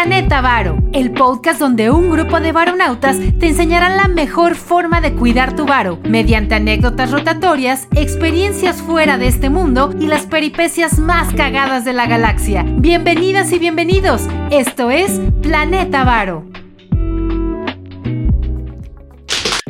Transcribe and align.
Planeta 0.00 0.40
Varo, 0.40 0.78
el 0.92 1.10
podcast 1.10 1.58
donde 1.58 1.90
un 1.90 2.08
grupo 2.08 2.38
de 2.38 2.52
varonautas 2.52 3.18
te 3.18 3.48
enseñarán 3.48 3.96
la 3.96 4.06
mejor 4.06 4.54
forma 4.54 5.00
de 5.00 5.12
cuidar 5.12 5.56
tu 5.56 5.66
varo, 5.66 5.98
mediante 6.08 6.54
anécdotas 6.54 7.10
rotatorias, 7.10 7.88
experiencias 7.96 8.80
fuera 8.80 9.18
de 9.18 9.26
este 9.26 9.50
mundo 9.50 9.92
y 9.98 10.06
las 10.06 10.24
peripecias 10.26 11.00
más 11.00 11.34
cagadas 11.34 11.84
de 11.84 11.94
la 11.94 12.06
galaxia. 12.06 12.64
Bienvenidas 12.76 13.50
y 13.50 13.58
bienvenidos, 13.58 14.28
esto 14.52 14.92
es 14.92 15.20
Planeta 15.42 16.04
Varo. 16.04 16.44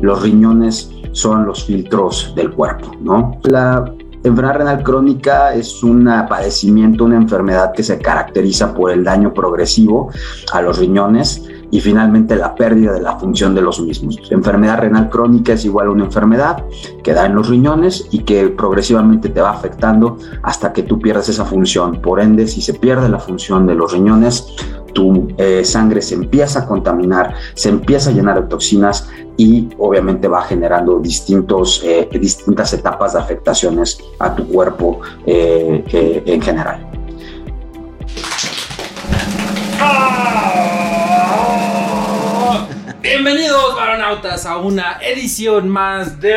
Los 0.03 0.22
riñones 0.22 0.90
son 1.13 1.46
los 1.46 1.64
filtros 1.64 2.35
del 2.36 2.50
cuerpo, 2.50 2.93
¿no? 3.00 3.40
La 3.45 3.95
enfermedad 4.25 4.53
renal 4.53 4.82
crónica 4.82 5.55
es 5.55 5.82
un 5.82 6.05
padecimiento, 6.29 7.05
una 7.05 7.17
enfermedad 7.17 7.73
que 7.73 7.82
se 7.82 7.98
caracteriza 7.98 8.75
por 8.75 8.91
el 8.91 9.04
daño 9.04 9.32
progresivo 9.32 10.11
a 10.53 10.61
los 10.61 10.79
riñones 10.79 11.49
y 11.71 11.81
finalmente 11.81 12.36
la 12.36 12.54
pérdida 12.54 12.93
de 12.93 13.00
la 13.00 13.18
función 13.18 13.54
de 13.54 13.63
los 13.63 13.81
mismos. 13.81 14.18
enfermedad 14.31 14.79
renal 14.79 15.11
crónica 15.11 15.53
es 15.53 15.64
igual 15.64 15.89
a 15.89 15.91
una 15.91 16.04
enfermedad 16.04 16.64
que 17.03 17.13
da 17.13 17.27
en 17.27 17.35
los 17.35 17.49
riñones 17.49 18.07
y 18.11 18.21
que 18.21 18.49
progresivamente 18.49 19.29
te 19.29 19.41
va 19.41 19.50
afectando 19.50 20.18
hasta 20.43 20.72
que 20.72 20.82
tú 20.82 20.99
pierdas 20.99 21.29
esa 21.29 21.44
función. 21.44 22.00
Por 22.00 22.21
ende, 22.21 22.46
si 22.46 22.63
se 22.63 22.75
pierde 22.75 23.08
la 23.08 23.18
función 23.18 23.67
de 23.67 23.75
los 23.75 23.93
riñones, 23.93 24.46
tu 24.93 25.29
eh, 25.36 25.64
sangre 25.64 26.03
se 26.03 26.14
empieza 26.14 26.61
a 26.61 26.67
contaminar, 26.67 27.35
se 27.54 27.69
empieza 27.69 28.11
a 28.11 28.13
llenar 28.13 28.43
de 28.43 28.49
toxinas 28.49 29.08
y 29.36 29.69
obviamente 29.79 30.27
va 30.27 30.43
generando 30.43 30.99
distintos, 30.99 31.82
eh, 31.85 32.08
distintas 32.19 32.72
etapas 32.72 33.12
de 33.12 33.20
afectaciones 33.20 33.98
a 34.19 34.34
tu 34.34 34.47
cuerpo 34.48 35.00
eh, 35.27 35.84
en 36.27 36.42
general. 36.42 36.89
Bienvenidos, 43.20 43.74
varonautas, 43.74 44.47
a 44.47 44.58
una 44.58 45.00
edición 45.02 45.69
más 45.69 46.20
de. 46.20 46.36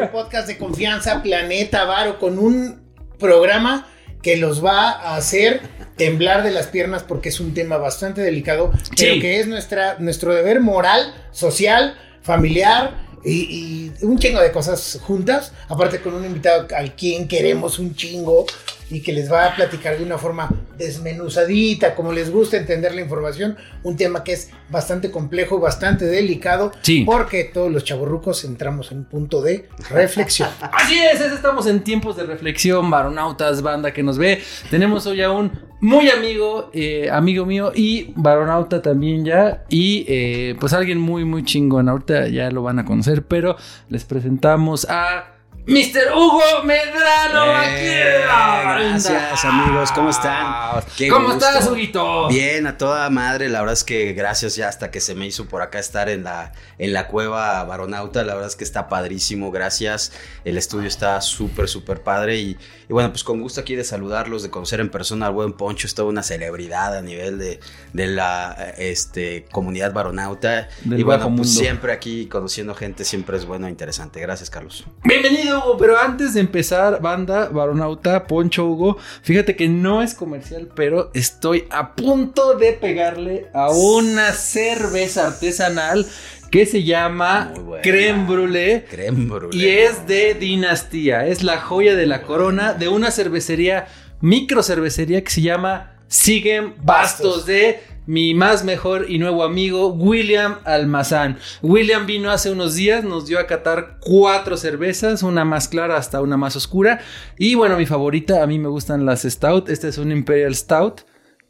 Un 0.00 0.08
podcast 0.12 0.46
de 0.46 0.56
confianza, 0.56 1.20
Planeta 1.20 1.84
Varo, 1.84 2.20
con 2.20 2.38
un 2.38 2.80
programa 3.18 3.88
que 4.22 4.36
los 4.36 4.64
va 4.64 4.90
a 4.92 5.16
hacer 5.16 5.62
temblar 5.96 6.44
de 6.44 6.52
las 6.52 6.68
piernas 6.68 7.02
porque 7.02 7.30
es 7.30 7.40
un 7.40 7.54
tema 7.54 7.78
bastante 7.78 8.20
delicado, 8.20 8.70
pero 8.96 9.20
que 9.20 9.40
es 9.40 9.48
nuestra, 9.48 9.96
nuestro 9.98 10.32
deber 10.32 10.60
moral, 10.60 11.12
social, 11.32 11.98
familiar 12.22 12.94
y, 13.24 13.90
y, 14.00 14.04
un 14.04 14.16
chingo 14.16 14.40
de 14.40 14.52
cosas 14.52 15.00
juntas. 15.02 15.54
Aparte, 15.68 16.00
con 16.00 16.14
un 16.14 16.24
invitado 16.24 16.68
al 16.76 16.94
quien 16.94 17.26
queremos 17.26 17.80
un 17.80 17.96
chingo 17.96 18.46
y 18.90 19.00
que 19.00 19.12
les 19.12 19.30
va 19.30 19.46
a 19.46 19.56
platicar 19.56 19.98
de 19.98 20.04
una 20.04 20.18
forma 20.18 20.48
desmenuzadita, 20.78 21.94
como 21.94 22.12
les 22.12 22.30
gusta 22.30 22.56
entender 22.56 22.94
la 22.94 23.00
información, 23.00 23.56
un 23.82 23.96
tema 23.96 24.22
que 24.22 24.32
es 24.32 24.50
bastante 24.68 25.10
complejo, 25.10 25.58
bastante 25.58 26.04
delicado, 26.04 26.72
porque 27.04 27.44
todos 27.44 27.70
los 27.70 27.84
chavorrucos 27.84 28.44
entramos 28.44 28.92
en 28.92 28.98
un 28.98 29.04
punto 29.04 29.42
de 29.42 29.68
reflexión. 29.90 30.50
Así 30.72 30.98
es, 30.98 31.20
estamos 31.20 31.66
en 31.66 31.82
tiempos 31.82 32.16
de 32.16 32.24
reflexión, 32.24 32.90
varonautas, 32.90 33.62
banda 33.62 33.92
que 33.92 34.02
nos 34.02 34.18
ve. 34.18 34.42
Tenemos 34.70 35.06
hoy 35.06 35.22
a 35.22 35.30
un 35.30 35.50
muy 35.80 36.08
amigo, 36.08 36.70
eh, 36.72 37.08
amigo 37.10 37.44
mío 37.44 37.72
y 37.74 38.12
varonauta 38.16 38.80
también 38.82 39.24
ya, 39.24 39.64
y 39.68 40.04
eh, 40.08 40.56
pues 40.58 40.72
alguien 40.72 40.98
muy, 40.98 41.24
muy 41.24 41.44
chingón. 41.44 41.88
Ahorita 41.88 42.28
ya 42.28 42.50
lo 42.50 42.62
van 42.62 42.78
a 42.78 42.84
conocer, 42.84 43.24
pero 43.24 43.56
les 43.88 44.04
presentamos 44.04 44.86
a... 44.88 45.35
Mr. 45.66 46.12
Hugo 46.14 46.62
Medrano 46.62 47.60
eh, 47.64 48.22
Gracias, 48.22 49.44
amigos. 49.44 49.90
¿Cómo 49.90 50.10
están? 50.10 50.80
¿Cómo 51.10 51.32
estás, 51.32 51.66
Huguito? 51.66 52.28
Bien, 52.28 52.68
a 52.68 52.78
toda 52.78 53.10
madre. 53.10 53.48
La 53.48 53.58
verdad 53.60 53.72
es 53.72 53.82
que 53.82 54.12
gracias 54.12 54.54
ya 54.54 54.68
hasta 54.68 54.92
que 54.92 55.00
se 55.00 55.16
me 55.16 55.26
hizo 55.26 55.46
por 55.46 55.62
acá 55.62 55.80
estar 55.80 56.08
en 56.08 56.22
la, 56.22 56.52
en 56.78 56.92
la 56.92 57.08
cueva 57.08 57.64
Baronauta. 57.64 58.22
La 58.22 58.34
verdad 58.34 58.48
es 58.48 58.54
que 58.54 58.62
está 58.62 58.88
padrísimo. 58.88 59.50
Gracias. 59.50 60.12
El 60.44 60.56
estudio 60.56 60.86
está 60.86 61.20
súper, 61.20 61.68
súper 61.68 62.00
padre. 62.00 62.36
Y, 62.36 62.56
bueno, 62.92 63.10
pues 63.10 63.24
con 63.24 63.40
gusto 63.40 63.60
aquí 63.60 63.74
de 63.74 63.84
saludarlos, 63.84 64.42
de 64.42 64.50
conocer 64.50 64.80
en 64.80 64.90
persona 64.90 65.26
al 65.26 65.32
buen 65.32 65.52
Poncho. 65.52 65.86
Es 65.86 65.94
toda 65.94 66.08
una 66.08 66.22
celebridad 66.22 66.96
a 66.96 67.02
nivel 67.02 67.38
de, 67.38 67.60
de 67.92 68.06
la 68.06 68.74
este, 68.78 69.44
comunidad 69.50 69.92
Baronauta. 69.92 70.68
y 70.84 71.02
bueno, 71.02 71.34
pues 71.36 71.52
siempre 71.52 71.92
aquí 71.92 72.26
conociendo 72.26 72.74
gente 72.74 73.04
siempre 73.04 73.36
es 73.36 73.44
bueno 73.44 73.66
e 73.66 73.70
interesante. 73.70 74.20
Gracias, 74.20 74.50
Carlos. 74.50 74.84
Bienvenido 75.04 75.76
pero 75.78 75.98
antes 75.98 76.34
de 76.34 76.40
empezar, 76.40 77.00
banda, 77.00 77.48
Baronauta, 77.48 78.26
Poncho 78.26 78.66
Hugo, 78.66 78.96
fíjate 79.22 79.56
que 79.56 79.68
no 79.68 80.02
es 80.02 80.14
comercial, 80.14 80.68
pero 80.74 81.10
estoy 81.14 81.64
a 81.70 81.94
punto 81.94 82.54
de 82.54 82.72
pegarle 82.72 83.48
a 83.52 83.70
una 83.70 84.32
cerveza 84.32 85.26
artesanal 85.26 86.06
que 86.50 86.66
se 86.66 86.82
llama 86.82 87.52
Creme 87.82 88.26
Brûlée. 88.26 88.84
Creme 88.88 89.28
Brûlée. 89.28 89.56
Y 89.56 89.66
es 89.66 90.06
de 90.06 90.34
Dinastía. 90.34 91.26
Es 91.26 91.42
la 91.42 91.58
joya 91.58 91.94
de 91.94 92.06
la 92.06 92.22
corona 92.22 92.72
de 92.72 92.88
una 92.88 93.10
cervecería, 93.10 93.86
micro 94.20 94.62
cervecería 94.62 95.22
que 95.22 95.30
se 95.30 95.42
llama 95.42 95.96
Siguen 96.08 96.74
Bastos 96.82 97.46
de 97.46 97.80
mi 98.06 98.34
más 98.34 98.64
mejor 98.64 99.06
y 99.08 99.18
nuevo 99.18 99.42
amigo 99.42 99.88
William 99.88 100.58
Almazán. 100.64 101.38
William 101.60 102.06
vino 102.06 102.30
hace 102.30 102.50
unos 102.50 102.76
días, 102.76 103.04
nos 103.04 103.26
dio 103.26 103.38
a 103.38 103.46
catar 103.46 103.98
cuatro 104.00 104.56
cervezas, 104.56 105.22
una 105.22 105.44
más 105.44 105.68
clara 105.68 105.96
hasta 105.96 106.22
una 106.22 106.36
más 106.36 106.54
oscura. 106.56 107.00
Y 107.36 107.56
bueno, 107.56 107.76
mi 107.76 107.86
favorita, 107.86 108.42
a 108.42 108.46
mí 108.46 108.58
me 108.58 108.68
gustan 108.68 109.04
las 109.04 109.22
Stout. 109.22 109.68
Este 109.68 109.88
es 109.88 109.98
un 109.98 110.12
Imperial 110.12 110.54
Stout. 110.54 111.02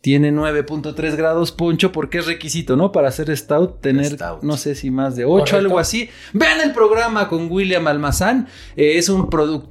Tiene 0.06 0.32
9.3 0.32 1.16
grados 1.16 1.50
poncho 1.50 1.90
porque 1.90 2.18
es 2.18 2.26
requisito, 2.26 2.76
¿no? 2.76 2.92
Para 2.92 3.08
hacer 3.08 3.36
stout, 3.36 3.80
tener 3.80 4.16
no 4.40 4.56
sé 4.56 4.76
si 4.76 4.92
más 4.92 5.16
de 5.16 5.24
8, 5.24 5.56
algo 5.56 5.80
así. 5.80 6.08
Vean 6.32 6.60
el 6.60 6.70
programa 6.70 7.28
con 7.28 7.50
William 7.50 7.88
Almazán. 7.88 8.46
Eh, 8.76 8.98
es 8.98 9.08
un 9.08 9.28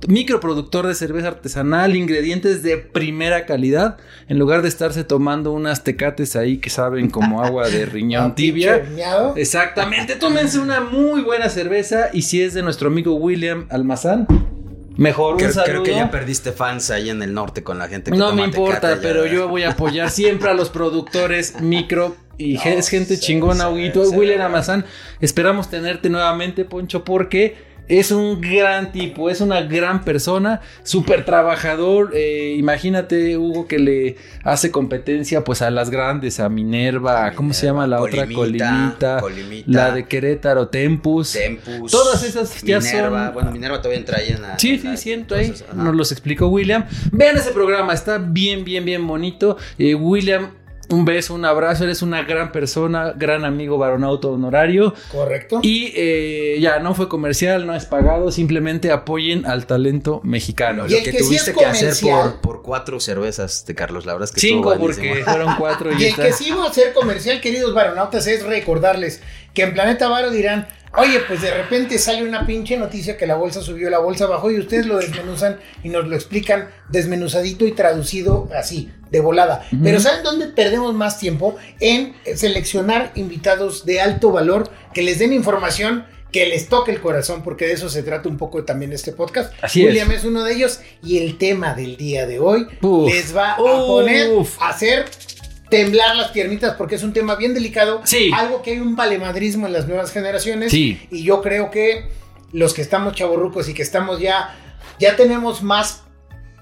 microproductor 0.10 0.88
de 0.88 0.94
cerveza 0.94 1.30
artesanal, 1.30 1.96
ingredientes 1.96 2.64
de 2.64 2.76
primera 2.76 3.46
calidad. 3.46 3.96
En 4.28 4.38
lugar 4.38 4.62
de 4.62 4.68
estarse 4.68 5.06
tomando 5.06 5.54
unas 5.54 5.86
tecates 5.86 6.36
ahí 6.36 6.58
que 6.58 6.70
saben 6.70 7.10
como 7.10 7.42
agua 7.42 7.70
de 7.70 7.86
riñón 7.86 8.36
tibia. 8.36 8.84
Exactamente, 9.38 10.18
tómense 10.18 10.60
una 10.60 10.82
muy 10.82 11.22
buena 11.22 11.48
cerveza 11.48 12.10
y 12.12 12.24
si 12.24 12.42
es 12.42 12.54
de 12.54 12.62
nuestro 12.62 12.90
amigo 12.90 13.16
William 13.16 13.68
Almazán, 13.70 14.28
Mejor 14.98 15.38
creo, 15.38 15.50
un 15.50 15.54
saludo. 15.54 15.72
Creo 15.72 15.84
que 15.84 15.96
ya 15.96 16.12
perdiste 16.12 16.52
fans 16.52 16.90
ahí 16.90 17.10
en 17.10 17.22
el 17.22 17.34
norte 17.34 17.64
con 17.64 17.78
la 17.78 17.88
gente 17.88 18.12
que 18.12 18.18
No 18.18 18.34
me 18.34 18.44
importa, 18.44 18.98
pero 19.02 19.26
yo 19.26 19.48
voy 19.48 19.64
a 19.64 19.72
apoyar 19.72 20.10
siempre 20.10 20.50
a 20.50 20.54
los 20.54 20.70
productores 20.70 21.60
micro 21.62 22.16
y 22.38 22.58
es 22.68 22.90
gente 22.90 23.18
chingona, 23.18 23.70
William 23.70 24.42
Amazán. 24.42 24.86
Esperamos 25.22 25.70
tenerte 25.70 26.10
nuevamente, 26.10 26.66
Poncho, 26.66 27.04
porque 27.04 27.75
es 27.88 28.12
un 28.12 28.42
gran 28.42 28.92
tipo, 28.92 29.30
es 29.30 29.42
una 29.42 29.62
gran 29.62 30.04
persona, 30.04 30.62
súper 30.84 31.26
trabajador. 31.26 32.12
Eh, 32.14 32.56
imagínate, 32.58 33.38
Hugo, 33.38 33.68
que 33.68 33.80
le 33.80 34.18
hace 34.44 34.72
competencia 34.72 35.44
pues 35.44 35.62
a 35.62 35.70
las 35.70 35.90
grandes, 35.90 36.40
a 36.40 36.50
Minerva, 36.50 37.32
¿cómo 37.36 37.54
se 37.54 37.68
llama 37.68 37.86
la 37.88 38.02
otra? 38.02 38.28
Colimita, 38.28 39.22
la 39.68 39.92
de 39.92 40.06
Querétaro, 40.06 40.68
Tempus. 40.68 41.34
Tempus. 41.34 41.92
Todas 41.92 42.24
esas 42.24 42.62
ya 42.62 42.80
Minerva, 42.80 43.30
Bueno, 43.32 43.52
Minerva 43.52 43.78
todavía 43.78 44.00
entra 44.00 44.18
ahí 44.18 44.30
en 44.30 44.42
la. 44.42 44.58
Sí, 44.60 44.80
sí, 44.80 44.98
siento 44.98 45.36
ahí. 45.36 45.54
Nos 45.74 45.96
los 45.96 46.12
explicó 46.12 46.48
William. 46.48 46.86
Vean 47.12 47.38
ese 47.38 47.52
programa, 47.52 47.94
está 47.94 48.18
bien, 48.18 48.64
bien, 48.64 48.86
bien 48.86 49.06
bonito. 49.06 49.58
Eh, 49.78 49.96
William 49.96 50.50
un 50.90 51.06
beso, 51.06 51.34
un 51.34 51.46
abrazo, 51.46 51.84
eres 51.84 52.02
una 52.02 52.24
gran 52.24 52.52
persona, 52.52 53.14
gran 53.16 53.46
amigo 53.46 53.78
varonauto 53.78 54.32
honorario. 54.32 54.94
Correcto. 55.12 55.60
Y 55.62 55.94
eh, 55.96 56.58
ya 56.60 56.80
no 56.80 56.94
fue 56.94 57.08
comercial, 57.08 57.66
no 57.66 57.76
es 57.76 57.86
pagado, 57.86 58.32
simplemente 58.32 58.92
apoyen 58.92 59.46
al 59.46 59.66
talento 59.66 60.22
mexicano. 60.24 60.84
Lo 60.84 61.04
que, 61.04 61.14
tuviste 61.14 61.54
que 61.54 61.66
hacer 61.66 61.94
por, 62.02 62.42
por, 62.42 62.62
cuatro 62.62 63.00
cervezas 63.00 63.66
de 63.66 63.76
Carlos, 63.76 64.06
la 64.06 64.14
verdad 64.14 64.30
es 64.30 64.34
que 64.34 64.42
Cinco, 64.42 64.76
porque 64.80 65.24
fueron 65.24 65.56
cuatro. 65.58 65.92
Y, 65.98 66.06
el 66.06 66.16
que 66.16 66.34
sí 66.34 66.52
va 66.52 66.68
a 66.68 66.74
ser 66.74 66.94
comercial, 66.94 67.42
queridos 67.42 67.74
varonautas, 67.74 68.28
es 68.28 68.44
recordarles 68.44 69.22
que 69.54 69.64
en 69.64 69.74
Planeta 69.74 70.08
Varo 70.10 70.32
dirán, 70.32 70.68
Oye, 70.98 71.20
pues 71.28 71.42
de 71.42 71.52
repente 71.52 71.98
sale 71.98 72.24
una 72.24 72.46
pinche 72.46 72.78
noticia 72.78 73.18
que 73.18 73.28
la 73.28 73.36
bolsa 73.36 73.62
subió, 73.62 73.90
la 73.90 74.00
bolsa 74.00 74.28
bajó 74.28 74.52
y 74.52 74.60
ustedes 74.60 74.86
lo 74.86 74.98
desmenuzan 74.98 75.60
y 75.84 75.90
nos 75.90 76.08
lo 76.08 76.16
explican 76.16 76.70
desmenuzadito 76.90 77.66
y 77.66 77.74
traducido 77.74 78.50
así, 78.56 78.92
de 79.12 79.20
volada. 79.20 79.68
Pero 79.84 80.00
¿saben 80.00 80.24
dónde 80.24 80.48
perdemos 80.48 80.94
más 80.94 81.20
tiempo? 81.20 81.56
En 81.80 82.16
seleccionar 82.36 83.12
invitados 83.16 83.86
de 83.86 84.02
alto 84.02 84.32
valor 84.32 84.70
que 84.94 85.02
les 85.02 85.20
den 85.20 85.34
información 85.34 86.06
que 86.32 86.46
les 86.48 86.68
toque 86.68 86.92
el 86.92 87.00
corazón, 87.00 87.44
porque 87.44 87.66
de 87.66 87.72
eso 87.72 87.88
se 87.88 88.04
trata 88.04 88.28
un 88.28 88.38
poco 88.38 88.66
también 88.66 88.92
este 88.92 89.14
podcast. 89.14 89.54
Así 89.62 89.86
William 89.86 90.12
es. 90.12 90.26
uno 90.26 90.44
de 90.44 90.54
ellos 90.54 90.82
y 91.02 91.20
el 91.20 91.38
tema 91.38 91.76
del 91.76 91.96
día 91.96 92.28
de 92.28 92.40
hoy 92.40 92.68
les 93.08 93.34
va 93.34 93.54
a 93.54 93.58
poner 93.58 94.30
a 94.60 94.68
hacer 94.68 95.06
temblar 95.70 96.16
las 96.16 96.32
piernitas 96.32 96.76
porque 96.76 96.96
es 96.96 97.04
un 97.04 97.14
tema 97.14 97.36
bien 97.36 97.54
delicado. 97.54 98.02
Sí. 98.06 98.32
Algo 98.34 98.62
que 98.62 98.72
hay 98.72 98.80
un 98.80 98.96
valemadrismo 98.96 99.68
en 99.68 99.74
las 99.74 99.88
nuevas 99.88 100.12
generaciones. 100.12 100.72
Sí. 100.72 101.00
Y 101.12 101.24
yo 101.24 101.42
creo 101.42 101.72
que 101.72 102.10
los 102.52 102.74
que 102.74 102.82
estamos 102.82 103.14
chavorrucos 103.14 103.68
y 103.70 103.74
que 103.74 103.82
estamos 103.82 104.20
ya, 104.20 104.56
ya 105.00 105.16
tenemos 105.16 105.64
más 105.64 106.04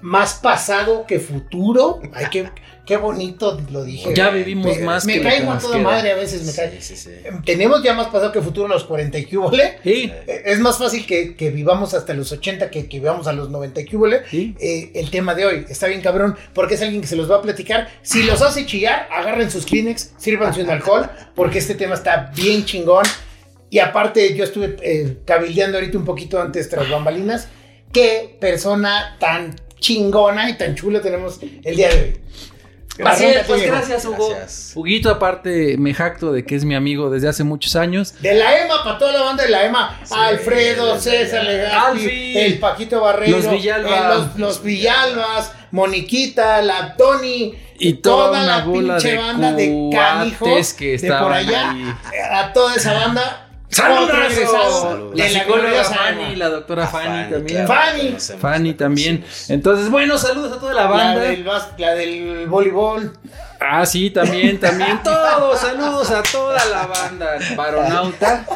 más 0.04 0.34
pasado 0.34 1.06
que 1.06 1.18
futuro. 1.18 2.00
Hay 2.12 2.26
que 2.26 2.50
Qué 2.86 2.98
bonito 2.98 3.58
lo 3.70 3.82
dije. 3.82 4.12
Ya 4.14 4.28
vivimos 4.28 4.78
más 4.80 5.06
Me 5.06 5.22
caigo 5.22 5.52
a 5.52 5.58
toda 5.58 5.78
madre 5.78 6.12
a 6.12 6.16
veces. 6.16 6.44
Me 6.44 6.52
cae. 6.52 6.78
Tenemos 7.44 7.82
ya 7.82 7.94
más 7.94 8.08
pasado 8.08 8.30
que 8.30 8.42
futuro 8.42 8.66
en 8.66 8.72
los 8.72 8.84
40 8.84 9.18
y 9.18 9.24
cúbole. 9.24 9.78
Sí. 9.82 10.12
Eh, 10.26 10.42
es 10.44 10.58
más 10.58 10.76
fácil 10.76 11.06
que, 11.06 11.34
que, 11.34 11.50
vivamos 11.50 11.94
hasta 11.94 12.12
los 12.12 12.30
80 12.30 12.70
que, 12.70 12.86
que 12.86 12.98
vivamos 12.98 13.26
a 13.26 13.32
los 13.32 13.48
90 13.48 13.80
y 13.80 13.86
cúbole. 13.86 14.22
Sí. 14.30 14.54
Eh, 14.60 14.92
el 14.94 15.10
tema 15.10 15.34
de 15.34 15.46
hoy 15.46 15.66
está 15.68 15.86
bien 15.86 16.02
cabrón 16.02 16.36
porque 16.52 16.74
es 16.74 16.82
alguien 16.82 17.00
que 17.00 17.08
se 17.08 17.16
los 17.16 17.30
va 17.30 17.36
a 17.36 17.42
platicar. 17.42 17.88
Si 18.02 18.22
los 18.22 18.42
hace 18.42 18.66
chillar, 18.66 19.08
agarren 19.10 19.50
sus 19.50 19.64
Kleenex, 19.64 20.12
sírvanse 20.18 20.62
un 20.62 20.68
alcohol 20.68 21.08
porque 21.34 21.60
este 21.60 21.74
tema 21.74 21.94
está 21.94 22.32
bien 22.36 22.66
chingón. 22.66 23.04
Y 23.70 23.78
aparte, 23.78 24.36
yo 24.36 24.44
estuve 24.44 24.76
eh, 24.82 25.18
cabildeando 25.24 25.78
ahorita 25.78 25.96
un 25.96 26.04
poquito 26.04 26.40
antes 26.40 26.68
tras 26.68 26.88
bambalinas. 26.90 27.48
Qué 27.92 28.36
persona 28.38 29.16
tan 29.18 29.56
chingona 29.80 30.50
y 30.50 30.58
tan 30.58 30.74
chula 30.74 31.00
tenemos 31.00 31.40
el 31.62 31.76
día 31.76 31.88
de 31.88 32.00
hoy. 32.00 32.16
Así 33.04 33.24
es, 33.24 33.46
pues 33.46 33.62
gracias, 33.66 34.04
Hugo. 34.04 34.36
Huguito, 34.74 35.10
aparte, 35.10 35.76
me 35.78 35.94
jacto 35.94 36.32
de 36.32 36.44
que 36.44 36.54
es 36.54 36.64
mi 36.64 36.74
amigo 36.74 37.10
desde 37.10 37.28
hace 37.28 37.42
muchos 37.42 37.74
años. 37.74 38.14
De 38.20 38.34
la 38.34 38.60
EMA, 38.60 38.84
para 38.84 38.98
toda 38.98 39.12
la 39.12 39.22
banda 39.22 39.44
de 39.44 39.50
la 39.50 39.64
EMA. 39.64 40.00
Alfredo, 40.10 40.98
César 41.00 41.44
Legazpi, 41.44 42.38
el 42.38 42.58
Paquito 42.58 43.00
Barrero. 43.00 43.38
Los 43.38 43.50
Villalbas. 43.50 44.38
los, 44.38 44.62
Villalbas, 44.62 45.52
Moniquita, 45.70 46.62
la 46.62 46.96
Tony. 46.96 47.54
Y 47.76 47.94
toda, 47.94 48.42
la 48.42 48.64
pinche 48.64 49.16
banda 49.16 49.52
de 49.52 49.90
canijos 49.92 50.74
que 50.74 50.96
de 50.96 51.08
por 51.08 51.32
allá. 51.32 51.74
A 52.30 52.52
toda 52.52 52.76
esa 52.76 52.92
banda 52.92 53.43
¡Saludos! 53.74 55.14
La 55.14 55.28
psicóloga 55.28 55.84
Fanny, 55.84 56.36
la 56.36 56.48
doctora 56.48 56.86
Fanny, 56.86 57.30
también. 57.30 57.66
Fanny. 57.66 58.16
Fanny 58.40 58.74
también. 58.74 59.24
Entonces, 59.48 59.90
bueno, 59.90 60.16
saludos 60.16 60.52
a 60.52 60.60
toda 60.60 60.74
la 60.74 60.86
banda. 60.86 61.24
La 61.78 61.94
del, 61.94 62.46
voleibol. 62.46 63.12
Ah, 63.60 63.84
sí, 63.84 64.10
también, 64.10 64.60
también. 64.60 65.02
Todos, 65.02 65.58
saludos 65.58 66.10
a 66.10 66.22
toda 66.22 66.64
la 66.66 66.86
banda 66.86 67.38
Baronauta. 67.56 68.46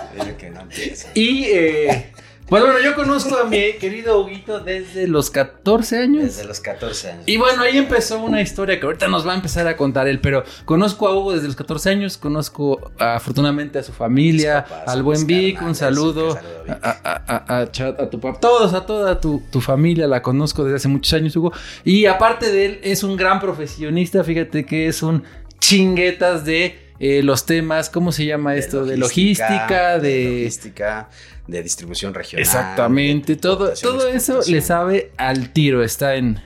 Y 1.14 1.44
eh, 1.46 2.12
pues 2.48 2.62
bueno, 2.62 2.78
yo 2.82 2.94
conozco 2.94 3.36
a 3.36 3.44
mi 3.44 3.74
querido 3.74 4.20
Huguito 4.20 4.60
desde 4.60 5.06
los 5.06 5.30
14 5.30 5.98
años. 5.98 6.24
Desde 6.24 6.44
los 6.44 6.60
14 6.60 7.10
años. 7.10 7.24
Y 7.26 7.36
bueno, 7.36 7.62
ahí 7.62 7.76
empezó 7.76 8.18
una 8.20 8.40
historia 8.40 8.80
que 8.80 8.86
ahorita 8.86 9.08
nos 9.08 9.26
va 9.26 9.32
a 9.32 9.36
empezar 9.36 9.66
a 9.68 9.76
contar 9.76 10.08
él, 10.08 10.20
pero 10.20 10.44
conozco 10.64 11.08
a 11.08 11.14
Hugo 11.14 11.34
desde 11.34 11.46
los 11.46 11.56
14 11.56 11.90
años, 11.90 12.16
conozco 12.16 12.90
afortunadamente 12.98 13.78
a 13.78 13.82
su 13.82 13.92
familia, 13.92 14.64
al 14.86 15.02
buen 15.02 15.26
Vic, 15.26 15.60
un 15.60 15.74
saludo, 15.74 16.38
a, 16.82 17.60
a, 17.60 17.66
tu 18.10 18.18
papá, 18.18 18.40
todos, 18.40 18.72
a 18.72 18.86
toda 18.86 19.20
tu, 19.20 19.60
familia, 19.60 20.06
la 20.06 20.22
conozco 20.22 20.64
desde 20.64 20.76
hace 20.76 20.88
muchos 20.88 21.12
años, 21.12 21.36
Hugo. 21.36 21.52
Y 21.84 22.06
aparte 22.06 22.50
de 22.50 22.64
él, 22.64 22.80
es 22.82 23.02
un 23.02 23.16
gran 23.16 23.40
profesionista, 23.40 24.24
fíjate 24.24 24.64
que 24.64 24.86
es 24.86 25.02
un 25.02 25.22
chinguetas 25.58 26.44
de... 26.44 26.88
Eh, 27.00 27.22
los 27.22 27.46
temas, 27.46 27.90
¿cómo 27.90 28.10
se 28.10 28.26
llama 28.26 28.56
esto? 28.56 28.84
De 28.84 28.96
logística, 28.96 30.00
de, 30.00 30.08
de 30.08 30.34
logística, 30.40 31.08
de 31.48 31.62
distribución 31.62 32.14
regional. 32.14 32.42
Exactamente, 32.42 33.34
todo, 33.34 33.72
todo 33.82 34.06
eso 34.06 34.40
le 34.46 34.60
sabe 34.60 35.10
al 35.16 35.52
tiro, 35.52 35.82
está 35.82 36.14
en 36.14 36.40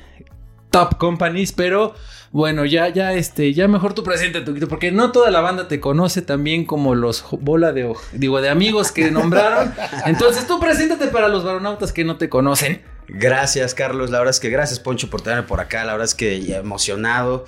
top 0.70 0.96
companies, 0.96 1.52
pero 1.52 1.94
bueno, 2.30 2.64
ya, 2.64 2.88
ya, 2.88 3.12
este, 3.12 3.52
ya 3.52 3.68
mejor 3.68 3.92
tú 3.92 4.02
presente, 4.02 4.40
Tuquito, 4.40 4.66
porque 4.66 4.90
no 4.90 5.12
toda 5.12 5.30
la 5.30 5.42
banda 5.42 5.68
te 5.68 5.80
conoce 5.80 6.22
también 6.22 6.64
como 6.64 6.94
los 6.94 7.24
bola 7.30 7.72
de, 7.72 7.92
digo, 8.14 8.40
de 8.40 8.48
amigos 8.48 8.90
que 8.90 9.10
nombraron. 9.10 9.74
Entonces 10.06 10.46
tú 10.46 10.58
preséntate 10.58 11.08
para 11.08 11.28
los 11.28 11.44
varonautas 11.44 11.92
que 11.92 12.04
no 12.04 12.16
te 12.16 12.30
conocen. 12.30 12.80
Gracias, 13.14 13.74
Carlos. 13.74 14.08
La 14.08 14.18
verdad 14.18 14.30
es 14.30 14.40
que 14.40 14.48
gracias, 14.48 14.80
Poncho, 14.80 15.10
por 15.10 15.20
tenerme 15.20 15.46
por 15.46 15.60
acá. 15.60 15.84
La 15.84 15.92
verdad 15.92 16.06
es 16.06 16.14
que 16.14 16.56
emocionado. 16.56 17.44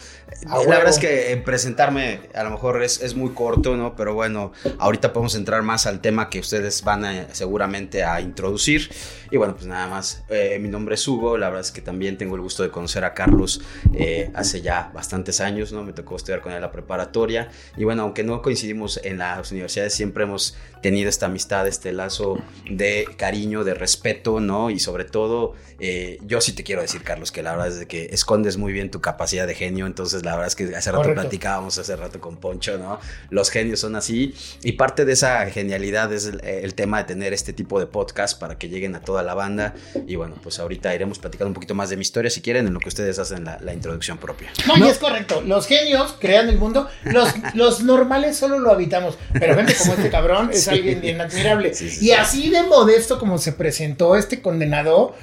la 0.46 0.58
verdad 0.58 0.90
es 0.90 0.99
que 0.99 1.40
presentarme 1.43 2.20
a 2.34 2.43
lo 2.44 2.50
mejor 2.50 2.82
es, 2.82 3.14
muy 3.14 3.31
corto, 3.31 3.75
¿no? 3.75 3.96
Pero 3.96 4.12
bueno, 4.12 4.52
ahorita 4.78 5.14
podemos 5.14 5.34
entrar 5.34 5.62
más 5.62 5.87
al 5.87 6.00
tema 6.00 6.28
que 6.28 6.38
ustedes 6.38 6.84
van 6.84 7.06
a, 7.06 7.34
seguramente 7.34 8.05
a 8.05 8.20
introducir. 8.20 8.90
Y 9.35 9.37
bueno, 9.37 9.57
pues 9.57 9.67
nada 9.67 9.89
más. 9.89 10.23
Eh, 10.29 10.61
mi 10.61 10.69
nombre 10.69 10.95
es 10.95 11.09
Hugo. 11.09 11.37
La 11.37 11.49
verdad 11.49 11.63
es 11.63 11.73
que 11.73 11.81
también 11.81 12.17
tengo 12.17 12.37
el 12.37 12.41
gusto 12.41 12.63
de 12.63 12.71
conocer 12.71 13.03
a 13.05 13.15
Carlos 13.15 13.63
eh, 13.93 14.31
hace 14.33 14.63
ya 14.63 14.93
bastantes 14.95 15.41
años, 15.41 15.73
¿no? 15.73 15.83
Me 15.83 15.93
tocó 15.93 16.15
estudiar 16.15 16.41
con 16.41 16.53
él 16.53 16.61
la 16.61 16.71
preparatoria. 16.71 17.51
Y 17.77 17.83
bueno, 17.83 18.03
aunque 18.03 18.23
no 18.23 18.43
coincidimos 18.43 19.01
en 19.03 19.19
las 19.19 19.51
universidades, 19.51 19.93
siempre 19.93 20.23
hemos 20.23 20.57
tenido 20.85 21.09
esta 21.09 21.27
amistad, 21.27 21.67
este 21.67 21.93
lazo 21.93 22.39
de 22.71 23.09
cariño, 23.17 23.65
de 23.65 23.73
respeto, 23.73 24.39
¿no? 24.39 24.69
Y 24.69 24.79
sobre 24.79 25.07
todo, 25.07 25.55
eh, 25.81 26.19
yo 26.27 26.43
sí 26.43 26.53
te 26.53 26.63
quiero 26.63 26.83
decir, 26.83 27.03
Carlos, 27.03 27.33
que 27.33 27.43
la 27.43 27.53
verdad 27.53 27.69
es 27.69 27.87
que 27.87 28.11
escondes 28.13 28.59
muy 28.59 28.71
bien 28.75 28.91
tu 28.91 29.01
capacidad 29.01 29.47
de 29.47 29.55
genio, 29.55 29.87
entonces 29.87 30.27
la 30.27 30.33
verdad 30.33 30.49
es 30.49 30.55
que 30.55 30.77
hace 30.77 30.93
rato 30.93 31.15
platicábamos, 31.15 31.79
hace 31.79 31.97
rato 31.97 32.21
con 32.21 32.37
Poncho, 32.37 32.77
¿no? 32.77 33.01
Los 33.31 33.49
genios 33.49 33.81
son 33.81 33.97
así, 33.97 34.35
y 34.63 34.73
parte 34.73 35.07
de 35.07 35.15
esa 35.15 35.47
genialidad 35.47 36.13
es 36.13 36.27
el, 36.27 36.75
tema 36.75 36.99
de 36.99 37.05
tener 37.05 37.33
este 37.33 37.55
tipo 37.55 37.81
de 37.81 37.87
podcast 37.87 38.39
para 38.39 38.59
que 38.59 38.69
lleguen 38.69 38.95
a 38.95 39.01
toda 39.01 39.23
la 39.25 39.35
banda, 39.35 39.75
y 40.06 40.17
bueno, 40.17 40.37
pues 40.43 40.59
ahorita 40.59 40.94
iremos 40.94 41.19
platicando 41.19 41.49
un 41.49 41.55
poquito 41.55 41.75
más 41.75 41.91
de 41.91 41.97
mi 41.97 42.03
historia, 42.03 42.31
si 42.31 42.41
quieren, 42.41 42.67
en 42.67 42.75
lo 42.75 42.81
que 42.81 42.88
ustedes 42.88 43.19
hacen 43.19 43.44
la, 43.44 43.75
introducción 43.75 44.19
propia. 44.19 44.50
No, 44.79 44.87
es 44.87 44.99
correcto, 44.99 45.43
los 45.43 45.67
genios 45.67 46.15
crean 46.21 46.49
el 46.49 46.59
mundo, 46.59 46.88
los, 47.05 47.29
los 47.55 47.82
normales 47.82 48.37
solo 48.37 48.59
lo 48.59 48.71
habitamos, 48.71 49.19
pero 49.32 49.55
gente 49.56 49.75
como 49.75 49.94
este 49.94 50.11
cabrón 50.11 50.50
es 50.53 50.69
alguien 50.69 51.00
bien 51.00 51.21
admirable. 51.21 51.73
y 52.00 52.12
así 52.12 52.50
de 52.50 52.62
modesto 52.62 53.19
como 53.19 53.38
se 53.38 53.53
presentó 53.53 54.17
este 54.17 54.41
condenado, 54.43 55.15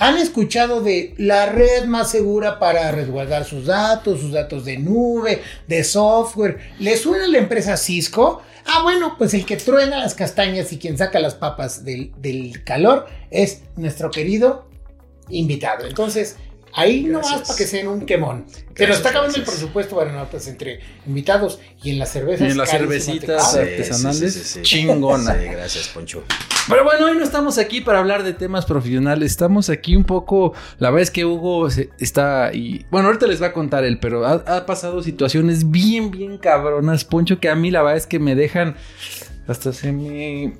han 0.00 0.16
escuchado 0.16 0.80
de 0.80 1.14
la 1.18 1.44
red 1.44 1.84
más 1.84 2.10
segura 2.10 2.58
para 2.58 2.90
resguardar 2.90 3.44
sus 3.44 3.66
datos, 3.66 4.20
sus 4.20 4.32
datos 4.32 4.64
de 4.64 4.78
nube, 4.78 5.42
de 5.66 5.84
software. 5.84 6.58
¿Les 6.78 7.02
suena 7.02 7.26
la 7.26 7.36
empresa 7.36 7.76
Cisco? 7.76 8.42
Ah, 8.66 8.82
bueno, 8.82 9.16
pues 9.18 9.34
el 9.34 9.44
que 9.46 9.56
truena 9.56 9.98
las 9.98 10.14
castañas 10.14 10.72
y 10.72 10.78
quien 10.78 10.98
saca 10.98 11.18
las 11.18 11.34
papas 11.34 11.84
del, 11.84 12.12
del 12.18 12.64
calor 12.64 13.06
es 13.30 13.62
nuestro 13.76 14.10
querido 14.10 14.68
invitado. 15.28 15.86
Entonces, 15.86 16.36
Ahí 16.72 17.04
no 17.04 17.20
más 17.20 17.42
para 17.42 17.56
que 17.56 17.66
sean 17.66 17.88
un 17.88 18.06
quemón. 18.06 18.44
Pero 18.74 18.94
está 18.94 19.10
acabando 19.10 19.36
el 19.36 19.42
presupuesto 19.42 19.96
para 19.96 20.24
pues 20.30 20.46
entre 20.46 20.80
invitados 21.06 21.60
y 21.82 21.90
en 21.90 21.98
las 21.98 22.10
cervezas. 22.10 22.48
Y 22.48 22.50
en 22.52 22.56
las 22.58 22.70
cervecitas 22.70 23.54
artesanales. 23.54 24.58
chingona. 24.62 25.34
gracias, 25.34 25.88
Poncho. 25.88 26.24
Pero 26.68 26.84
bueno, 26.84 27.06
hoy 27.06 27.16
no 27.16 27.24
estamos 27.24 27.58
aquí 27.58 27.80
para 27.80 27.98
hablar 27.98 28.22
de 28.22 28.32
temas 28.32 28.64
profesionales. 28.64 29.32
Estamos 29.32 29.68
aquí 29.68 29.96
un 29.96 30.04
poco. 30.04 30.54
La 30.78 30.90
verdad 30.90 31.02
es 31.02 31.10
que 31.10 31.24
Hugo 31.24 31.68
está. 31.98 32.52
Y, 32.54 32.86
bueno, 32.90 33.08
ahorita 33.08 33.26
les 33.26 33.42
va 33.42 33.48
a 33.48 33.52
contar 33.52 33.84
él, 33.84 33.98
pero 34.00 34.24
ha, 34.24 34.32
ha 34.32 34.66
pasado 34.66 35.02
situaciones 35.02 35.70
bien, 35.70 36.10
bien 36.10 36.38
cabronas, 36.38 37.04
Poncho, 37.04 37.40
que 37.40 37.48
a 37.48 37.54
mí 37.54 37.70
la 37.70 37.82
verdad 37.82 37.98
es 37.98 38.06
que 38.06 38.18
me 38.18 38.34
dejan. 38.34 38.76
Hasta 39.46 39.72
se 39.72 39.90
me 39.90 40.52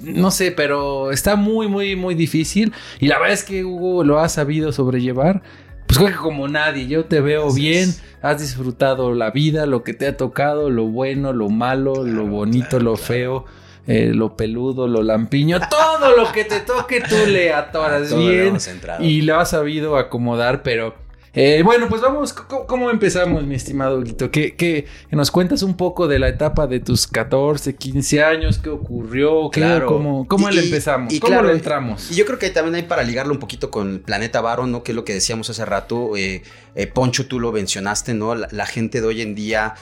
no 0.00 0.30
sé, 0.30 0.52
pero 0.52 1.10
está 1.10 1.36
muy, 1.36 1.68
muy, 1.68 1.96
muy 1.96 2.14
difícil. 2.14 2.72
Y 3.00 3.08
la 3.08 3.18
verdad 3.18 3.34
es 3.34 3.44
que 3.44 3.64
Hugo 3.64 4.04
lo 4.04 4.18
ha 4.20 4.28
sabido 4.28 4.72
sobrellevar. 4.72 5.42
Pues 5.86 5.98
creo 5.98 6.10
que 6.10 6.16
como 6.16 6.48
nadie, 6.48 6.86
yo 6.86 7.06
te 7.06 7.20
veo 7.20 7.50
bien, 7.52 7.94
has 8.20 8.40
disfrutado 8.40 9.14
la 9.14 9.30
vida, 9.30 9.64
lo 9.64 9.84
que 9.84 9.94
te 9.94 10.06
ha 10.06 10.16
tocado, 10.18 10.68
lo 10.68 10.84
bueno, 10.84 11.32
lo 11.32 11.48
malo, 11.48 12.04
lo 12.04 12.26
bonito, 12.26 12.78
lo 12.78 12.96
feo. 12.96 13.46
Eh, 13.86 14.12
lo 14.12 14.36
peludo, 14.36 14.86
lo 14.86 15.02
lampiño, 15.02 15.60
todo 15.70 16.14
lo 16.14 16.30
que 16.30 16.44
te 16.44 16.60
toque 16.60 17.00
tú 17.00 17.16
le 17.26 17.52
atoras 17.54 18.14
bien 18.14 18.58
y 19.00 19.22
lo 19.22 19.40
has 19.40 19.48
sabido 19.48 19.96
acomodar, 19.96 20.62
pero 20.62 20.94
eh, 21.40 21.62
bueno, 21.62 21.88
pues 21.88 22.02
vamos, 22.02 22.32
¿cómo, 22.32 22.90
empezamos, 22.90 23.46
mi 23.46 23.54
estimado 23.54 24.02
Guito? 24.02 24.28
¿Qué, 24.32 24.86
nos 25.12 25.30
cuentas 25.30 25.62
un 25.62 25.76
poco 25.76 26.08
de 26.08 26.18
la 26.18 26.26
etapa 26.26 26.66
de 26.66 26.80
tus 26.80 27.06
14, 27.06 27.76
15 27.76 28.24
años? 28.24 28.58
¿Qué 28.58 28.70
ocurrió? 28.70 29.48
claro. 29.50 29.86
¿Cómo, 29.86 30.26
cómo 30.26 30.50
le 30.50 30.64
empezamos? 30.64 31.14
Y, 31.14 31.20
¿Cómo 31.20 31.40
le 31.42 31.52
entramos? 31.52 32.10
Y 32.10 32.16
yo 32.16 32.26
creo 32.26 32.40
que 32.40 32.50
también 32.50 32.74
hay 32.74 32.82
para 32.82 33.04
ligarlo 33.04 33.32
un 33.32 33.38
poquito 33.38 33.70
con 33.70 34.00
Planeta 34.00 34.40
Baron, 34.40 34.72
¿no? 34.72 34.82
Que 34.82 34.90
es 34.90 34.96
lo 34.96 35.04
que 35.04 35.14
decíamos 35.14 35.48
hace 35.48 35.64
rato. 35.64 36.16
Eh, 36.16 36.42
eh, 36.74 36.86
Poncho, 36.88 37.28
tú 37.28 37.38
lo 37.38 37.52
mencionaste, 37.52 38.14
¿no? 38.14 38.34
La, 38.34 38.66
gente 38.66 39.00
de 39.00 39.06
hoy 39.06 39.22
en 39.22 39.36
día, 39.36 39.74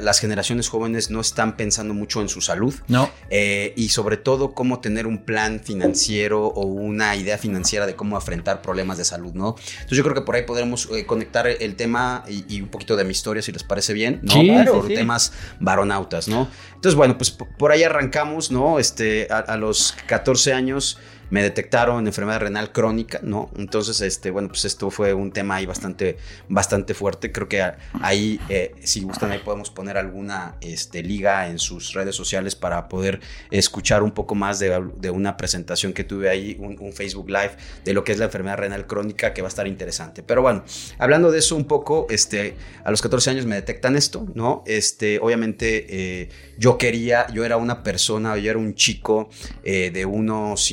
las 0.00 0.18
generaciones 0.18 0.68
jóvenes 0.68 1.08
no 1.08 1.20
están 1.20 1.56
pensando 1.56 1.94
mucho 1.94 2.20
en 2.20 2.28
su 2.28 2.40
salud. 2.40 2.74
No. 2.88 3.10
y 3.30 3.88
sobre 3.90 4.16
todo, 4.16 4.54
cómo 4.54 4.80
tener 4.80 5.06
un 5.06 5.24
plan 5.24 5.60
financiero 5.60 6.48
o 6.48 6.66
una 6.66 7.14
idea 7.14 7.38
financiera 7.38 7.86
de 7.86 7.94
cómo 7.94 8.16
afrontar 8.16 8.60
problemas 8.60 8.98
de 8.98 9.04
salud, 9.04 9.34
¿no? 9.34 9.54
Entonces 9.58 9.98
yo 9.98 10.02
creo 10.02 10.14
que 10.16 10.22
por 10.22 10.34
ahí 10.34 10.42
podemos 10.42 10.63
eh, 10.92 11.06
conectar 11.06 11.46
el 11.46 11.76
tema 11.76 12.24
y, 12.28 12.60
un 12.60 12.68
poquito 12.68 12.96
de 12.96 13.04
mi 13.04 13.12
historia, 13.12 13.42
si 13.42 13.52
les 13.52 13.62
parece 13.62 13.92
bien, 13.92 14.20
¿no? 14.22 14.32
Sí, 14.32 14.50
por 14.70 14.88
temas 14.88 15.32
varonautas, 15.60 16.28
¿no? 16.28 16.48
Entonces, 16.74 16.94
bueno, 16.94 17.16
pues 17.16 17.30
por 17.30 17.72
ahí 17.72 17.82
arrancamos, 17.82 18.50
¿no? 18.50 18.78
Este, 18.78 19.28
a, 19.30 19.56
los 19.56 19.94
14 20.06 20.52
años 20.52 20.98
me 21.34 21.42
detectaron 21.42 22.06
enfermedad 22.06 22.38
renal 22.38 22.70
crónica, 22.70 23.18
¿no? 23.24 23.50
Entonces, 23.56 24.00
este, 24.02 24.30
bueno, 24.30 24.46
pues 24.46 24.64
esto 24.66 24.88
fue 24.92 25.14
un 25.14 25.32
tema 25.32 25.56
ahí 25.56 25.66
bastante, 25.66 26.16
bastante 26.48 26.94
fuerte. 26.94 27.32
Creo 27.32 27.48
que 27.48 27.60
ahí, 28.00 28.38
eh, 28.48 28.72
si 28.84 29.00
gustan, 29.00 29.32
ahí 29.32 29.40
podemos 29.40 29.68
poner 29.68 29.98
alguna 29.98 30.54
este, 30.60 31.02
liga 31.02 31.48
en 31.48 31.58
sus 31.58 31.92
redes 31.92 32.14
sociales 32.14 32.54
para 32.54 32.88
poder 32.88 33.18
escuchar 33.50 34.04
un 34.04 34.12
poco 34.12 34.36
más 34.36 34.60
de, 34.60 35.10
una 35.10 35.36
presentación 35.36 35.92
que 35.92 36.04
tuve 36.04 36.30
ahí, 36.30 36.56
un, 36.60 36.92
Facebook 36.92 37.28
Live 37.28 37.56
de 37.84 37.94
lo 37.94 38.04
que 38.04 38.12
es 38.12 38.18
la 38.20 38.26
enfermedad 38.26 38.58
renal 38.58 38.86
crónica, 38.86 39.34
que 39.34 39.42
va 39.42 39.48
a 39.48 39.54
estar 39.54 39.66
interesante. 39.66 40.22
Pero 40.22 40.40
bueno, 40.40 40.62
hablando 40.98 41.32
de 41.32 41.40
eso 41.40 41.56
un 41.56 41.64
poco, 41.64 42.06
este, 42.10 42.54
a 42.84 42.92
los 42.92 43.02
14 43.02 43.30
años 43.30 43.44
me 43.44 43.56
detectan 43.56 43.96
esto, 43.96 44.24
¿no? 44.36 44.62
Este, 44.66 45.18
obviamente 45.18 45.86
eh, 45.88 46.28
yo 46.58 46.78
quería, 46.78 47.26
yo 47.32 47.44
era 47.44 47.56
una 47.56 47.82
persona, 47.82 48.36
yo 48.36 48.50
era 48.50 48.58
un 48.60 48.76
chico 48.76 49.28
eh, 49.64 49.90
de 49.90 50.06
unos 50.06 50.70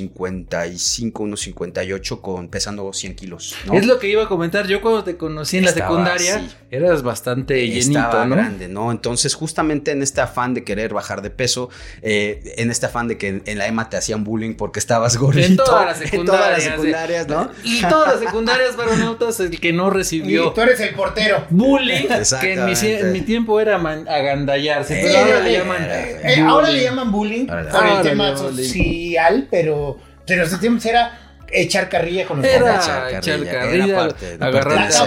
55, 0.51 1.23
unos 1.23 1.41
58 1.41 2.21
con 2.21 2.49
pesando 2.49 2.91
100 2.91 3.15
kilos. 3.15 3.55
Es 3.71 3.85
lo 3.85 3.99
que 3.99 4.09
iba 4.09 4.23
a 4.23 4.27
comentar. 4.27 4.67
Yo 4.67 4.81
cuando 4.81 5.03
te 5.03 5.17
conocí 5.17 5.57
en 5.57 5.65
la 5.65 5.71
secundaria 5.71 6.47
eras 6.69 7.03
bastante 7.03 7.67
llenito, 7.67 8.25
¿no? 8.25 8.35
grande, 8.35 8.67
¿no? 8.67 8.91
Entonces, 8.91 9.33
justamente 9.33 9.91
en 9.91 10.01
este 10.01 10.21
afán 10.21 10.53
de 10.53 10.63
querer 10.63 10.93
bajar 10.93 11.21
de 11.21 11.29
peso, 11.29 11.69
eh, 12.01 12.53
en 12.57 12.71
este 12.71 12.85
afán 12.85 13.07
de 13.07 13.17
que 13.17 13.41
en 13.45 13.57
la 13.57 13.67
EMA 13.67 13.89
te 13.89 13.97
hacían 13.97 14.23
bullying 14.23 14.55
porque 14.55 14.79
estabas 14.79 15.17
gordito. 15.17 15.41
En 15.51 16.25
todas 16.25 16.51
las 16.51 16.63
secundarias. 16.63 17.27
¿no? 17.27 17.49
Y 17.63 17.81
todas 17.81 18.13
las 18.13 18.19
secundarias 18.19 18.75
varonautas, 18.75 19.39
el 19.39 19.59
que 19.59 19.73
no 19.73 19.89
recibió. 19.89 20.47
Y 20.47 20.53
tú 20.53 20.61
eres 20.61 20.79
el 20.79 20.93
portero. 20.93 21.45
Bullying, 21.49 22.07
que 22.39 22.53
en 22.53 23.11
mi, 23.13 23.21
tiempo 23.21 23.59
era 23.59 23.75
agandallarse, 23.75 24.99
pero 25.03 25.19
ahora 25.19 25.39
le 25.39 25.51
llaman. 25.53 25.77
Eh, 25.81 26.21
eh, 26.23 26.41
ahora 26.41 26.69
le 26.69 26.83
llaman 26.83 27.11
bullying 27.11 27.47
por 27.47 27.85
el 27.85 28.01
tema 28.01 28.35
social, 28.35 29.47
pero, 29.49 29.97
pero 30.25 30.43
ese 30.43 30.57
tiempo 30.57 30.87
era 30.87 31.30
echar 31.51 31.89
carrilla 31.89 32.25
con 32.25 32.37
los 32.37 32.45
Era 32.45 33.09
echar 33.17 33.45
carrilla, 33.45 34.09
agarrarte, 34.39 34.97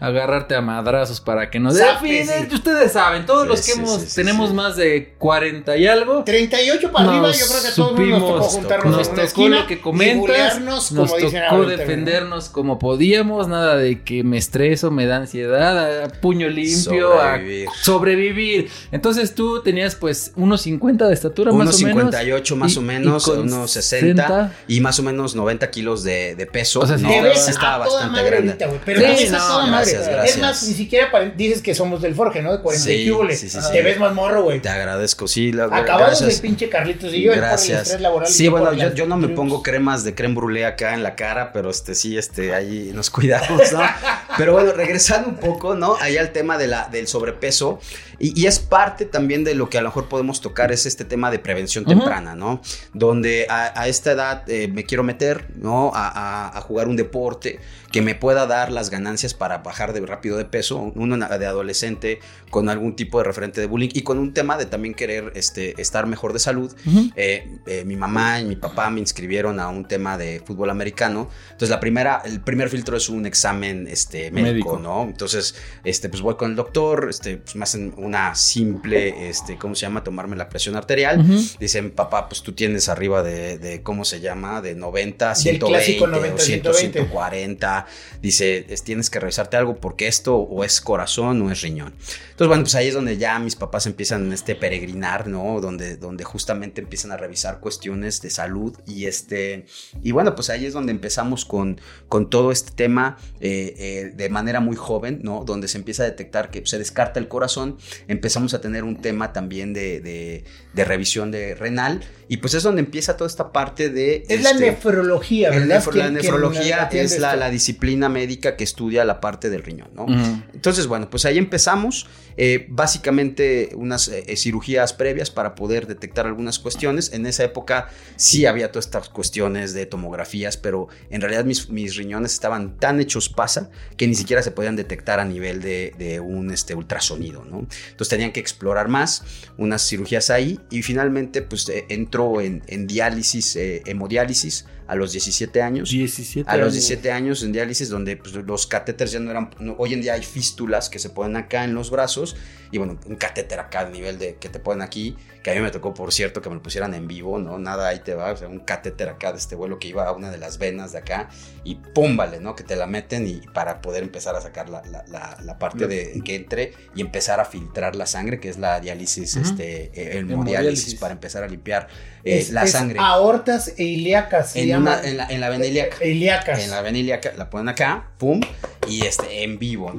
a, 0.00 0.06
agarrarte 0.06 0.54
a 0.54 0.60
madrazos 0.60 1.20
para 1.20 1.50
que 1.50 1.60
nos 1.60 1.74
definen. 1.74 2.48
Ustedes 2.52 2.92
saben, 2.92 3.26
todos 3.26 3.46
los 3.46 3.64
que 3.64 3.72
hemos 3.72 4.14
tenemos 4.14 4.52
más 4.52 4.76
de 4.76 5.14
40 5.18 5.76
y 5.76 5.86
algo. 5.86 6.24
38 6.24 6.92
para 6.92 7.10
arriba, 7.10 7.30
yo 7.32 7.46
creo 7.46 7.62
que 7.62 7.70
todos 7.74 7.90
supimos, 7.90 8.20
nos 8.20 8.30
tocó 8.30 8.44
juntarnos 8.44 8.96
nos 8.96 9.08
en 9.08 9.14
tocó 9.14 9.48
lo 9.48 9.66
que 9.66 9.80
comentas, 9.80 10.60
nos 10.60 10.90
tocó 10.90 11.64
defendernos 11.66 12.48
como 12.48 12.78
podíamos, 12.78 13.48
nada 13.48 13.76
de 13.76 14.02
que 14.02 14.22
me 14.24 14.38
estreso, 14.38 14.90
me 14.90 15.06
da 15.06 15.16
ansiedad, 15.16 16.04
a 16.04 16.08
puño 16.08 16.48
limpio, 16.48 17.10
sobrevivir. 17.12 17.68
a 17.68 17.84
sobrevivir. 17.84 18.70
Entonces 18.92 19.34
tú 19.34 19.62
tenías 19.62 19.94
pues 19.94 20.32
unos 20.36 20.62
50 20.62 21.08
de 21.08 21.14
estatura 21.14 21.52
más 21.52 21.80
o 21.80 21.86
menos. 21.86 22.02
58 22.02 22.56
más 22.56 22.76
o 22.76 22.82
menos, 22.82 23.28
unos 23.28 23.70
60 23.70 24.52
y 24.68 24.80
más 24.80 24.98
o 24.98 25.02
menos 25.02 25.34
90 25.34 25.70
kilos 25.70 25.93
de, 26.02 26.48
peso. 26.50 26.80
O 26.80 26.86
sea, 26.86 26.96
no, 26.96 27.08
te 27.08 27.20
ves 27.22 27.48
estaba 27.48 27.86
bastante 27.86 28.22
grande. 28.22 28.56
pero 28.84 29.00
te 29.00 29.06
ves 29.06 29.32
a 29.32 29.38
toda 29.38 29.66
madre. 29.66 29.96
Es 30.24 30.38
más, 30.38 30.66
ni 30.66 30.74
siquiera 30.74 31.10
dices 31.36 31.62
que 31.62 31.74
somos 31.74 32.02
del 32.02 32.14
Forge, 32.14 32.42
¿no? 32.42 32.52
De 32.52 32.62
40 32.62 32.84
sí, 32.84 33.10
sí, 33.36 33.48
sí, 33.48 33.58
Te 33.72 33.82
ves 33.82 33.98
más 33.98 34.14
morro, 34.14 34.42
güey. 34.44 34.60
Te 34.60 34.68
agradezco, 34.68 35.28
sí. 35.28 35.52
La, 35.52 35.64
Acabamos 35.64 36.20
de 36.20 36.34
pinche 36.36 36.68
Carlitos 36.68 37.12
y 37.12 37.22
yo 37.22 37.32
gracias. 37.32 37.92
el 37.92 38.02
laboral. 38.02 38.28
Sí, 38.28 38.48
bueno, 38.48 38.72
yo, 38.72 38.92
yo, 38.94 39.06
no 39.06 39.16
me 39.16 39.28
pongo 39.28 39.62
cremas 39.62 40.04
de 40.04 40.14
creme 40.14 40.34
brûlée 40.34 40.64
acá 40.64 40.94
en 40.94 41.02
la 41.02 41.14
cara, 41.14 41.52
pero 41.52 41.70
este 41.70 41.94
sí, 41.94 42.18
este, 42.18 42.54
ahí 42.54 42.90
nos 42.94 43.10
cuidamos, 43.10 43.72
¿no? 43.72 43.80
pero 44.38 44.52
bueno, 44.54 44.72
regresando 44.72 45.28
un 45.28 45.36
poco, 45.36 45.74
¿no? 45.74 45.96
Ahí 46.00 46.16
al 46.16 46.30
tema 46.32 46.58
de 46.58 46.66
la, 46.66 46.88
del 46.88 47.06
sobrepeso. 47.06 47.80
Y, 48.18 48.46
es 48.46 48.58
parte 48.58 49.04
también 49.04 49.44
de 49.44 49.54
lo 49.54 49.68
que 49.68 49.78
a 49.78 49.82
lo 49.82 49.88
mejor 49.88 50.08
podemos 50.08 50.40
tocar, 50.40 50.72
es 50.72 50.86
este 50.86 51.04
tema 51.04 51.30
de 51.30 51.38
prevención 51.38 51.84
temprana, 51.84 52.34
¿no? 52.34 52.60
Donde 52.92 53.46
a, 53.48 53.88
esta 53.88 54.12
edad 54.12 54.48
eh, 54.48 54.68
me 54.68 54.84
quiero 54.84 55.02
meter, 55.02 55.46
¿no? 55.56 55.83
A, 55.94 56.60
jugar 56.66 56.88
un 56.88 56.96
deporte 56.96 57.58
que 57.94 58.02
me 58.02 58.16
pueda 58.16 58.48
dar 58.48 58.72
las 58.72 58.90
ganancias 58.90 59.34
para 59.34 59.58
bajar 59.58 59.92
de 59.92 60.04
rápido 60.04 60.36
de 60.36 60.44
peso, 60.44 60.92
uno 60.96 61.16
de 61.16 61.46
adolescente 61.46 62.18
con 62.50 62.68
algún 62.68 62.96
tipo 62.96 63.18
de 63.18 63.24
referente 63.24 63.60
de 63.60 63.68
bullying 63.68 63.90
y 63.92 64.02
con 64.02 64.18
un 64.18 64.34
tema 64.34 64.58
de 64.58 64.66
también 64.66 64.94
querer 64.94 65.30
este, 65.36 65.80
estar 65.80 66.04
mejor 66.08 66.32
de 66.32 66.40
salud. 66.40 66.74
Eh, 67.14 67.46
eh, 67.68 67.84
mi 67.84 67.94
mamá 67.94 68.40
y 68.40 68.46
mi 68.46 68.56
papá 68.56 68.90
me 68.90 68.98
inscribieron 68.98 69.60
a 69.60 69.68
un 69.68 69.86
tema 69.86 70.18
de 70.18 70.42
fútbol 70.44 70.70
americano. 70.70 71.30
Entonces 71.44 71.70
la 71.70 71.78
primera, 71.78 72.20
el 72.24 72.40
primer 72.40 72.68
filtro 72.68 72.96
es 72.96 73.08
un 73.08 73.26
examen 73.26 73.86
este, 73.86 74.32
médico, 74.32 74.76
¿no? 74.76 75.04
Entonces, 75.04 75.54
este, 75.84 76.08
pues 76.08 76.20
voy 76.20 76.34
con 76.34 76.50
el 76.50 76.56
doctor, 76.56 77.06
este, 77.08 77.36
pues 77.36 77.54
me 77.54 77.62
hacen 77.62 77.94
una 77.96 78.34
simple, 78.34 79.28
este, 79.28 79.56
¿cómo 79.56 79.76
se 79.76 79.82
llama? 79.82 80.02
Tomarme 80.02 80.34
la 80.34 80.48
presión 80.48 80.74
arterial. 80.74 81.24
Dicen, 81.60 81.92
papá, 81.92 82.28
pues 82.28 82.42
tú 82.42 82.54
tienes 82.54 82.88
arriba 82.88 83.22
de, 83.22 83.82
¿cómo 83.84 84.04
se 84.04 84.18
llama? 84.18 84.60
De 84.60 84.74
90, 84.74 85.36
120, 85.36 86.06
90, 86.08 86.72
140 86.72 87.83
dice, 88.22 88.66
tienes 88.84 89.10
que 89.10 89.20
revisarte 89.20 89.56
algo 89.56 89.76
porque 89.76 90.08
esto 90.08 90.36
o 90.36 90.64
es 90.64 90.80
corazón 90.80 91.42
o 91.42 91.50
es 91.50 91.62
riñón. 91.62 91.94
Entonces, 92.30 92.48
bueno, 92.48 92.62
pues 92.64 92.74
ahí 92.74 92.88
es 92.88 92.94
donde 92.94 93.16
ya 93.16 93.38
mis 93.38 93.56
papás 93.56 93.86
empiezan 93.86 94.32
este 94.32 94.54
peregrinar, 94.54 95.28
¿no? 95.28 95.60
Donde, 95.60 95.96
donde 95.96 96.24
justamente 96.24 96.80
empiezan 96.80 97.12
a 97.12 97.16
revisar 97.16 97.60
cuestiones 97.60 98.22
de 98.22 98.30
salud 98.30 98.76
y 98.86 99.06
este, 99.06 99.66
y 100.02 100.12
bueno, 100.12 100.34
pues 100.34 100.50
ahí 100.50 100.66
es 100.66 100.72
donde 100.72 100.92
empezamos 100.92 101.44
con, 101.44 101.80
con 102.08 102.30
todo 102.30 102.50
este 102.50 102.72
tema 102.72 103.18
eh, 103.40 103.74
eh, 103.78 104.12
de 104.14 104.28
manera 104.28 104.60
muy 104.60 104.76
joven, 104.76 105.20
¿no? 105.22 105.44
Donde 105.44 105.68
se 105.68 105.78
empieza 105.78 106.02
a 106.02 106.06
detectar 106.06 106.50
que 106.50 106.64
se 106.66 106.78
descarta 106.78 107.20
el 107.20 107.28
corazón, 107.28 107.78
empezamos 108.08 108.54
a 108.54 108.60
tener 108.60 108.84
un 108.84 109.00
tema 109.00 109.32
también 109.32 109.72
de, 109.72 110.00
de, 110.00 110.84
revisión 110.84 111.30
de 111.30 111.54
renal 111.54 112.02
y 112.28 112.38
pues 112.38 112.54
es 112.54 112.62
donde 112.62 112.80
empieza 112.80 113.16
toda 113.16 113.28
esta 113.28 113.52
parte 113.52 113.90
de... 113.90 114.24
Es 114.28 114.42
la 114.42 114.50
este, 114.50 114.70
nefrología, 114.70 115.50
¿verdad? 115.50 115.84
la 115.94 116.10
nefrología 116.10 116.88
es 116.92 117.18
la, 117.18 117.36
la 117.36 117.50
disciplina 117.50 118.08
médica 118.08 118.56
que 118.56 118.64
estudia 118.64 119.04
la 119.04 119.20
parte 119.20 119.50
del 119.50 119.62
riñón, 119.62 119.88
¿no? 119.94 120.06
Entonces, 120.52 120.86
bueno, 120.86 121.10
pues 121.10 121.24
ahí 121.24 121.38
empezamos. 121.38 122.06
Eh, 122.36 122.66
básicamente 122.68 123.70
unas 123.76 124.08
eh, 124.08 124.24
eh, 124.26 124.36
cirugías 124.36 124.92
previas 124.92 125.30
para 125.30 125.54
poder 125.54 125.86
detectar 125.86 126.26
algunas 126.26 126.58
cuestiones. 126.58 127.12
En 127.12 127.26
esa 127.26 127.44
época 127.44 127.88
sí 128.16 128.46
había 128.46 128.72
todas 128.72 128.86
estas 128.86 129.08
cuestiones 129.08 129.72
de 129.72 129.86
tomografías, 129.86 130.56
pero 130.56 130.88
en 131.10 131.20
realidad 131.20 131.44
mis, 131.44 131.68
mis 131.70 131.96
riñones 131.96 132.32
estaban 132.32 132.76
tan 132.78 133.00
hechos 133.00 133.28
pasa 133.28 133.70
que 133.96 134.08
ni 134.08 134.14
siquiera 134.14 134.42
se 134.42 134.50
podían 134.50 134.74
detectar 134.74 135.20
a 135.20 135.24
nivel 135.24 135.60
de, 135.60 136.20
un 136.24 136.50
este, 136.50 136.74
ultrasonido, 136.74 137.44
¿no? 137.44 137.66
Entonces 137.90 138.08
tenían 138.08 138.32
que 138.32 138.40
explorar 138.40 138.88
más 138.88 139.24
unas 139.56 139.86
cirugías 139.86 140.30
ahí 140.30 140.58
y 140.70 140.82
finalmente 140.82 141.42
pues 141.42 141.70
entró 142.14 142.40
en, 142.40 142.62
en 142.68 142.86
diálisis, 142.86 143.56
hemodiálisis 143.56 144.66
a 144.86 144.94
los 144.94 145.12
17 145.12 145.62
años. 145.62 145.90
17 145.90 146.48
a 146.50 146.56
los 146.56 146.72
17 146.72 147.10
años 147.10 147.42
en 147.42 147.52
diálisis, 147.52 147.88
donde 147.88 148.16
pues, 148.16 148.34
los 148.34 148.66
catéteres 148.66 149.12
ya 149.12 149.20
no 149.20 149.30
eran. 149.30 149.50
hoy 149.78 149.94
en 149.94 150.00
día 150.00 150.14
hay 150.14 150.22
fístulas 150.22 150.88
que 150.88 150.98
se 150.98 151.10
ponen 151.10 151.36
acá 151.36 151.64
en 151.64 151.74
los 151.74 151.90
brazos. 151.90 152.36
Y 152.70 152.78
bueno, 152.78 152.98
un 153.06 153.14
catéter 153.14 153.60
acá 153.60 153.80
al 153.80 153.92
nivel 153.92 154.18
de 154.18 154.34
que 154.36 154.48
te 154.48 154.58
ponen 154.58 154.82
aquí, 154.82 155.16
que 155.44 155.52
a 155.52 155.54
mí 155.54 155.60
me 155.60 155.70
tocó, 155.70 155.94
por 155.94 156.12
cierto, 156.12 156.42
que 156.42 156.48
me 156.48 156.56
lo 156.56 156.62
pusieran 156.62 156.92
en 156.94 157.06
vivo, 157.06 157.38
¿no? 157.38 157.56
Nada 157.58 157.88
ahí 157.88 158.00
te 158.00 158.14
va. 158.14 158.32
O 158.32 158.36
sea, 158.36 158.48
un 158.48 158.60
catéter 158.60 159.08
acá 159.08 159.30
de 159.30 159.38
este 159.38 159.54
vuelo 159.54 159.78
que 159.78 159.88
iba 159.88 160.04
a 160.04 160.12
una 160.12 160.30
de 160.30 160.38
las 160.38 160.58
venas 160.58 160.90
de 160.92 160.98
acá 160.98 161.28
y 161.62 161.76
pum, 161.76 162.16
vale, 162.16 162.40
¿no? 162.40 162.56
Que 162.56 162.64
te 162.64 162.74
la 162.74 162.86
meten 162.86 163.28
y 163.28 163.40
para 163.52 163.80
poder 163.80 164.02
empezar 164.02 164.34
a 164.34 164.40
sacar 164.40 164.68
la, 164.68 164.82
la, 164.82 165.58
parte 165.58 165.86
de 165.86 166.20
que 166.24 166.34
entre 166.34 166.72
y 166.96 167.00
empezar 167.00 167.38
a 167.38 167.44
filtrar 167.44 167.94
la 167.94 168.06
sangre, 168.06 168.40
que 168.40 168.48
es 168.48 168.58
la 168.58 168.80
diálisis, 168.80 169.36
este, 169.36 170.18
el 170.18 170.30
hemodiálisis, 170.30 170.96
para 170.96 171.12
empezar 171.12 171.44
a 171.44 171.48
limpiar 171.48 171.88
eh, 172.24 172.46
la 172.50 172.66
sangre. 172.66 172.98
Aortas 173.00 173.74
e 173.76 173.84
ilíacas 173.84 174.56
en, 174.56 174.84
la, 174.84 175.02
en 175.02 175.40
la 175.40 175.48
vena 175.50 175.66
ilíaca. 175.66 176.58
En 176.60 176.70
la 176.70 176.82
vena 176.82 176.98
ilíaca 176.98 177.32
la 177.36 177.50
ponen 177.50 177.68
acá, 177.68 178.10
pum, 178.18 178.40
y 178.88 179.04
este, 179.04 179.44
en 179.44 179.58
vivo. 179.58 179.92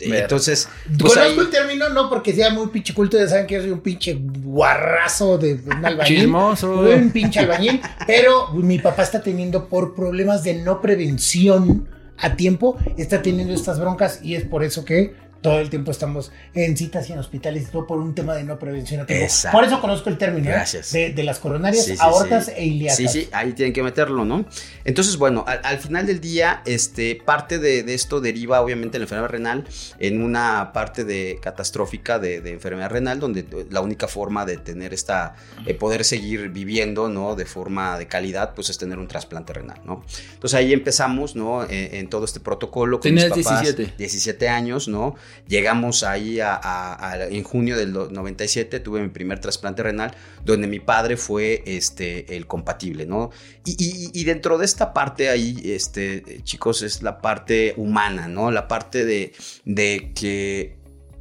Entonces, 0.00 0.68
pues 0.98 1.14
Conozco 1.14 1.40
el 1.42 1.50
término, 1.50 1.88
no 1.88 2.08
porque 2.08 2.32
sea 2.32 2.50
muy 2.50 2.68
pinche 2.68 2.94
culto, 2.94 3.18
ya 3.18 3.28
saben 3.28 3.46
que 3.46 3.54
yo 3.54 3.62
soy 3.62 3.70
un 3.70 3.80
pinche 3.80 4.18
guarrazo 4.18 5.38
de 5.38 5.54
un 5.54 5.84
albañil. 5.84 6.20
Chismoso. 6.20 6.80
Un 6.80 7.10
pinche 7.10 7.40
albañil. 7.40 7.80
pero 8.06 8.52
mi 8.52 8.78
papá 8.78 9.02
está 9.02 9.22
teniendo 9.22 9.68
por 9.68 9.94
problemas 9.94 10.42
de 10.44 10.54
no 10.54 10.80
prevención 10.80 11.88
a 12.16 12.34
tiempo, 12.34 12.76
está 12.96 13.22
teniendo 13.22 13.54
estas 13.54 13.78
broncas 13.78 14.20
y 14.22 14.34
es 14.34 14.44
por 14.44 14.64
eso 14.64 14.84
que 14.84 15.14
todo 15.40 15.60
el 15.60 15.70
tiempo 15.70 15.90
estamos 15.90 16.32
en 16.54 16.76
citas 16.76 17.08
y 17.08 17.12
en 17.12 17.18
hospitales 17.18 17.68
y 17.68 17.70
todo 17.70 17.86
por 17.86 17.98
un 17.98 18.14
tema 18.14 18.34
de 18.34 18.44
no 18.44 18.58
prevención. 18.58 19.06
Por 19.52 19.64
eso 19.64 19.80
conozco 19.80 20.08
el 20.08 20.18
término 20.18 20.50
¿eh? 20.50 21.12
De, 21.14 21.22
las 21.22 21.38
coronarias, 21.38 21.88
aortas 22.00 22.48
e 22.54 22.64
ilíacas. 22.66 22.96
Sí, 22.96 23.08
sí, 23.08 23.28
ahí 23.32 23.52
tienen 23.52 23.72
que 23.72 23.82
meterlo, 23.82 24.24
¿no? 24.24 24.44
Entonces, 24.84 25.16
bueno, 25.16 25.44
al, 25.46 25.78
final 25.78 26.06
del 26.06 26.20
día, 26.20 26.62
este, 26.64 27.20
parte 27.24 27.58
de, 27.58 27.80
esto 27.94 28.20
deriva 28.20 28.60
obviamente 28.60 28.98
la 28.98 29.04
enfermedad 29.04 29.30
renal 29.30 29.64
en 29.98 30.22
una 30.22 30.72
parte 30.72 31.04
de 31.04 31.38
catastrófica 31.40 32.18
de, 32.18 32.36
enfermedad 32.50 32.90
renal, 32.90 33.20
donde 33.20 33.46
la 33.70 33.80
única 33.80 34.08
forma 34.08 34.44
de 34.44 34.56
tener 34.56 34.92
esta, 34.92 35.36
eh, 35.66 35.74
poder 35.74 36.04
seguir 36.04 36.48
viviendo, 36.48 37.08
¿no? 37.08 37.36
De 37.36 37.44
forma 37.44 37.98
de 37.98 38.08
calidad, 38.08 38.54
pues 38.54 38.70
es 38.70 38.78
tener 38.78 38.98
un 38.98 39.06
trasplante 39.06 39.52
renal, 39.52 39.80
¿no? 39.84 40.04
Entonces 40.32 40.58
ahí 40.58 40.72
empezamos, 40.72 41.36
¿no? 41.36 41.64
En, 41.68 42.08
todo 42.08 42.24
este 42.24 42.40
protocolo. 42.40 43.00
Con 43.00 43.12
mis 43.12 43.24
papás, 43.24 43.62
17. 43.62 43.94
17 43.98 44.48
años, 44.48 44.88
¿no? 44.88 45.14
Llegamos 45.46 46.02
ahí 46.02 46.38
a, 46.40 47.28
en 47.30 47.42
junio 47.42 47.76
del 47.76 47.92
97, 47.92 48.80
tuve 48.80 49.00
mi 49.00 49.08
primer 49.08 49.40
trasplante 49.40 49.82
renal, 49.82 50.14
donde 50.44 50.66
mi 50.66 50.80
padre 50.80 51.16
fue 51.16 51.62
este, 51.66 52.36
el 52.36 52.46
compatible, 52.46 53.06
¿no? 53.06 53.30
Y, 53.64 54.24
dentro 54.24 54.58
de 54.58 54.64
esta 54.64 54.92
parte 54.92 55.28
ahí, 55.28 55.60
este, 55.64 56.42
chicos, 56.42 56.82
es 56.82 57.02
la 57.02 57.18
parte 57.18 57.74
humana, 57.76 58.28
¿no? 58.28 58.50
La 58.50 58.68
parte 58.68 59.04
de, 59.04 59.32
de 59.64 60.12
que 60.14 60.77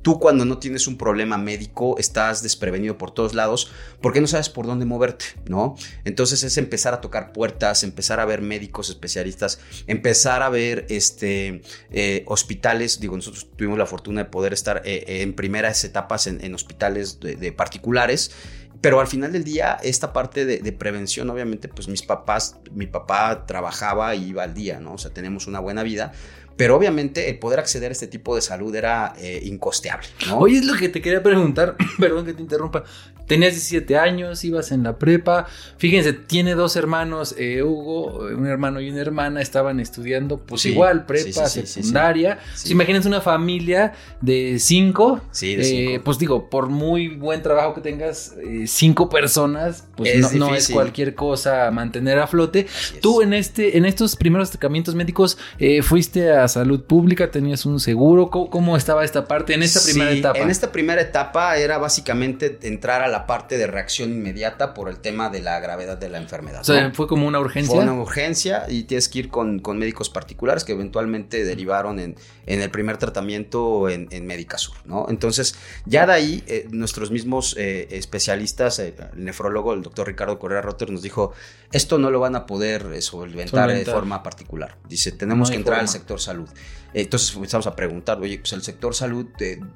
Tú 0.08 0.20
cuando 0.20 0.46
no 0.46 0.58
tienes 0.58 0.88
un 0.88 0.98
problema 0.98 1.38
médico 1.38 1.98
estás 1.98 2.42
desprevenido 2.42 2.98
por 2.98 3.12
todos 3.12 3.34
lados 3.34 3.74
porque 4.02 4.22
no 4.22 4.28
sabes 4.28 4.48
por 4.48 4.66
dónde 4.66 4.86
moverte, 4.86 5.26
¿no? 5.50 5.76
Entonces 6.06 6.44
es 6.44 6.58
empezar 6.58 6.94
a 6.94 7.02
tocar 7.02 7.34
puertas, 7.34 7.84
empezar 7.84 8.22
a 8.22 8.26
ver 8.26 8.42
médicos 8.42 8.90
especialistas, 8.90 9.60
empezar 9.86 10.44
a 10.44 10.50
ver 10.50 10.86
este, 10.88 11.62
eh, 11.92 12.24
hospitales. 12.26 13.02
Digo, 13.02 13.18
nosotros 13.18 13.50
tuvimos 13.58 13.78
la 13.78 13.86
fortuna 13.86 14.24
de 14.24 14.30
poder 14.30 14.54
estar 14.54 14.82
eh, 14.86 15.04
en 15.24 15.34
primeras 15.34 15.84
etapas 15.84 16.26
en, 16.28 16.56
hospitales 16.56 17.20
de, 17.20 17.52
particulares 17.52 18.32
pero 18.80 19.02
al 19.02 19.08
final 19.08 19.34
del 19.34 19.44
día, 19.44 19.78
esta 19.82 20.14
parte 20.14 20.46
de, 20.46 20.60
de, 20.60 20.72
prevención, 20.72 21.28
obviamente, 21.32 21.68
pues 21.68 21.88
mis 21.88 22.04
papás, 22.04 22.58
mi 22.72 22.86
papá 22.86 23.48
trabajaba 23.48 24.14
y 24.14 24.28
iba 24.28 24.44
al 24.44 24.54
día, 24.54 24.80
¿no? 24.80 24.94
O 24.94 24.98
sea, 25.00 25.12
tenemos 25.12 25.48
una 25.48 25.60
buena 25.60 25.82
vida, 25.82 26.14
pero 26.58 26.76
obviamente 26.76 27.30
el 27.30 27.38
poder 27.40 27.60
acceder 27.60 27.92
a 27.92 27.94
este 27.94 28.08
tipo 28.08 28.36
de 28.36 28.42
salud 28.42 28.76
era 28.76 29.14
eh, 29.20 29.42
incosteable. 29.44 30.08
¿no? 30.28 30.48
Es 30.48 30.66
lo 30.66 30.76
que 30.76 30.90
te 30.90 31.02
quería 31.02 31.24
preguntar, 31.24 31.78
perdón 32.00 32.26
que 32.26 32.34
te 32.34 32.42
interrumpa. 32.42 32.84
Tenías 33.28 33.54
17 33.54 33.98
años, 33.98 34.44
ibas 34.44 34.72
en 34.72 34.84
la 34.84 34.98
prepa. 34.98 35.48
Fíjense, 35.78 36.14
tiene 36.14 36.56
dos 36.56 36.76
hermanos, 36.76 37.36
eh, 37.38 37.62
Hugo, 37.64 38.26
un 38.26 38.48
hermano 38.48 38.82
y 38.82 38.90
una 38.90 39.02
hermana, 39.02 39.42
estaban 39.42 39.80
estudiando, 39.80 40.38
pues 40.40 40.66
igual, 40.66 41.06
prepa, 41.06 41.48
secundaria. 41.48 42.40
imagínense 42.66 43.08
una 43.08 43.22
familia 43.22 43.94
de 44.22 44.58
cinco. 44.60 45.22
Sí, 45.32 45.56
de 45.56 45.64
cinco. 45.64 45.92
Eh, 45.92 46.02
pues 46.04 46.18
digo, 46.18 46.50
por 46.50 46.70
muy 46.70 47.10
buen 47.10 47.42
trabajo 47.42 47.76
que 47.76 47.82
tengas, 47.82 48.36
cinco 48.66 49.10
personas, 49.10 49.86
pues 49.96 50.34
no, 50.34 50.56
es 50.56 50.70
cualquier 50.70 51.16
cosa 51.16 51.70
mantener 51.72 52.20
a 52.20 52.28
flote. 52.28 52.68
Tú 53.02 53.22
en 53.22 53.34
este, 53.34 53.78
en 53.78 53.86
estos 53.86 54.16
primeros 54.16 54.50
tratamientos 54.50 54.96
médicos, 54.96 55.38
fuiste 55.82 56.32
a 56.32 56.48
salud 56.48 56.84
pública? 56.84 57.32
¿Tenías 57.32 57.66
un 57.66 57.80
seguro? 57.80 58.30
¿Cómo, 58.30 58.78
estaba 58.78 59.04
esta 59.04 59.28
parte 59.28 59.54
en 59.54 59.64
esta 59.64 59.82
primera 59.82 60.12
etapa? 60.12 60.40
En 60.40 60.50
esta 60.50 60.72
primera 60.72 61.02
etapa 61.02 61.58
era 61.58 61.78
básicamente 61.78 62.58
entrar 62.64 63.02
a 63.02 63.08
la 63.08 63.17
parte 63.26 63.58
de 63.58 63.68
reacción 63.68 64.12
inmediata 64.12 64.74
por 64.74 64.90
el 64.90 65.00
tema 65.00 65.30
de 65.30 65.42
la 65.42 65.60
gravedad 65.60 65.98
de 65.98 66.10
la 66.10 66.18
enfermedad. 66.18 66.62
O 66.62 66.64
sea, 66.64 66.92
fue 66.94 67.08
como 67.08 67.28
una 67.28 67.40
urgencia. 67.40 67.74
Fue 67.74 67.84
una 67.84 67.94
urgencia 67.94 68.66
y 68.68 68.84
tienes 68.84 69.10
que 69.10 69.20
ir 69.20 69.30
con, 69.30 69.62
médicos 69.78 70.10
particulares 70.10 70.64
que 70.64 70.74
eventualmente 70.74 71.44
derivaron 71.44 72.00
en, 72.00 72.16
en 72.46 72.62
el 72.62 72.70
primer 72.70 72.98
tratamiento 72.98 73.90
en, 73.90 74.08
en 74.12 74.26
Médica 74.26 74.58
Sur, 74.58 74.78
¿no? 74.86 75.08
Entonces, 75.10 75.56
ya 75.86 76.06
de 76.06 76.14
ahí, 76.14 76.44
eh, 76.48 76.68
nuestros 76.70 77.12
mismos 77.12 77.56
eh, 77.58 77.88
especialistas, 77.92 78.80
eh, 78.80 78.94
el 79.16 79.24
nefrólogo, 79.24 79.74
el 79.74 79.82
doctor 79.82 80.08
Ricardo 80.08 80.40
Correa 80.40 80.62
Rotter, 80.62 80.90
nos 80.92 81.02
dijo, 81.02 81.34
esto 81.72 81.98
no 81.98 82.12
lo 82.12 82.20
van 82.20 82.36
a 82.36 82.46
poder 82.46 83.02
solventar, 83.02 83.72
de 83.72 83.86
forma 83.86 84.24
particular. 84.24 84.78
Dice, 84.88 85.12
tenemos 85.12 85.50
que 85.50 85.58
entrar 85.58 85.80
al 85.80 85.88
sector 85.88 86.20
salud. 86.20 86.50
Entonces 86.94 87.36
empezamos 87.36 87.68
a 87.68 87.76
preguntar, 87.76 88.20
oye, 88.20 88.40
pues 88.40 88.54
el 88.54 88.64
sector 88.64 88.96
salud 88.96 89.28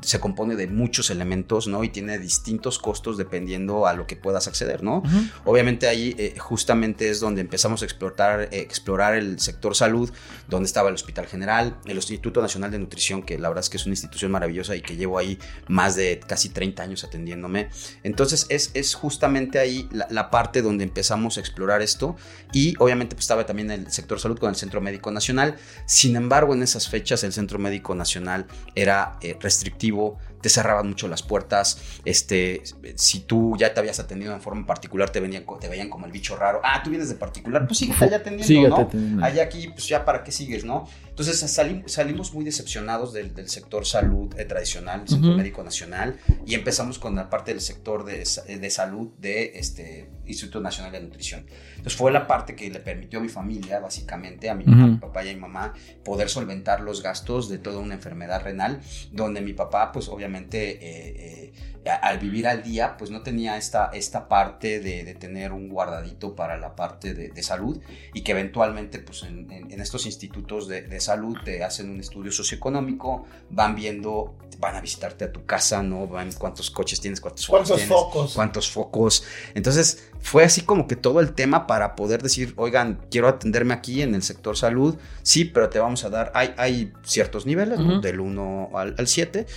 se 0.01 0.19
compone 0.19 0.55
de 0.55 0.67
muchos 0.67 1.09
elementos, 1.09 1.67
¿no? 1.67 1.83
Y 1.83 1.89
tiene 1.89 2.17
distintos 2.17 2.79
costos 2.79 3.17
dependiendo 3.31 3.87
a 3.87 3.93
lo 3.93 4.05
que 4.05 4.17
puedas 4.17 4.47
acceder, 4.47 4.83
¿no? 4.83 5.03
Obviamente 5.45 5.87
ahí 5.87 6.13
eh, 6.17 6.35
justamente 6.37 7.09
es 7.09 7.21
donde 7.21 7.39
empezamos 7.39 7.81
a 7.81 7.85
explorar, 7.85 8.49
eh, 8.51 8.59
explorar 8.59 9.15
el 9.15 9.39
sector 9.39 9.73
salud, 9.73 10.11
donde 10.49 10.67
estaba 10.67 10.89
el 10.89 10.95
Hospital 10.95 11.27
General, 11.27 11.77
el 11.85 11.95
Instituto 11.95 12.41
Nacional 12.41 12.71
de 12.71 12.79
Nutrición, 12.79 13.23
que 13.23 13.39
la 13.39 13.47
verdad 13.47 13.63
es 13.63 13.69
que 13.69 13.77
es 13.77 13.85
una 13.85 13.93
institución 13.93 14.31
maravillosa 14.31 14.75
y 14.75 14.81
que 14.81 14.97
llevo 14.97 15.17
ahí 15.17 15.39
más 15.69 15.95
de 15.95 16.19
casi 16.27 16.49
30 16.49 16.83
años 16.83 17.03
atendiéndome. 17.05 17.69
Entonces 18.03 18.47
es, 18.49 18.71
es 18.73 18.95
justamente 18.95 19.59
ahí 19.59 19.87
la, 19.91 20.29
parte 20.29 20.61
donde 20.61 20.83
empezamos 20.83 21.37
a 21.37 21.39
explorar 21.39 21.81
esto 21.81 22.15
y 22.53 22.75
obviamente 22.79 23.15
pues 23.15 23.23
estaba 23.23 23.45
también 23.45 23.71
el 23.71 23.91
sector 23.91 24.19
salud 24.19 24.37
con 24.39 24.49
el 24.49 24.55
Centro 24.55 24.81
Médico 24.81 25.11
Nacional. 25.11 25.55
Sin 25.85 26.15
embargo, 26.15 26.53
en 26.53 26.63
esas 26.63 26.89
fechas 26.89 27.23
el 27.23 27.31
Centro 27.31 27.59
Médico 27.59 27.95
Nacional 27.95 28.45
era 28.75 29.17
eh, 29.21 29.37
restrictivo, 29.39 30.19
te 30.41 30.49
cerraban 30.49 30.87
mucho 30.87 31.07
las 31.07 31.23
puertas, 31.23 31.77
este, 32.05 32.61
si 32.95 33.21
tú 33.21 33.55
ya 33.57 33.73
te 33.73 33.79
habías 33.79 33.99
atendido 33.99 34.33
en 34.33 34.41
forma 34.41 34.65
particular, 34.65 35.09
te, 35.09 35.19
venían, 35.19 35.45
te 35.59 35.67
veían 35.67 35.89
como 35.89 36.05
el 36.05 36.11
bicho 36.11 36.35
raro, 36.35 36.61
ah, 36.63 36.81
tú 36.83 36.89
vienes 36.89 37.09
de 37.09 37.15
particular, 37.15 37.65
pues 37.67 37.79
sigue 37.79 37.93
allá 37.99 38.17
atendiendo, 38.17 38.89
¿no? 38.93 39.23
Allá 39.23 39.43
aquí, 39.43 39.69
pues 39.69 39.87
ya 39.87 40.05
para 40.05 40.23
qué 40.23 40.31
sigues, 40.31 40.65
¿no? 40.65 40.87
Entonces 41.09 41.39
salimos 41.85 42.33
muy 42.33 42.43
decepcionados 42.43 43.13
del, 43.13 43.31
sector 43.49 43.85
salud 43.85 44.33
eh, 44.37 44.45
tradicional, 44.45 45.01
el 45.01 45.07
Centro 45.07 45.35
Médico 45.35 45.63
Nacional, 45.63 46.19
y 46.45 46.55
empezamos 46.55 46.99
con 46.99 47.15
la 47.15 47.29
parte 47.29 47.51
del 47.51 47.61
sector 47.61 48.05
de, 48.05 48.23
de 48.57 48.69
salud 48.69 49.09
de 49.19 49.51
este 49.55 50.09
Instituto 50.31 50.61
Nacional 50.61 50.91
de 50.91 51.01
Nutrición. 51.01 51.45
Entonces 51.71 51.95
fue 51.95 52.11
la 52.11 52.27
parte 52.27 52.55
que 52.55 52.69
le 52.69 52.79
permitió 52.79 53.19
a 53.19 53.21
mi 53.21 53.29
familia, 53.29 53.79
básicamente, 53.79 54.49
a 54.49 54.55
mi, 54.55 54.65
papá 54.97 55.23
y 55.23 55.29
a 55.29 55.33
mi 55.33 55.39
mamá, 55.39 55.73
poder 56.03 56.29
solventar 56.29 56.81
los 56.81 57.01
gastos 57.01 57.49
de 57.49 57.57
toda 57.57 57.79
una 57.79 57.95
enfermedad 57.95 58.43
renal, 58.43 58.81
donde 59.11 59.41
mi 59.41 59.53
papá, 59.53 59.91
pues 59.91 60.07
obviamente, 60.07 60.71
eh, 60.71 61.53
eh, 61.53 61.53
al 61.85 62.19
vivir 62.19 62.47
al 62.47 62.61
día, 62.61 62.95
pues 62.97 63.09
no 63.09 63.21
tenía 63.23 63.57
esta, 63.57 63.89
esta 63.93 64.27
parte 64.27 64.79
de, 64.79 65.15
tener 65.15 65.51
un 65.51 65.67
guardadito 65.67 66.35
para 66.35 66.57
la 66.57 66.75
parte 66.75 67.13
de, 67.13 67.43
salud 67.43 67.79
y 68.13 68.21
que 68.21 68.33
eventualmente, 68.33 68.99
pues 68.99 69.23
en, 69.23 69.81
estos 69.81 70.05
institutos 70.05 70.67
de, 70.67 70.99
salud 70.99 71.37
te 71.43 71.63
hacen 71.63 71.89
un 71.89 71.99
estudio 71.99 72.31
socioeconómico, 72.31 73.25
van 73.49 73.75
viendo, 73.75 74.35
van 74.59 74.75
a 74.75 74.81
visitarte 74.81 75.25
a 75.25 75.31
tu 75.31 75.43
casa, 75.45 75.81
¿no? 75.81 76.07
Van 76.07 76.31
cuántos 76.33 76.69
coches 76.69 77.01
tienes, 77.01 77.19
cuántos, 77.19 77.47
¿Cuántos 77.47 77.83
focos. 77.83 78.33
Cuántos 78.35 78.69
focos. 78.69 79.23
Entonces, 79.55 80.09
fue 80.19 80.43
así 80.43 80.61
como 80.61 80.85
que 80.87 80.95
todo 80.95 81.19
el 81.19 81.33
tema 81.33 81.65
para 81.65 81.95
poder 81.95 82.21
decir, 82.21 82.53
oigan, 82.57 83.01
quiero 83.09 83.27
atenderme 83.27 83.73
aquí 83.73 84.03
en 84.03 84.13
el 84.13 84.21
sector 84.21 84.55
salud, 84.55 84.97
sí, 85.23 85.45
pero 85.45 85.69
te 85.69 85.79
vamos 85.79 86.03
a 86.03 86.11
dar, 86.11 86.31
hay, 86.35 86.53
hay 86.57 86.93
ciertos 87.01 87.47
niveles, 87.47 87.79
del 88.01 88.19
1 88.19 88.69
al 88.75 89.07
7, 89.07 89.47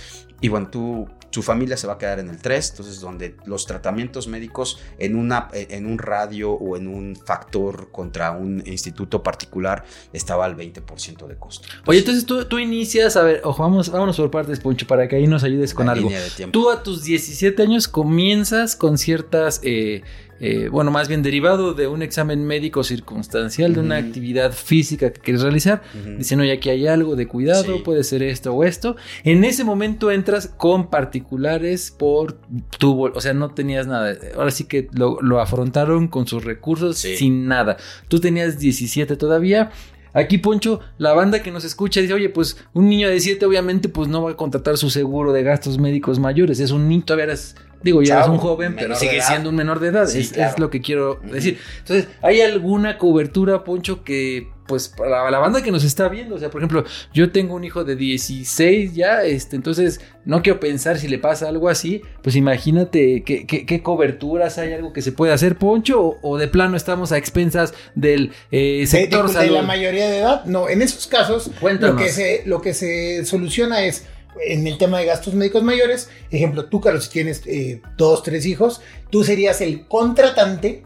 y 0.41 0.49
bueno, 0.49 0.69
tú 0.69 1.07
su 1.35 1.43
familia 1.43 1.75
se 1.75 1.85
va 1.85 1.93
a 1.93 1.97
quedar 1.97 2.19
en 2.19 2.29
el 2.29 2.37
3, 2.37 2.69
entonces 2.69 3.01
donde 3.01 3.35
los 3.45 3.65
tratamientos 3.65 4.29
médicos 4.29 4.79
en, 4.97 5.17
una, 5.17 5.49
en 5.51 5.85
un 5.85 5.97
radio 5.97 6.53
o 6.53 6.77
en 6.77 6.87
un 6.87 7.13
factor 7.13 7.89
contra 7.91 8.31
un 8.31 8.63
instituto 8.65 9.21
particular 9.21 9.83
estaba 10.13 10.45
al 10.45 10.55
20% 10.55 11.27
de 11.27 11.35
costo. 11.35 11.67
Oye, 11.85 11.99
entonces 11.99 12.25
tú, 12.25 12.45
tú, 12.45 12.57
inicias, 12.57 13.17
a 13.17 13.23
ver, 13.23 13.41
ojo, 13.43 13.61
vamos, 13.63 13.89
vámonos 13.89 14.15
por 14.15 14.31
partes, 14.31 14.61
Poncho, 14.61 14.87
para 14.87 15.09
que 15.09 15.17
ahí 15.17 15.27
nos 15.27 15.43
ayudes 15.43 15.73
con 15.73 15.89
algo. 15.89 16.09
Tú 16.51 16.69
a 16.69 16.81
tus 16.81 17.03
17 17.03 17.61
años 17.61 17.89
comienzas 17.89 18.77
con 18.77 18.97
ciertas... 18.97 19.59
Eh, 19.61 20.03
eh, 20.39 20.67
bueno, 20.69 20.91
más 20.91 21.07
bien 21.07 21.23
derivado 21.23 21.73
de 21.73 21.87
un 21.87 22.01
examen 22.01 22.45
médico 22.45 22.83
circunstancial, 22.83 23.73
de 23.73 23.79
una 23.79 23.97
actividad 23.97 24.51
física 24.51 25.11
que 25.11 25.21
quieres 25.21 25.41
realizar, 25.41 25.81
dicen, 26.17 26.39
oye, 26.41 26.51
aquí 26.51 26.69
hay 26.69 26.87
algo 26.87 27.15
de 27.15 27.27
cuidado, 27.27 27.83
puede 27.83 28.03
ser 28.03 28.21
esto 28.21 28.53
o 28.53 28.63
esto. 28.63 28.97
En 29.23 29.43
ese 29.45 29.63
momento 29.63 30.11
entras 30.11 30.47
con 30.47 30.89
particulares 30.89 31.91
por 31.91 32.37
tu, 32.77 33.05
o 33.05 33.21
sea, 33.21 33.33
no 33.33 33.53
tenías 33.53 33.87
nada. 33.87 34.13
Ahora 34.35 34.51
sí 34.51 34.65
que 34.65 34.89
lo, 34.93 35.39
afrontaron 35.39 36.07
con 36.07 36.27
sus 36.27 36.43
recursos 36.43 36.97
sin 36.97 37.47
nada. 37.47 37.77
Tú 38.07 38.19
tenías 38.19 38.59
17 38.59 39.15
todavía. 39.15 39.71
Aquí, 40.13 40.37
Poncho, 40.37 40.79
la 40.97 41.13
banda 41.13 41.43
que 41.43 41.51
nos 41.51 41.65
escucha 41.65 41.99
dice, 41.99 42.13
oye, 42.13 42.29
pues 42.29 42.57
un 42.73 42.87
niño 42.87 43.09
de 43.09 43.19
7 43.19 43.45
obviamente 43.45 43.89
pues 43.89 44.07
no 44.07 44.23
va 44.23 44.31
a 44.31 44.37
contratar 44.37 44.77
su 44.77 44.89
seguro 44.89 45.33
de 45.33 45.43
gastos 45.43 45.77
médicos 45.77 46.19
mayores. 46.19 46.61
Es 46.61 46.71
un 46.71 46.87
niño, 46.87 47.03
todavía 47.03 47.25
eres 47.25 47.55
Digo, 47.85 48.01
ya 48.01 48.21
es 48.21 48.27
un 48.27 48.39
joven, 48.39 48.75
pero 48.75 48.95
sigue 48.95 49.21
siendo 49.21 49.51
un 49.51 49.55
menor 49.55 49.79
de 49.79 49.89
edad. 49.89 50.09
es, 50.09 50.57
lo 50.57 50.71
que 50.71 50.81
quiero 50.81 51.19
decir. 51.21 51.59
Entonces, 51.77 52.07
¿hay 52.23 52.41
alguna 52.41 52.97
cobertura, 52.97 53.63
Poncho, 53.63 54.03
que 54.03 54.47
pues 54.65 54.87
para 54.87 55.29
la 55.29 55.37
banda 55.37 55.61
que 55.61 55.69
nos 55.69 55.83
está 55.83 56.07
viendo, 56.07 56.33
o 56.33 56.39
sea, 56.39 56.49
por 56.49 56.61
ejemplo, 56.61 56.83
yo 57.13 57.31
tengo 57.31 57.53
un 57.53 57.63
hijo 57.63 57.83
de 57.83 57.95
16 57.95 58.95
ya, 58.95 59.21
este, 59.21 59.55
entonces 59.55 60.01
no 60.25 60.41
quiero 60.41 60.59
pensar 60.59 60.97
si 60.97 61.07
le 61.07 61.19
pasa 61.19 61.47
algo 61.47 61.69
así, 61.69 62.01
pues 62.23 62.35
imagínate 62.35 63.23
qué, 63.23 63.45
qué, 63.45 63.83
coberturas 63.83 64.57
hay, 64.57 64.73
algo 64.73 64.91
que 64.91 65.03
se 65.03 65.11
puede 65.11 65.33
hacer, 65.33 65.57
Poncho, 65.57 66.17
o, 66.23 66.37
de 66.39 66.47
plano 66.47 66.75
estamos 66.77 67.11
a 67.11 67.19
expensas 67.19 67.75
del 67.93 68.31
eh, 68.49 68.85
sector 68.87 69.31
de, 69.31 69.39
de, 69.39 69.51
la 69.51 69.61
mayoría 69.61 70.09
de 70.09 70.17
edad. 70.17 70.45
No, 70.45 70.67
en 70.67 70.81
esos 70.81 71.05
casos, 71.05 71.51
lo 71.61 71.95
que, 71.95 72.09
se, 72.09 72.41
lo 72.47 72.59
que 72.61 72.73
se 72.73 73.23
soluciona 73.25 73.85
es 73.85 74.07
en 74.43 74.67
el 74.67 74.77
tema 74.77 74.99
de 74.99 75.05
gastos 75.05 75.33
médicos 75.33 75.63
mayores, 75.63 76.09
ejemplo, 76.31 76.65
tú, 76.65 76.81
Carlos, 76.81 77.05
si 77.05 77.11
tienes 77.11 77.41
eh, 77.45 77.81
dos, 77.97 78.23
tres 78.23 78.45
hijos, 78.45 78.81
tú 79.09 79.23
serías 79.23 79.61
el 79.61 79.87
contratante, 79.87 80.83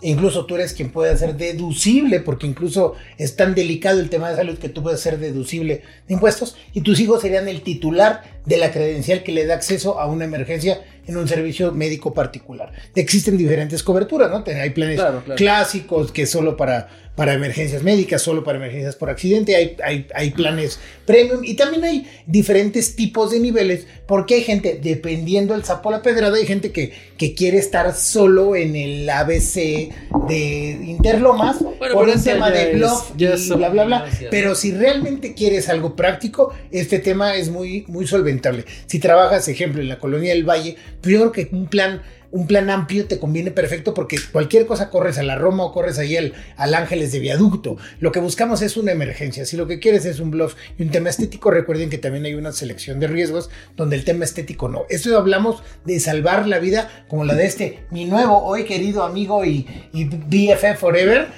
incluso 0.00 0.46
tú 0.46 0.56
eres 0.56 0.72
quien 0.72 0.90
puede 0.90 1.12
hacer 1.12 1.36
deducible, 1.36 2.20
porque 2.20 2.46
incluso 2.46 2.94
es 3.18 3.36
tan 3.36 3.54
delicado 3.54 4.00
el 4.00 4.10
tema 4.10 4.30
de 4.30 4.36
salud 4.36 4.58
que 4.58 4.68
tú 4.68 4.82
puedes 4.82 5.00
ser 5.00 5.18
deducible 5.18 5.82
de 6.08 6.14
impuestos, 6.14 6.56
y 6.72 6.80
tus 6.80 6.98
hijos 7.00 7.22
serían 7.22 7.48
el 7.48 7.62
titular 7.62 8.22
de 8.44 8.56
la 8.56 8.72
credencial 8.72 9.22
que 9.22 9.32
le 9.32 9.46
da 9.46 9.54
acceso 9.54 10.00
a 10.00 10.06
una 10.06 10.24
emergencia 10.24 10.82
en 11.06 11.16
un 11.16 11.26
servicio 11.28 11.72
médico 11.72 12.14
particular. 12.14 12.72
Existen 12.94 13.36
diferentes 13.36 13.82
coberturas, 13.82 14.30
¿no? 14.30 14.44
Hay 14.46 14.70
planes 14.70 14.96
Claro, 15.00 15.22
claro. 15.24 15.36
clásicos 15.36 16.12
que 16.12 16.26
solo 16.26 16.56
para, 16.56 16.88
para 17.16 17.32
emergencias 17.34 17.82
médicas, 17.82 18.22
solo 18.22 18.44
para 18.44 18.58
emergencias 18.58 18.96
por 18.96 19.10
accidente, 19.10 19.56
hay, 19.56 19.76
hay, 19.84 20.06
hay 20.14 20.30
planes 20.30 20.78
premium 21.04 21.40
y 21.44 21.54
también 21.54 21.84
hay 21.84 22.06
diferentes 22.26 22.94
tipos 22.94 23.32
de 23.32 23.40
niveles 23.40 23.86
porque 24.06 24.34
hay 24.34 24.42
gente, 24.44 24.78
dependiendo 24.82 25.54
del 25.54 25.64
sapo 25.64 25.88
a 25.88 25.92
la 25.92 26.02
pedrada, 26.02 26.36
hay 26.36 26.46
gente 26.46 26.70
que, 26.70 26.92
que 27.18 27.34
quiere 27.34 27.58
estar 27.58 27.94
solo 27.94 28.54
en 28.56 28.76
el 28.76 29.08
ABC 29.10 29.90
de 30.28 30.78
Interlomas 30.86 31.58
Bueno, 31.60 31.94
por 31.94 32.08
un 32.08 32.22
tema 32.22 32.50
de 32.50 32.74
bluff 32.74 33.12
y 33.16 33.26
bla, 33.56 33.68
bla, 33.70 33.84
bla. 33.84 34.06
Pero 34.30 34.54
si 34.54 34.72
realmente 34.72 35.34
quieres 35.34 35.68
algo 35.68 35.96
práctico, 35.96 36.54
este 36.70 36.98
tema 36.98 37.34
es 37.36 37.50
muy, 37.50 37.84
muy 37.88 38.06
solventable. 38.06 38.64
Si 38.86 38.98
trabajas, 38.98 39.48
ejemplo, 39.48 39.80
en 39.80 39.88
la 39.88 39.98
colonia 39.98 40.32
del 40.32 40.48
Valle, 40.48 40.76
yo 41.02 41.18
creo 41.18 41.32
que 41.32 41.48
un 41.52 41.66
plan, 41.66 42.02
un 42.30 42.46
plan 42.46 42.70
amplio 42.70 43.06
te 43.06 43.18
conviene 43.18 43.50
perfecto 43.50 43.92
porque 43.92 44.16
cualquier 44.32 44.66
cosa 44.66 44.88
corres 44.88 45.18
a 45.18 45.22
la 45.22 45.36
Roma 45.36 45.64
o 45.64 45.72
corres 45.72 45.98
ahí 45.98 46.16
al, 46.16 46.32
al 46.56 46.74
Ángeles 46.74 47.12
de 47.12 47.18
Viaducto. 47.18 47.76
Lo 48.00 48.10
que 48.12 48.20
buscamos 48.20 48.62
es 48.62 48.76
una 48.76 48.92
emergencia. 48.92 49.44
Si 49.44 49.56
lo 49.56 49.66
que 49.66 49.78
quieres 49.80 50.04
es 50.06 50.18
un 50.20 50.30
bluff 50.30 50.54
y 50.78 50.82
un 50.84 50.90
tema 50.90 51.10
estético, 51.10 51.50
recuerden 51.50 51.90
que 51.90 51.98
también 51.98 52.24
hay 52.24 52.34
una 52.34 52.52
selección 52.52 53.00
de 53.00 53.08
riesgos 53.08 53.50
donde 53.76 53.96
el 53.96 54.04
tema 54.04 54.24
estético 54.24 54.68
no. 54.68 54.84
Esto 54.88 55.16
hablamos 55.18 55.62
de 55.84 56.00
salvar 56.00 56.46
la 56.48 56.58
vida 56.58 57.04
como 57.08 57.24
la 57.24 57.34
de 57.34 57.44
este, 57.46 57.80
mi 57.90 58.04
nuevo, 58.06 58.42
hoy 58.44 58.64
querido 58.64 59.02
amigo 59.02 59.44
y, 59.44 59.66
y 59.92 60.04
BFF 60.04 60.78
Forever. 60.78 61.28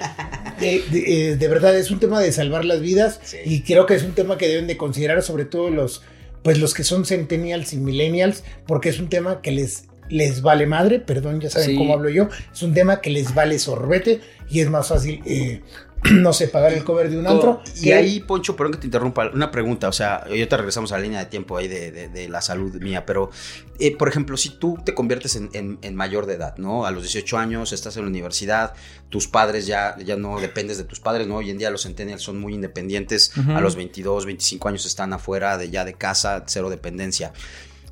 De, 0.59 0.81
de- 0.89 1.31
eh, 1.31 1.35
de 1.35 1.47
verdad 1.49 1.77
es 1.77 1.91
un 1.91 1.99
tema 1.99 2.21
de 2.21 2.31
salvar 2.31 2.63
las 2.63 2.79
vidas 2.79 3.19
Sí. 3.23 3.37
y 3.43 3.61
creo 3.63 3.85
que 3.85 3.95
es 3.95 4.03
un 4.03 4.13
tema 4.13 4.37
que 4.37 4.47
deben 4.47 4.67
de 4.67 4.77
considerar 4.77 5.21
sobre 5.21 5.43
todo 5.43 5.69
los 5.69 6.01
pues 6.45 6.59
los 6.59 6.75
que 6.75 6.83
son 6.83 7.05
centennials 7.05 7.73
y 7.73 7.77
millennials 7.77 8.43
porque 8.67 8.89
es 8.89 8.99
un 8.99 9.09
tema 9.09 9.41
que 9.41 9.51
les 9.51 9.85
les 10.07 10.43
vale 10.43 10.67
madre, 10.67 10.99
perdón, 10.99 11.41
ya 11.41 11.49
saben 11.49 11.69
Sí. 11.71 11.75
cómo 11.75 11.93
hablo 11.95 12.09
yo, 12.09 12.29
es 12.53 12.61
un 12.61 12.75
tema 12.75 13.01
que 13.01 13.09
les 13.09 13.33
vale 13.33 13.57
sorbete 13.57 14.21
y 14.51 14.59
es 14.59 14.69
más 14.69 14.89
fácil, 14.89 15.19
eh, 15.25 15.61
no 16.13 16.33
sé, 16.33 16.47
pagar 16.47 16.73
el 16.73 16.83
cover 16.83 17.09
de 17.09 17.17
un 17.17 17.27
antro. 17.27 17.61
Y 17.77 17.83
que- 17.85 17.93
ahí, 17.93 18.19
Poncho, 18.19 18.55
perdón 18.55 18.73
que 18.73 18.79
te 18.79 18.87
interrumpa, 18.87 19.29
una 19.33 19.51
pregunta, 19.51 19.87
o 19.87 19.91
sea, 19.93 20.25
yo 20.29 20.47
te 20.47 20.57
regresamos 20.57 20.91
a 20.91 20.97
la 20.97 21.03
línea 21.03 21.19
de 21.19 21.25
tiempo 21.25 21.57
ahí 21.57 21.67
de, 21.67 21.91
de- 21.91 22.07
de 22.09 22.29
la 22.29 22.41
salud 22.41 22.73
mía, 22.81 23.05
pero, 23.05 23.29
eh, 23.79 23.95
por 23.95 24.07
ejemplo, 24.07 24.37
si 24.37 24.49
tú 24.49 24.77
te 24.85 24.93
conviertes 24.93 25.35
en, 25.35 25.49
en- 25.53 25.79
en 25.81 25.95
mayor 25.95 26.25
de 26.25 26.35
edad, 26.35 26.55
¿no? 26.57 26.85
A 26.85 26.91
los 26.91 27.03
18 27.03 27.37
años 27.37 27.73
estás 27.73 27.97
en 27.97 28.03
la 28.03 28.09
universidad, 28.09 28.73
tus 29.09 29.27
padres 29.27 29.65
ya, 29.67 29.95
ya 30.03 30.15
no 30.15 30.39
dependes 30.39 30.77
de 30.77 30.83
tus 30.83 30.99
padres, 30.99 31.27
¿no? 31.27 31.37
Hoy 31.37 31.49
en 31.49 31.57
día 31.57 31.69
los 31.69 31.83
centennials 31.83 32.21
son 32.21 32.39
muy 32.39 32.53
independientes, 32.53 33.31
a 33.55 33.59
los 33.61 33.75
22, 33.75 34.25
25 34.25 34.67
años 34.67 34.85
están 34.85 35.13
afuera 35.13 35.57
de 35.57 35.69
ya 35.69 35.85
de 35.85 35.93
casa, 35.93 36.43
cero 36.47 36.69
dependencia. 36.69 37.33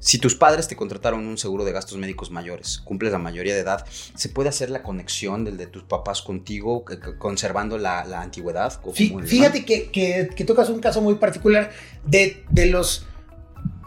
Si 0.04 0.18
tus 0.18 0.36
padres 0.36 0.68
te 0.68 0.76
contrataron 0.76 1.26
un 1.26 1.38
seguro 1.38 1.64
de 1.64 1.72
gastos 1.72 1.98
médicos 1.98 2.30
mayores, 2.30 2.80
cumples 2.84 3.14
la 3.14 3.20
mayoría 3.20 3.54
de 3.54 3.62
edad, 3.62 3.86
¿se 4.16 4.28
puede 4.28 4.50
hacer 4.50 4.70
la 4.70 4.84
conexión 4.84 5.46
del 5.46 5.56
de 5.56 5.66
tus 5.68 5.84
papás 5.84 6.22
contigo, 6.22 6.84
conservando 7.18 7.78
la, 7.78 8.04
la 8.04 8.22
antigüedad? 8.22 8.74
el 9.22 9.28
Fíjate 9.28 9.64
que, 9.64 9.90
que- 9.92 10.30
que 10.36 10.44
tocas 10.44 10.68
un 10.70 10.82
caso 10.82 11.00
muy 11.02 11.16
particular 11.16 11.72
de, 12.06 12.44
de 12.50 12.66
los. 12.66 13.06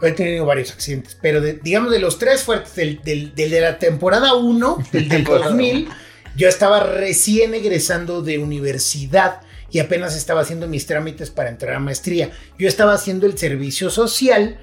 He 0.01 0.11
tenido 0.13 0.45
varios 0.47 0.71
accidentes, 0.71 1.15
pero 1.21 1.39
de- 1.39 1.53
digamos 1.53 1.91
de 1.91 1.99
los 1.99 2.17
tres 2.17 2.41
fuertes, 2.41 2.75
del, 2.75 2.99
del- 3.03 3.35
del 3.35 3.51
de 3.51 3.61
la 3.61 3.77
temporada 3.77 4.33
1, 4.33 4.77
del, 4.91 5.07
del 5.07 5.09
Temporada 5.09 5.49
2000, 5.51 5.87
yo 6.35 6.49
estaba 6.49 6.79
recién 6.79 7.53
egresando 7.53 8.23
de 8.23 8.39
universidad 8.39 9.41
y 9.69 9.79
apenas 9.79 10.15
estaba 10.15 10.41
haciendo 10.41 10.67
mis 10.67 10.87
trámites 10.87 11.29
para 11.29 11.49
entrar 11.49 11.75
a 11.75 11.79
maestría. 11.79 12.31
Yo 12.57 12.67
estaba 12.67 12.93
haciendo 12.93 13.27
el 13.27 13.37
servicio 13.37 13.91
social, 13.91 14.59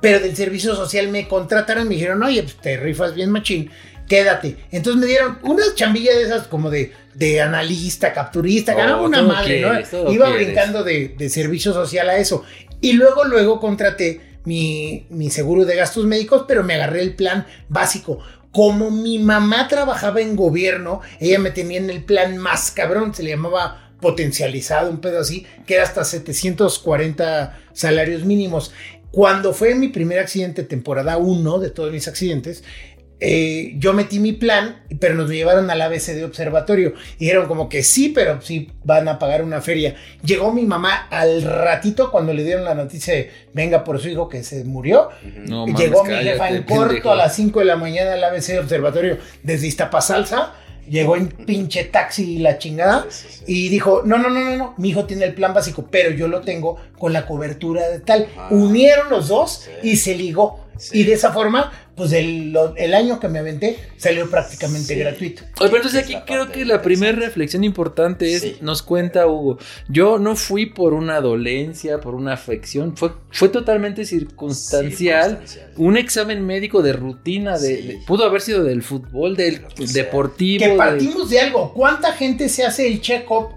pero 0.00 0.20
del 0.20 0.36
servicio 0.36 0.74
social 0.74 1.08
me 1.08 1.28
contrataron 1.28 1.88
me 1.88 1.94
dijeron, 1.94 2.22
oye, 2.22 2.42
pues 2.42 2.56
te 2.56 2.76
rifas 2.76 3.14
bien 3.14 3.30
machín, 3.30 3.70
quédate. 4.08 4.56
Entonces 4.70 5.00
me 5.00 5.06
dieron 5.06 5.38
unas 5.42 5.74
chambillas 5.74 6.16
de 6.16 6.22
esas 6.22 6.46
como 6.46 6.70
de, 6.70 6.92
de 7.14 7.40
analista, 7.40 8.12
capturista, 8.12 8.74
Oh, 8.74 8.76
ganaba 8.76 9.02
una 9.02 9.18
todo 9.18 9.28
madre, 9.28 9.60
quieres, 9.60 9.92
¿no? 9.92 10.10
Iba 10.10 10.26
quieres. 10.26 10.46
brincando 10.46 10.84
de, 10.84 11.14
de 11.16 11.28
servicio 11.28 11.72
social 11.72 12.08
a 12.08 12.18
eso. 12.18 12.44
Y 12.80 12.92
luego, 12.92 13.24
luego 13.24 13.58
contraté 13.60 14.20
mi, 14.44 15.06
mi 15.10 15.30
seguro 15.30 15.64
de 15.64 15.76
gastos 15.76 16.04
médicos, 16.06 16.44
pero 16.46 16.62
me 16.64 16.74
agarré 16.74 17.02
el 17.02 17.14
plan 17.14 17.46
básico. 17.68 18.20
Como 18.52 18.90
mi 18.90 19.18
mamá 19.18 19.68
trabajaba 19.68 20.20
en 20.20 20.34
gobierno, 20.36 21.00
ella 21.20 21.38
me 21.38 21.50
tenía 21.50 21.78
en 21.78 21.90
el 21.90 22.02
plan 22.02 22.38
más 22.38 22.70
cabrón, 22.70 23.14
se 23.14 23.22
le 23.22 23.30
llamaba 23.30 23.92
potencializado, 24.00 24.90
un 24.90 25.00
pedo 25.00 25.20
así, 25.20 25.44
que 25.66 25.74
era 25.74 25.82
hasta 25.82 26.04
740 26.04 27.58
salarios 27.72 28.24
mínimos. 28.24 28.72
Cuando 29.10 29.52
fue 29.52 29.74
mi 29.74 29.88
primer 29.88 30.18
accidente, 30.18 30.62
temporada 30.62 31.16
1 31.16 31.58
de 31.58 31.70
todos 31.70 31.92
mis 31.92 32.08
accidentes, 32.08 32.62
eh, 33.20 33.74
yo 33.78 33.94
metí 33.94 34.20
mi 34.20 34.32
plan, 34.32 34.82
pero 35.00 35.14
nos 35.14 35.28
llevaron 35.28 35.68
al 35.70 35.80
ABC 35.82 36.14
de 36.14 36.24
observatorio. 36.24 36.94
Y 37.18 37.24
dijeron 37.24 37.48
como 37.48 37.68
que 37.68 37.82
sí, 37.82 38.10
pero 38.10 38.40
sí 38.40 38.70
van 38.84 39.08
a 39.08 39.18
pagar 39.18 39.42
una 39.42 39.60
feria. 39.60 39.96
Llegó 40.22 40.52
mi 40.52 40.64
mamá 40.64 41.08
al 41.10 41.42
ratito 41.42 42.10
cuando 42.10 42.32
le 42.32 42.44
dieron 42.44 42.64
la 42.64 42.74
noticia 42.74 43.14
de 43.14 43.30
venga 43.52 43.82
por 43.82 43.98
su 44.00 44.08
hijo 44.08 44.28
que 44.28 44.44
se 44.44 44.64
murió. 44.64 45.08
No, 45.46 45.66
mames, 45.66 45.80
Llegó 45.80 46.04
mi 46.04 46.10
cállate, 46.10 46.30
jefa 46.30 46.50
en 46.50 46.62
corto 46.62 47.10
a 47.10 47.16
las 47.16 47.34
5 47.34 47.58
de 47.58 47.64
la 47.64 47.76
mañana 47.76 48.12
al 48.12 48.22
ABC 48.22 48.46
de 48.48 48.60
observatorio 48.60 49.18
desde 49.42 49.66
Iztapasalsa. 49.66 50.54
Llegó 50.88 51.16
en 51.16 51.28
pinche 51.28 51.84
taxi 51.84 52.36
y 52.36 52.38
la 52.38 52.58
chingada. 52.58 53.06
Y 53.46 53.68
dijo, 53.68 54.02
no, 54.04 54.18
no, 54.18 54.30
no, 54.30 54.40
no, 54.40 54.56
no, 54.56 54.74
mi 54.78 54.90
hijo 54.90 55.04
tiene 55.04 55.24
el 55.24 55.34
plan 55.34 55.54
básico, 55.54 55.86
pero 55.90 56.10
yo 56.10 56.28
lo 56.28 56.40
tengo 56.40 56.76
con 56.98 57.12
la 57.12 57.26
cobertura 57.26 57.88
de 57.88 58.00
tal. 58.00 58.28
Ah. 58.36 58.48
Unieron 58.50 59.10
los 59.10 59.28
dos 59.28 59.68
y 59.82 59.96
se 59.96 60.14
ligó. 60.14 60.67
Sí. 60.78 61.00
Y 61.00 61.04
de 61.04 61.12
esa 61.14 61.32
forma, 61.32 61.72
pues 61.96 62.12
el, 62.12 62.52
lo- 62.52 62.74
el 62.76 62.94
año 62.94 63.18
que 63.20 63.28
me 63.28 63.40
aventé 63.40 63.76
salió 63.96 64.30
prácticamente 64.30 64.94
Sí. 64.94 65.00
gratuito. 65.00 65.42
Oye, 65.60 65.70
pero 65.70 65.76
entonces 65.76 66.00
Es 66.08 66.14
aquí 66.14 66.16
creo 66.26 66.50
que 66.52 66.64
la 66.64 66.80
primera 66.82 67.18
reflexión 67.18 67.64
importante 67.64 68.32
es, 68.32 68.42
Sí. 68.42 68.56
nos 68.60 68.82
cuenta 68.82 69.26
Hugo, 69.26 69.58
yo 69.88 70.18
no 70.18 70.36
fui 70.36 70.66
por 70.66 70.94
una 70.94 71.20
dolencia, 71.20 72.00
por 72.00 72.14
una 72.14 72.32
afección, 72.34 72.96
fue, 72.96 73.10
fue 73.32 73.48
totalmente 73.48 74.04
circunstancial, 74.04 75.30
Circunstancial. 75.44 75.72
un 75.76 75.96
examen 75.96 76.46
médico 76.46 76.82
de 76.82 76.92
rutina, 76.92 77.58
de, 77.58 77.76
Sí. 77.76 77.86
de- 77.88 77.98
pudo 78.06 78.24
haber 78.24 78.40
sido 78.40 78.64
del 78.64 78.82
fútbol, 78.82 79.36
del 79.36 79.62
sea. 79.84 80.04
deportivo. 80.04 80.64
Que 80.64 80.70
de- 80.70 80.76
partimos 80.76 81.28
de 81.30 81.40
algo. 81.40 81.72
¿Cuánta 81.74 82.12
gente 82.12 82.48
se 82.48 82.64
hace 82.64 82.86
el 82.86 83.00
check-up? 83.00 83.48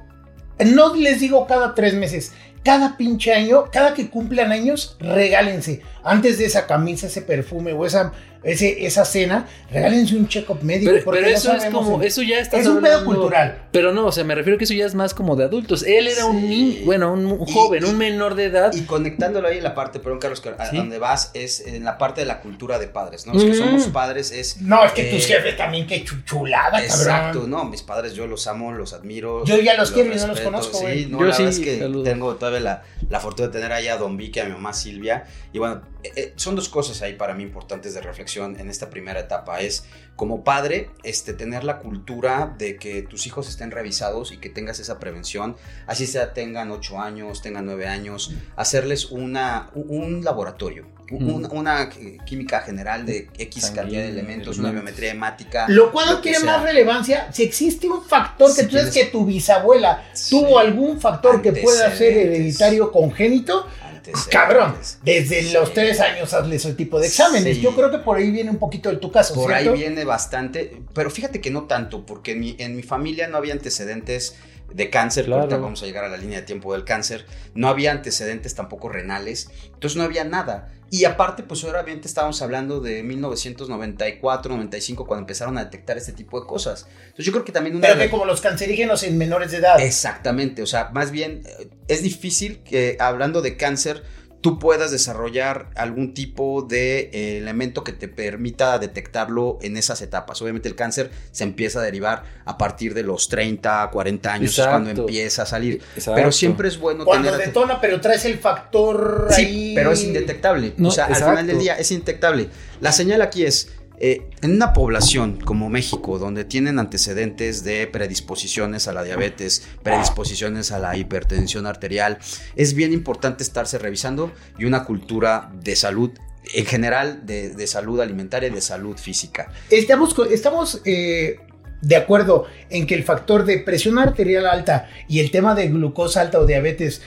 No 0.65 0.95
les 0.95 1.19
digo 1.19 1.45
cada 1.47 1.73
tres 1.75 1.93
meses. 1.93 2.33
Cada 2.63 2.95
pinche 2.95 3.33
año, 3.33 3.65
cada 3.71 3.95
que 3.95 4.09
cumplan 4.11 4.51
años, 4.51 4.95
regálense. 4.99 5.81
Antes 6.03 6.37
de 6.37 6.45
esa 6.45 6.65
camisa, 6.67 7.07
ese 7.07 7.21
perfume 7.21 7.73
o 7.73 7.85
esa, 7.85 8.11
ese, 8.43 8.87
esa 8.87 9.05
cena, 9.05 9.47
regálense 9.71 10.15
un 10.15 10.27
check-up 10.27 10.63
médico. 10.63 10.91
pero, 10.91 11.03
porque 11.05 11.19
pero 11.19 11.31
no 11.31 11.37
eso 11.37 11.53
es 11.55 11.65
como, 11.65 12.01
en- 12.01 12.07
eso 12.07 12.23
ya 12.23 12.39
está 12.39 12.57
Es 12.57 12.65
un 12.65 12.81
pedo 12.81 13.05
cultural. 13.05 13.67
Pero 13.71 13.93
no, 13.93 14.07
o 14.07 14.11
sea, 14.11 14.23
me 14.23 14.33
refiero 14.33 14.57
que 14.57 14.63
eso 14.63 14.73
ya 14.73 14.85
es 14.87 14.95
más 14.95 15.13
como 15.13 15.35
de 15.35 15.43
adultos. 15.43 15.83
Él 15.83 16.07
era 16.07 16.25
un 16.25 16.49
niño, 16.49 16.85
bueno, 16.85 17.13
un, 17.13 17.37
joven, 17.45 17.83
y- 17.83 17.87
un 17.87 17.97
menor 17.99 18.33
de 18.33 18.45
edad. 18.45 18.73
Y 18.73 18.81
conectándolo 18.81 19.47
ahí 19.47 19.57
en 19.59 19.63
la 19.63 19.75
parte, 19.75 19.99
perdón 19.99 20.17
Carlos, 20.19 20.41
que 20.41 20.49
a 20.49 20.69
Sí. 20.71 20.77
donde 20.77 20.97
vas 20.97 21.29
es 21.35 21.59
en 21.67 21.83
la 21.83 21.99
parte 21.99 22.21
de 22.21 22.27
la 22.27 22.39
cultura 22.41 22.79
de 22.79 22.87
padres, 22.87 23.27
¿no? 23.27 23.33
Los 23.33 23.43
que 23.43 23.51
Mm. 23.51 23.55
somos 23.57 23.83
padres 23.89 24.31
es... 24.31 24.59
No, 24.61 24.83
es 24.83 24.91
que 24.93 25.07
eh, 25.09 25.13
tus 25.15 25.27
jefes 25.27 25.55
también, 25.55 25.85
qué 25.85 26.03
chulada, 26.25 26.83
Exacto, 26.83 27.41
cabrón. 27.41 27.49
no, 27.51 27.65
mis 27.65 27.83
padres 27.83 28.13
yo 28.15 28.25
los 28.25 28.47
amo, 28.47 28.71
los 28.71 28.93
admiro. 28.93 29.45
Yo 29.45 29.59
ya 29.59 29.75
los 29.75 29.91
quiero 29.91 30.11
y 30.11 30.17
no 30.17 30.27
los 30.27 30.39
conozco, 30.41 30.77
Sí, 30.79 30.83
güey. 30.83 31.05
no, 31.05 31.19
Yo 31.19 31.25
la 31.25 31.33
sí, 31.35 31.43
verdad 31.43 31.59
es 31.59 31.63
que 31.63 31.79
saludos. 31.79 32.03
tengo 32.05 32.35
todavía 32.37 32.59
la, 32.61 32.83
la 33.07 33.19
fortuna 33.19 33.49
de 33.49 33.53
tener 33.53 33.71
ahí 33.71 33.87
a 33.87 33.97
Don 33.97 34.17
Vicky, 34.17 34.39
a 34.39 34.45
mi 34.45 34.51
mamá 34.53 34.73
Silvia. 34.73 35.25
Y 35.53 35.59
bueno, 35.59 35.81
eh, 36.03 36.11
eh, 36.15 36.33
son 36.35 36.55
dos 36.55 36.69
cosas 36.69 37.01
ahí 37.01 37.13
para 37.13 37.33
mí 37.33 37.43
importantes 37.43 37.93
de 37.93 38.01
reflexión 38.01 38.59
en 38.59 38.69
esta 38.69 38.89
primera 38.89 39.19
etapa. 39.19 39.59
Es 39.61 39.85
como 40.15 40.43
padre, 40.43 40.89
este, 41.03 41.33
tener 41.33 41.63
la 41.63 41.79
cultura 41.79 42.53
de 42.57 42.77
que 42.77 43.01
tus 43.01 43.25
hijos 43.27 43.49
estén 43.49 43.71
revisados 43.71 44.31
y 44.31 44.37
que 44.37 44.49
tengas 44.49 44.79
esa 44.79 44.99
prevención. 44.99 45.55
Así 45.87 46.05
sea, 46.07 46.33
tengan 46.33 46.71
8 46.71 46.99
años, 47.01 47.41
tengan 47.41 47.65
9 47.65 47.87
años, 47.87 48.31
hacerles 48.55 49.05
una, 49.05 49.69
un, 49.73 50.23
laboratorio. 50.23 50.85
un-. 51.11 51.47
Una 51.51 51.83
eh, 51.83 52.17
química 52.25 52.61
general 52.61 53.05
de 53.05 53.29
X 53.37 53.71
cantidad 53.71 54.01
de 54.01 54.09
elementos, 54.09 54.57
una 54.59 54.71
biometría 54.71 55.11
hemática. 55.11 55.65
Lo 55.67 55.91
cual 55.91 56.07
lo 56.07 56.13
no 56.13 56.21
tiene 56.21 56.39
sea. 56.39 56.57
más 56.57 56.63
relevancia 56.63 57.31
si 57.31 57.43
existe 57.43 57.89
un 57.89 58.03
factor 58.03 58.53
que 58.55 58.61
Si 58.61 58.67
tú 58.67 58.77
sabes 58.77 58.93
que 58.93 59.05
tu 59.05 59.25
bisabuela 59.25 60.03
Sí. 60.13 60.29
tuvo 60.31 60.59
algún 60.59 60.99
factor 60.99 61.41
que 61.41 61.51
pueda 61.51 61.95
ser 61.95 62.17
hereditario 62.17 62.91
congénito. 62.91 63.67
Antecedentes. 64.01 64.33
Cabrón, 64.33 64.75
desde 65.03 65.43
Sí. 65.43 65.53
los 65.53 65.73
tres 65.73 65.99
años 65.99 66.33
hazle 66.33 66.55
ese 66.55 66.73
tipo 66.73 66.99
de 66.99 67.07
exámenes. 67.07 67.57
Sí. 67.57 67.61
Yo 67.61 67.75
creo 67.75 67.91
que 67.91 67.99
por 67.99 68.17
ahí 68.17 68.31
viene 68.31 68.49
un 68.49 68.57
poquito 68.57 68.89
de 68.89 68.97
tu 68.97 69.11
caso, 69.11 69.35
Por 69.35 69.53
ahí 69.53 69.69
viene 69.69 70.03
bastante, 70.05 70.81
pero 70.93 71.09
fíjate 71.11 71.39
que 71.39 71.51
no 71.51 71.63
tanto, 71.63 72.05
porque 72.05 72.31
en 72.31 72.39
mi, 72.39 72.55
en 72.59 72.75
mi 72.75 72.83
familia 72.83 73.27
no 73.27 73.37
había 73.37 73.53
antecedentes 73.53 74.35
de 74.73 74.89
cáncer, 74.89 75.25
Claro. 75.25 75.41
ahorita 75.43 75.57
vamos 75.57 75.81
a 75.83 75.85
llegar 75.85 76.03
a 76.05 76.09
la 76.09 76.17
línea 76.17 76.39
de 76.41 76.45
tiempo 76.45 76.73
del 76.73 76.83
cáncer, 76.85 77.25
no 77.53 77.67
había 77.67 77.91
antecedentes 77.91 78.55
tampoco 78.55 78.89
renales, 78.89 79.49
entonces 79.73 79.97
no 79.97 80.03
había 80.03 80.23
nada. 80.23 80.71
Y 80.93 81.05
aparte, 81.05 81.43
pues 81.43 81.63
obviamente 81.63 82.07
estábamos 82.09 82.41
hablando 82.41 82.81
de 82.81 83.01
1994, 83.01 84.53
95, 84.55 85.05
cuando 85.05 85.21
empezaron 85.21 85.57
a 85.57 85.63
detectar 85.63 85.97
este 85.97 86.11
tipo 86.13 86.39
de 86.41 86.45
cosas. 86.45 86.85
Entonces 87.03 87.25
yo 87.25 87.31
creo 87.31 87.45
que 87.45 87.51
también 87.53 87.75
una 87.77 87.87
Pero 87.87 87.99
que 87.99 88.09
como 88.09 88.25
los 88.25 88.41
cancerígenos 88.41 89.03
en 89.03 89.17
menores 89.17 89.51
de 89.51 89.57
edad. 89.57 89.79
Exactamente, 89.79 90.61
o 90.61 90.65
sea, 90.67 90.89
más 90.93 91.11
bien 91.11 91.43
eh, 91.45 91.69
es 91.87 92.03
difícil 92.03 92.59
que 92.63 92.97
hablando 92.99 93.41
de 93.41 93.55
cáncer 93.55 94.03
tú 94.41 94.57
puedas 94.59 94.91
desarrollar 94.91 95.69
algún 95.75 96.13
tipo 96.13 96.63
de 96.63 97.11
eh, 97.13 97.37
elemento 97.37 97.83
que 97.83 97.93
te 97.93 98.07
permita 98.07 98.77
detectarlo 98.79 99.59
en 99.61 99.77
esas 99.77 100.01
etapas. 100.01 100.41
Obviamente 100.41 100.67
el 100.67 100.75
cáncer 100.75 101.11
se 101.31 101.43
empieza 101.43 101.79
a 101.79 101.83
derivar 101.83 102.23
a 102.45 102.57
partir 102.57 102.93
de 102.93 103.03
los 103.03 103.29
30, 103.29 103.89
40 103.91 104.33
años, 104.33 104.57
es 104.57 104.65
cuando 104.65 104.89
empieza 104.89 105.43
a 105.43 105.45
salir. 105.45 105.81
Pero 106.15 106.31
siempre 106.31 106.67
es 106.67 106.79
bueno 106.79 107.05
cuando 107.05 107.31
tener... 107.31 107.47
detona, 107.47 107.79
pero 107.79 108.01
traes 108.01 108.25
el 108.25 108.39
factor 108.39 109.27
sí, 109.29 109.73
pero 109.75 109.91
es 109.91 110.03
indetectable. 110.03 110.73
o 110.81 110.91
sea, 110.91 111.05
al 111.05 111.15
final 111.15 111.47
del 111.47 111.59
día 111.59 111.75
es 111.75 111.91
indetectable. 111.91 112.49
La 112.79 112.91
señal 112.91 113.21
aquí 113.21 113.45
es 113.45 113.69
eh, 114.03 114.31
en 114.41 114.55
una 114.55 114.73
población 114.73 115.39
como 115.39 115.69
México, 115.69 116.17
donde 116.17 116.43
tienen 116.43 116.79
antecedentes 116.79 117.63
de 117.63 117.85
predisposiciones 117.85 118.87
a 118.87 118.93
la 118.93 119.03
diabetes, 119.03 119.67
predisposiciones 119.83 120.71
a 120.71 120.79
la 120.79 120.97
hipertensión 120.97 121.67
arterial, 121.67 122.17
es 122.55 122.73
bien 122.73 122.93
importante 122.93 123.43
estarse 123.43 123.77
revisando 123.77 124.31
y 124.57 124.65
una 124.65 124.85
cultura 124.85 125.51
de 125.53 125.75
salud 125.75 126.09
en 126.55 126.65
general, 126.65 127.27
de, 127.27 127.67
salud 127.67 128.01
alimentaria 128.01 128.49
y 128.49 128.51
de 128.51 128.61
salud 128.61 128.97
física. 128.97 129.51
Estamos, 129.69 130.81
eh, 130.83 131.39
de 131.83 131.95
acuerdo 131.95 132.47
en 132.71 132.87
que 132.87 132.95
el 132.95 133.03
factor 133.03 133.45
de 133.45 133.59
presión 133.59 133.99
arterial 133.99 134.47
alta 134.47 134.89
y 135.07 135.19
el 135.19 135.29
tema 135.29 135.53
de 135.53 135.67
glucosa 135.67 136.21
alta 136.21 136.39
o 136.39 136.47
diabetes 136.47 137.03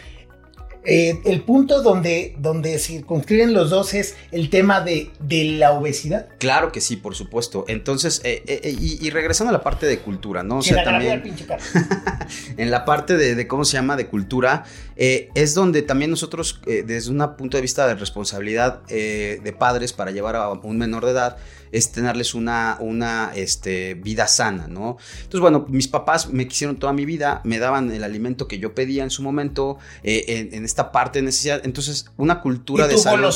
eh, 0.86 1.20
el 1.24 1.42
punto 1.42 1.82
donde, 1.82 2.34
donde 2.38 2.78
circunscriben 2.78 3.54
los 3.54 3.70
dos 3.70 3.94
es 3.94 4.16
el 4.32 4.50
tema 4.50 4.80
de, 4.80 5.10
de 5.18 5.44
la 5.44 5.72
obesidad. 5.72 6.28
Claro 6.38 6.72
que 6.72 6.80
sí, 6.80 6.96
por 6.96 7.14
supuesto. 7.14 7.64
Entonces, 7.68 8.20
eh, 8.24 8.42
eh, 8.46 8.76
y, 8.78 9.10
regresando 9.10 9.50
a 9.50 9.52
la 9.52 9.62
parte 9.62 9.86
de 9.86 9.98
cultura, 9.98 10.42
¿no? 10.42 10.58
O 10.58 10.62
sea, 10.62 10.84
también, 10.84 11.22
en 12.56 12.70
la 12.70 12.84
parte 12.84 13.16
de, 13.16 13.46
cómo 13.46 13.64
se 13.64 13.76
llama, 13.76 13.96
de 13.96 14.06
cultura, 14.06 14.64
es 14.96 15.54
donde 15.54 15.82
también 15.82 16.10
nosotros, 16.10 16.60
desde 16.64 17.10
un 17.10 17.36
punto 17.36 17.56
de 17.56 17.62
vista 17.62 17.86
de 17.86 17.94
responsabilidad 17.94 18.82
de 18.86 19.56
padres 19.58 19.92
para 19.92 20.10
llevar 20.10 20.36
a 20.36 20.50
un 20.50 20.78
menor 20.78 21.04
de 21.04 21.12
edad, 21.12 21.36
es 21.74 21.90
tenerles 21.90 22.34
una, 22.34 22.76
una 22.78 23.32
este, 23.34 23.94
vida 23.94 24.28
sana, 24.28 24.68
¿no? 24.68 24.96
Entonces, 25.16 25.40
bueno, 25.40 25.66
mis 25.68 25.88
papás 25.88 26.28
me 26.28 26.46
quisieron 26.46 26.76
toda 26.76 26.92
mi 26.92 27.04
vida, 27.04 27.40
me 27.42 27.58
daban 27.58 27.90
el 27.90 28.04
alimento 28.04 28.46
que 28.46 28.60
yo 28.60 28.74
pedía 28.74 29.02
en 29.02 29.10
su 29.10 29.22
momento, 29.22 29.78
eh, 30.04 30.50
en, 30.52 30.64
esta 30.64 30.92
parte 30.92 31.18
de 31.18 31.24
necesidad. 31.24 31.60
Entonces, 31.64 32.06
una 32.16 32.40
cultura 32.40 32.86
¿Y 32.86 32.90
de 32.90 32.98
salud. 32.98 33.34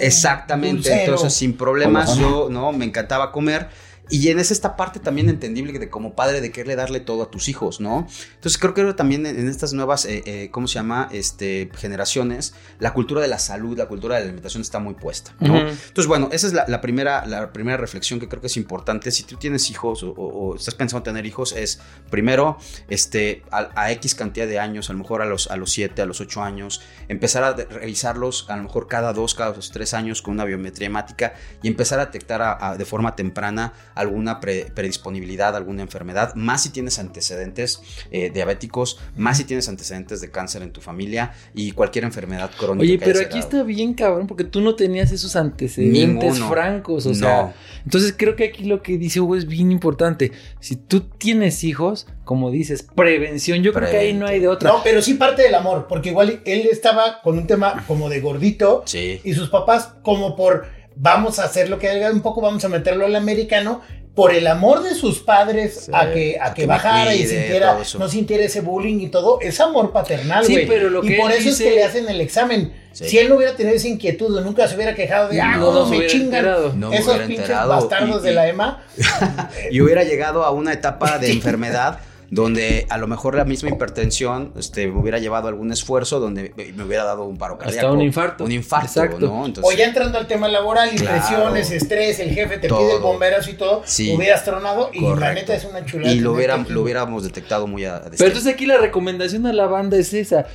Exactamente, 0.00 1.04
entonces 1.04 1.34
sin 1.34 1.52
problemas 1.52 2.16
yo, 2.16 2.48
¿no? 2.50 2.72
Me 2.72 2.86
encantaba 2.86 3.30
comer 3.30 3.68
y 4.10 4.28
es 4.28 4.50
esta 4.50 4.76
parte 4.76 5.00
también 5.00 5.28
entendible 5.28 5.78
de 5.78 5.88
como 5.88 6.14
padre 6.14 6.40
de 6.40 6.50
quererle 6.50 6.76
darle 6.76 7.00
todo 7.00 7.22
a 7.22 7.30
tus 7.30 7.48
hijos, 7.48 7.80
¿no? 7.80 8.06
Entonces 8.34 8.58
creo 8.58 8.74
que 8.74 8.92
también 8.94 9.24
en 9.26 9.48
estas 9.48 9.72
nuevas, 9.72 10.04
eh, 10.04 10.22
eh, 10.26 10.48
¿cómo 10.50 10.66
se 10.66 10.74
llama? 10.74 11.08
Este, 11.12 11.70
generaciones, 11.76 12.54
la 12.78 12.92
cultura 12.92 13.20
de 13.20 13.28
la 13.28 13.38
salud, 13.38 13.78
la 13.78 13.86
cultura 13.86 14.16
de 14.16 14.20
la 14.20 14.24
alimentación 14.26 14.62
está 14.62 14.78
muy 14.78 14.94
puesta, 14.94 15.34
¿no? 15.38 15.58
Entonces, 15.58 16.06
bueno, 16.06 16.28
esa 16.32 16.46
es 16.46 16.52
la, 16.52 16.80
primera, 16.80 17.24
la 17.26 17.52
primera 17.52 17.76
reflexión 17.76 18.18
que 18.20 18.28
creo 18.28 18.40
que 18.40 18.48
es 18.48 18.56
importante. 18.56 19.10
Si 19.10 19.22
tú 19.22 19.36
tienes 19.36 19.70
hijos 19.70 20.04
o, 20.04 20.54
estás 20.56 20.74
pensando 20.74 20.98
en 20.98 21.14
tener 21.14 21.26
hijos, 21.26 21.52
es 21.52 21.80
primero, 22.10 22.58
este, 22.88 23.42
a, 23.50 23.92
X 23.92 24.14
cantidad 24.14 24.46
de 24.46 24.58
años, 24.58 24.90
a 24.90 24.92
lo 24.92 24.98
mejor 24.98 25.22
a 25.22 25.24
los, 25.24 25.50
a 25.50 25.56
los 25.56 25.72
7, 25.72 26.02
a 26.02 26.06
los 26.06 26.20
8 26.20 26.42
años, 26.42 26.82
empezar 27.08 27.44
a 27.44 27.52
revisarlos 27.52 28.46
a 28.48 28.56
lo 28.56 28.64
mejor 28.64 28.88
cada 28.88 29.12
dos, 29.12 29.34
cada 29.34 29.52
dos, 29.52 29.70
tres 29.70 29.94
años 29.94 30.22
con 30.22 30.34
una 30.34 30.44
biometría 30.44 30.86
hemática 30.86 31.34
y 31.62 31.68
empezar 31.68 32.00
a 32.00 32.06
detectar 32.06 32.76
de 32.76 32.84
forma 32.84 33.16
temprana 33.16 33.72
alguna 34.00 34.40
predisponibilidad, 34.40 35.54
alguna 35.56 35.82
enfermedad, 35.82 36.34
más 36.34 36.62
si 36.62 36.70
tienes 36.70 36.98
antecedentes 36.98 37.82
eh, 38.10 38.30
diabéticos, 38.30 38.98
más 39.16 39.36
si 39.36 39.44
tienes 39.44 39.68
antecedentes 39.68 40.20
de 40.20 40.30
cáncer 40.30 40.62
en 40.62 40.72
tu 40.72 40.80
familia 40.80 41.32
y 41.54 41.72
cualquier 41.72 42.04
enfermedad 42.04 42.50
crónica. 42.58 42.82
Oye, 42.82 42.98
pero 42.98 43.20
aquí 43.20 43.38
está 43.38 43.62
bien 43.62 43.94
cabrón 43.94 44.26
porque 44.26 44.44
tú 44.44 44.60
no 44.60 44.74
tenías 44.74 45.12
esos 45.12 45.36
antecedentes 45.36 46.38
francos, 46.40 47.06
o 47.06 47.14
sea, 47.14 47.54
entonces 47.84 48.14
creo 48.16 48.36
que 48.36 48.44
aquí 48.44 48.64
lo 48.64 48.82
que 48.82 48.98
dice 48.98 49.20
Hugo 49.20 49.36
es 49.36 49.46
bien 49.46 49.70
importante. 49.72 50.32
Si 50.60 50.76
tú 50.76 51.00
tienes 51.00 51.64
hijos, 51.64 52.06
como 52.24 52.50
dices, 52.50 52.86
prevención, 52.94 53.62
yo 53.62 53.72
creo 53.72 53.90
que 53.90 53.98
ahí 53.98 54.12
no 54.12 54.26
hay 54.26 54.40
de 54.40 54.48
otra. 54.48 54.70
No, 54.70 54.80
pero 54.82 55.02
sí 55.02 55.14
parte 55.14 55.42
del 55.42 55.54
amor, 55.54 55.86
porque 55.88 56.10
igual 56.10 56.40
él 56.44 56.68
estaba 56.70 57.20
con 57.22 57.38
un 57.38 57.46
tema 57.46 57.84
como 57.86 58.08
de 58.08 58.20
gordito 58.20 58.84
y 58.92 59.34
sus 59.34 59.50
papás 59.50 59.94
como 60.02 60.36
por 60.36 60.79
vamos 61.00 61.38
a 61.38 61.44
hacer 61.44 61.68
lo 61.68 61.78
que 61.78 61.88
haga 61.88 62.10
un 62.10 62.20
poco, 62.20 62.40
vamos 62.40 62.64
a 62.64 62.68
meterlo 62.68 63.06
al 63.06 63.16
americano, 63.16 63.80
por 64.14 64.34
el 64.34 64.46
amor 64.48 64.82
de 64.82 64.94
sus 64.94 65.20
padres 65.20 65.88
a 65.92 66.10
que, 66.10 66.36
a 66.38 66.52
que, 66.52 66.66
bajara 66.66 67.14
y 67.14 67.26
sintiera, 67.26 67.78
no 67.98 68.08
sintiera 68.08 68.44
ese 68.44 68.60
bullying 68.60 69.00
y 69.00 69.08
todo, 69.08 69.40
es 69.40 69.60
amor 69.60 69.92
paternal, 69.92 70.44
güey. 70.44 70.64
y 70.64 71.16
por 71.16 71.32
eso 71.32 71.48
es 71.48 71.58
que 71.58 71.70
le 71.70 71.84
hacen 71.84 72.08
el 72.08 72.20
examen. 72.20 72.72
Si 72.92 73.18
él 73.18 73.28
no 73.28 73.36
hubiera 73.36 73.54
tenido 73.54 73.76
esa 73.76 73.88
inquietud 73.88 74.36
o 74.36 74.40
nunca 74.40 74.66
se 74.66 74.74
hubiera 74.74 74.94
quejado 74.94 75.28
de, 75.28 75.40
ah, 75.40 75.56
no, 75.56 75.86
me 75.86 76.06
chingan 76.06 76.92
esos 76.92 77.18
pinches 77.20 77.48
bastardos 77.48 78.22
de 78.22 78.32
la 78.32 78.48
EMA. 78.48 78.82
y 79.70 79.80
hubiera 79.80 80.02
llegado 80.02 80.44
a 80.44 80.50
una 80.50 80.72
etapa 80.72 81.18
de 81.18 81.30
enfermedad 81.32 82.00
donde 82.30 82.86
a 82.88 82.96
lo 82.96 83.08
mejor 83.08 83.34
la 83.34 83.44
misma 83.44 83.70
hipertensión 83.70 84.52
este, 84.56 84.86
me 84.86 85.00
hubiera 85.00 85.18
llevado 85.18 85.48
algún 85.48 85.72
esfuerzo 85.72 86.20
donde 86.20 86.54
me 86.76 86.84
hubiera 86.84 87.04
dado 87.04 87.24
un 87.24 87.36
paro 87.36 87.58
cardíaco. 87.58 87.88
Hasta 87.88 87.92
un 87.92 88.02
infarto. 88.02 88.44
Un 88.44 88.52
infarto, 88.52 89.18
¿no? 89.18 89.52
o 89.62 89.72
ya 89.72 89.84
entrando 89.84 90.16
al 90.16 90.26
tema 90.26 90.46
laboral, 90.48 90.90
impresiones, 90.92 91.70
estrés, 91.72 92.20
el 92.20 92.30
jefe 92.30 92.58
te 92.58 92.68
pide 92.68 92.96
el 92.96 93.02
bomberazo 93.02 93.50
y 93.50 93.54
todo, 93.54 93.82
hubieras 94.14 94.44
tronado 94.44 94.90
y 94.92 95.00
la 95.00 95.34
neta 95.34 95.54
es 95.54 95.64
una 95.64 95.84
chulada. 95.84 96.12
Y 96.12 96.20
lo, 96.20 96.36
lo 96.68 96.82
hubiéramos 96.82 97.24
detectado 97.24 97.66
muy 97.66 97.84
a, 97.84 98.00
Pero 98.02 98.26
entonces 98.26 98.52
aquí 98.52 98.66
la 98.66 98.78
recomendación 98.78 99.46
a 99.46 99.52
la 99.52 99.66
banda 99.66 99.96
es 99.96 100.14
esa 100.14 100.46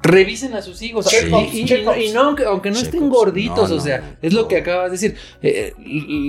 revisen 0.00 0.54
a 0.54 0.62
sus 0.62 0.82
hijos. 0.82 1.06
y, 1.12 2.12
no, 2.12 2.36
aunque, 2.46 2.70
no 2.70 2.78
estén 2.78 3.08
gorditos, 3.08 3.70
o 3.70 3.80
sea, 3.80 4.16
es 4.22 4.32
lo 4.32 4.48
que 4.48 4.58
acabas 4.58 4.86
de 4.86 4.90
decir. 4.92 5.16
Eh, 5.42 5.74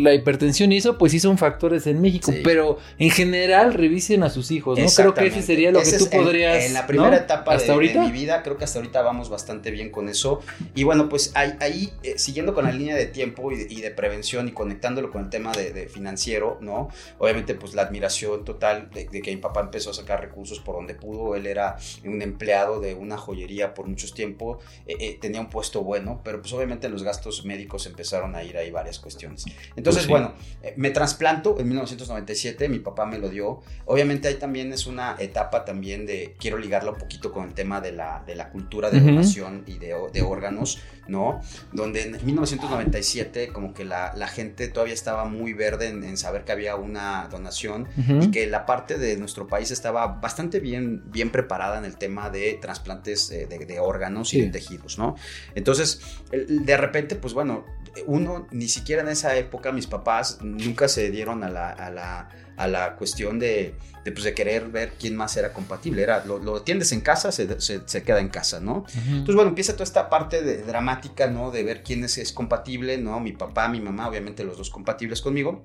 la 0.04 0.14
hipertensión 0.14 0.72
hizo, 0.72 0.98
pues 0.98 1.14
hizo 1.14 1.30
un 1.30 1.38
factores 1.38 1.88
en 1.88 2.02
México, 2.02 2.34
pero 2.44 2.78
en 2.98 3.10
general 3.12 3.74
revisen 3.74 4.24
a 4.24 4.30
sus 4.30 4.52
hijos, 4.52 4.80
¿no? 4.80 4.86
Creo 4.88 5.14
que 5.14 5.28
ese 5.28 5.42
sería 5.42 5.72
lo 5.72 5.82
que 5.82 5.92
tú 5.94 6.10
podrías. 6.10 6.66
En, 6.66 6.74
la 6.74 6.88
primera 6.88 7.16
etapa 7.18 7.58
de, 7.58 8.00
mi 8.00 8.12
vida, 8.12 8.44
creo 8.44 8.58
que 8.58 8.64
hasta 8.64 8.80
ahorita 8.80 9.02
vamos 9.02 9.30
bastante 9.30 9.72
bien 9.72 9.90
con 9.90 10.10
eso. 10.10 10.42
Y 10.76 10.84
bueno, 10.84 11.10
pues 11.10 11.32
ahí, 11.36 11.92
eh, 12.04 12.16
siguiendo 12.18 12.54
con 12.54 12.66
la 12.66 12.72
línea 12.72 12.96
de 12.96 13.06
tiempo 13.06 13.52
y 13.52 13.82
de, 13.82 13.92
prevención 13.92 14.48
y 14.48 14.52
conectándolo 14.52 15.12
con 15.12 15.24
el 15.24 15.30
tema 15.30 15.52
de, 15.52 15.88
financiero, 15.88 16.58
¿no? 16.62 16.90
Obviamente, 17.20 17.56
pues 17.56 17.74
la 17.74 17.84
admiración 17.84 18.44
total 18.46 18.90
de, 18.94 19.06
de 19.06 19.22
que 19.22 19.32
mi 19.32 19.38
papá 19.38 19.62
empezó 19.62 19.92
a 19.92 19.94
sacar 19.94 20.22
recursos 20.22 20.60
por 20.60 20.76
donde 20.76 20.96
pudo. 20.96 21.36
Él 21.36 21.46
era 21.46 21.78
un 22.04 22.22
empleado 22.22 22.80
de 22.80 22.96
una 22.96 23.18
joyería 23.18 23.53
por 23.74 23.88
mucho 23.88 24.12
tiempo, 24.14 24.60
eh, 24.86 24.96
eh, 25.00 25.18
tenía 25.20 25.42
un 25.42 25.50
puesto 25.50 25.84
bueno, 25.84 26.22
pero 26.24 26.42
pues 26.42 26.54
obviamente 26.54 26.90
los 26.90 27.04
gastos 27.04 27.46
médicos 27.46 27.86
empezaron 27.86 28.36
a 28.36 28.44
ir 28.44 28.58
ahí 28.58 28.72
varias 28.72 29.00
cuestiones. 29.00 29.46
Entonces, 29.76 30.08
pues 30.08 30.22
bueno, 30.22 30.34
eh, 30.62 30.74
me 30.78 30.92
trasplanto 30.92 31.60
en 31.60 31.68
1997, 31.68 32.70
mi 32.70 32.80
papá 32.80 33.06
me 33.06 33.18
lo 33.18 33.30
dio. 33.30 33.62
Obviamente 33.86 34.28
ahí 34.28 34.36
también 34.36 34.74
es 34.74 34.88
una 34.88 35.16
etapa 35.20 35.66
también 35.66 36.06
de, 36.06 36.36
quiero 36.40 36.58
ligarla 36.58 36.92
un 36.92 36.98
poquito 36.98 37.32
con 37.32 37.48
el 37.48 37.54
tema 37.54 37.82
de 37.82 37.92
la, 37.92 38.24
de 38.26 38.36
la 38.36 38.50
cultura 38.50 38.90
de 38.90 39.00
donación 39.00 39.64
y 39.68 39.78
de, 39.78 39.96
de, 40.12 40.22
órganos, 40.22 40.80
¿no? 41.08 41.42
Donde 41.72 42.04
en 42.04 42.26
1997 42.26 43.50
como 43.50 43.74
que 43.74 43.86
la, 43.86 44.14
la 44.16 44.28
gente 44.28 44.68
todavía 44.68 44.94
estaba 44.94 45.26
muy 45.26 45.54
verde 45.54 45.88
en, 45.90 46.18
saber 46.18 46.44
que 46.44 46.52
había 46.52 46.76
una 46.76 47.28
donación 47.30 47.88
y 48.22 48.32
que 48.32 48.48
la 48.48 48.66
parte 48.66 48.98
de 48.98 49.18
nuestro 49.18 49.48
país 49.48 49.72
estaba 49.72 50.08
bastante 50.08 50.60
bien, 50.60 51.04
bien 51.12 51.32
preparada 51.32 51.78
en 51.78 51.86
el 51.86 51.98
tema 51.98 52.30
de 52.30 52.58
trasplantes 52.62 53.30
de 53.46 53.66
de, 53.66 53.80
órganos 53.80 54.34
y 54.34 54.42
de 54.42 54.50
tejidos, 54.50 54.98
¿no? 54.98 55.16
Entonces, 55.56 56.02
de 56.32 56.78
repente, 56.78 57.16
pues 57.16 57.34
bueno, 57.34 57.66
uno, 58.06 58.48
ni 58.52 58.68
siquiera 58.68 59.02
en 59.02 59.10
esa 59.10 59.36
época, 59.38 59.72
mis 59.72 59.88
papás 59.88 60.40
nunca 60.42 60.88
se 60.88 61.12
dieron 61.12 61.44
a 61.44 61.50
la, 61.50 61.70
a 61.70 61.90
la, 61.90 62.30
a 62.58 62.68
la 62.68 62.96
cuestión 62.96 63.40
de, 63.40 63.76
de, 64.04 64.12
pues, 64.12 64.24
de, 64.24 64.34
querer 64.34 64.70
ver 64.70 64.94
quién 65.00 65.16
más 65.16 65.38
era 65.38 65.54
compatible. 65.54 66.02
Era, 66.02 66.26
lo, 66.26 66.40
lo 66.40 66.58
atiendes 66.58 66.92
en 66.92 67.02
casa, 67.02 67.32
se, 67.32 67.48
se, 67.60 68.04
queda 68.04 68.20
en 68.20 68.30
casa, 68.30 68.60
¿no? 68.60 68.86
Entonces, 68.96 69.36
bueno, 69.36 69.50
empieza 69.50 69.74
toda 69.74 69.86
esta 69.86 70.10
parte 70.10 70.42
de, 70.42 70.64
dramática, 70.64 71.28
¿no? 71.28 71.52
De 71.52 71.64
ver 71.64 71.84
quién 71.84 72.04
es, 72.04 72.18
es 72.18 72.32
compatible, 72.32 72.98
¿no? 72.98 73.20
Mi 73.20 73.34
papá, 73.34 73.68
mi 73.68 73.80
mamá, 73.80 74.08
obviamente 74.08 74.44
los 74.44 74.58
dos 74.58 74.70
compatibles 74.70 75.22
conmigo. 75.22 75.64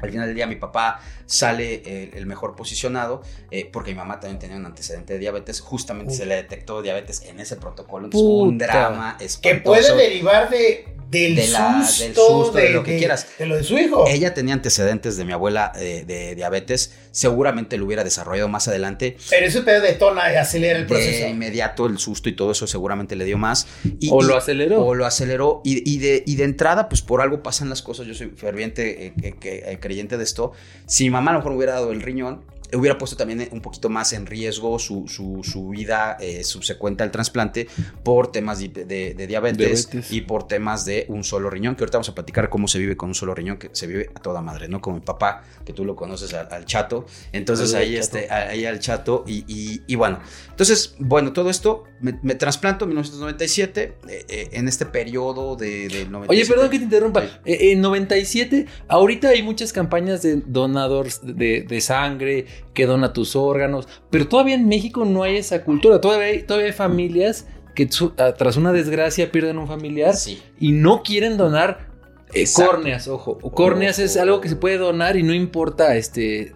Al 0.00 0.10
final 0.10 0.26
del 0.26 0.34
día 0.34 0.46
mi 0.46 0.56
papá 0.56 1.00
sale 1.26 2.10
el, 2.16 2.26
mejor 2.26 2.54
posicionado 2.56 3.22
eh, 3.50 3.68
porque 3.72 3.92
mi 3.92 3.96
mamá 3.96 4.20
también 4.20 4.38
tenía 4.38 4.56
un 4.56 4.66
antecedente 4.66 5.14
de 5.14 5.18
diabetes. 5.18 5.60
Justamente 5.60 6.14
se 6.14 6.26
le 6.26 6.36
detectó 6.36 6.82
diabetes 6.82 7.22
en 7.22 7.40
ese 7.40 7.56
protocolo. 7.56 8.06
Entonces, 8.06 8.28
un 8.28 8.58
drama. 8.58 9.16
Que 9.42 9.56
puede 9.56 9.94
derivar 9.96 10.50
de 10.50 10.96
del, 11.10 11.40
susto, 11.86 12.52
de, 12.52 12.70
lo 12.70 12.82
que 12.82 12.98
quieras. 12.98 13.26
De 13.38 13.46
lo 13.46 13.56
de 13.56 13.64
su 13.64 13.78
hijo. 13.78 14.06
Ella 14.08 14.34
tenía 14.34 14.54
antecedentes 14.54 15.16
de 15.16 15.24
mi 15.24 15.32
abuela 15.32 15.72
eh, 15.76 16.04
de 16.06 16.34
diabetes, 16.34 16.92
seguramente 17.10 17.76
lo 17.76 17.86
hubiera 17.86 18.04
desarrollado 18.04 18.48
más 18.48 18.68
adelante. 18.68 19.16
Pero 19.30 19.46
eso 19.46 19.62
te 19.62 19.80
detona 19.80 20.32
y 20.32 20.36
acelera 20.36 20.78
el 20.78 20.86
proceso. 20.86 21.24
De 21.24 21.30
inmediato 21.30 21.86
el 21.86 21.98
susto 21.98 22.28
y 22.28 22.32
todo 22.32 22.52
eso 22.52 22.66
seguramente 22.66 23.16
le 23.16 23.24
dio 23.24 23.38
más. 23.38 23.66
Y, 24.00 24.10
o 24.10 24.22
lo 24.22 24.36
aceleró. 24.36 24.84
O 24.84 24.94
lo 24.94 25.06
aceleró. 25.06 25.60
Y, 25.64 25.98
de, 25.98 26.22
y 26.26 26.36
de 26.36 26.44
entrada, 26.44 26.88
pues 26.88 27.02
por 27.02 27.20
algo 27.20 27.42
pasan 27.42 27.68
las 27.68 27.82
cosas. 27.82 28.06
Yo 28.06 28.14
soy 28.14 28.32
ferviente 28.36 29.14
eh, 29.16 29.78
creyente 29.86 30.16
de 30.16 30.24
esto. 30.24 30.52
Si 30.86 31.04
mi 31.04 31.10
mamá 31.10 31.30
a 31.30 31.34
lo 31.34 31.38
mejor 31.40 31.52
me 31.52 31.58
hubiera 31.58 31.74
dado 31.74 31.92
el 31.92 32.02
riñón, 32.02 32.42
hubiera 32.74 32.98
puesto 32.98 33.16
también 33.16 33.48
un 33.52 33.60
poquito 33.60 33.88
más 33.88 34.12
en 34.12 34.26
riesgo 34.26 34.78
su, 34.78 35.06
su, 35.08 35.40
su 35.44 35.68
vida 35.68 36.16
eh, 36.20 36.42
subsecuente 36.44 37.02
al 37.02 37.10
trasplante 37.10 37.68
por 38.02 38.32
temas 38.32 38.58
de, 38.58 38.68
de- 38.68 39.14
de 39.14 39.26
diabetes, 39.26 39.90
Diabetes. 39.90 40.12
y 40.12 40.22
por 40.22 40.46
temas 40.48 40.84
de 40.84 41.06
un 41.08 41.24
solo 41.24 41.50
riñón, 41.50 41.76
que 41.76 41.84
ahorita 41.84 41.98
vamos 41.98 42.08
a 42.08 42.14
platicar 42.14 42.48
cómo 42.48 42.68
se 42.68 42.78
vive 42.78 42.96
con 42.96 43.10
un 43.10 43.14
solo 43.14 43.34
riñón, 43.34 43.58
que 43.58 43.70
se 43.72 43.86
vive 43.86 44.10
a 44.14 44.20
toda 44.20 44.40
madre, 44.42 44.68
¿no? 44.68 44.80
Como 44.80 44.96
mi 44.96 45.02
papá, 45.04 45.44
que 45.64 45.72
tú 45.72 45.84
lo 45.84 45.94
conoces 45.96 46.32
al, 46.34 46.48
al 46.50 46.64
chato. 46.64 47.06
Entonces 47.32 47.74
ahí, 47.74 47.94
Chato. 47.94 48.18
este, 48.18 48.32
ahí 48.32 48.64
al 48.64 48.78
chato 48.80 49.24
y, 49.26 49.44
y- 49.46 49.82
y 49.86 49.94
bueno. 49.94 50.18
Entonces, 50.50 50.94
bueno, 50.98 51.32
todo 51.32 51.50
esto, 51.50 51.84
me, 52.00 52.18
me 52.22 52.34
trasplanto 52.34 52.84
en 52.84 52.90
1997, 52.90 53.94
eh, 54.08 54.24
eh, 54.28 54.48
en 54.52 54.68
este 54.68 54.86
periodo 54.86 55.56
de, 55.56 55.88
del 55.88 56.10
97. 56.10 56.28
Oye, 56.30 56.46
perdón 56.46 56.70
que 56.70 56.78
te 56.78 56.84
interrumpa. 56.84 57.24
En 57.44 57.80
97, 57.80 58.66
ahorita 58.88 59.28
hay 59.28 59.42
muchas 59.42 59.72
campañas 59.72 60.22
de 60.22 60.42
donadores 60.46 61.20
de, 61.22 61.62
de 61.62 61.80
sangre, 61.80 62.46
que 62.74 62.86
dona 62.86 63.12
tus 63.12 63.36
órganos, 63.36 63.88
pero 64.10 64.28
todavía 64.28 64.54
en 64.54 64.68
México 64.68 65.04
no 65.04 65.22
hay 65.22 65.36
esa 65.36 65.64
cultura. 65.64 66.00
Todavía 66.00 66.26
hay, 66.26 66.42
todavía 66.42 66.66
hay 66.68 66.72
familias 66.72 67.46
que 67.74 67.88
ah, 68.18 68.32
tras 68.36 68.56
una 68.56 68.72
desgracia 68.72 69.30
pierden 69.30 69.58
un 69.58 69.66
familiar 69.68 70.14
Sí. 70.14 70.42
y 70.58 70.72
no 70.72 71.02
quieren 71.02 71.36
donar 71.36 71.88
eh, 72.32 72.40
Exacto. 72.40 72.72
córneas, 72.72 73.06
ojo. 73.08 73.38
Córneas 73.38 73.98
es 73.98 74.16
algo 74.16 74.40
que 74.40 74.48
se 74.48 74.56
puede 74.56 74.78
donar 74.78 75.16
y 75.16 75.22
no 75.22 75.32
importa, 75.34 75.94
este, 75.96 76.52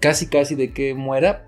casi 0.00 0.26
casi 0.28 0.54
de 0.54 0.72
que 0.72 0.94
muera, 0.94 1.46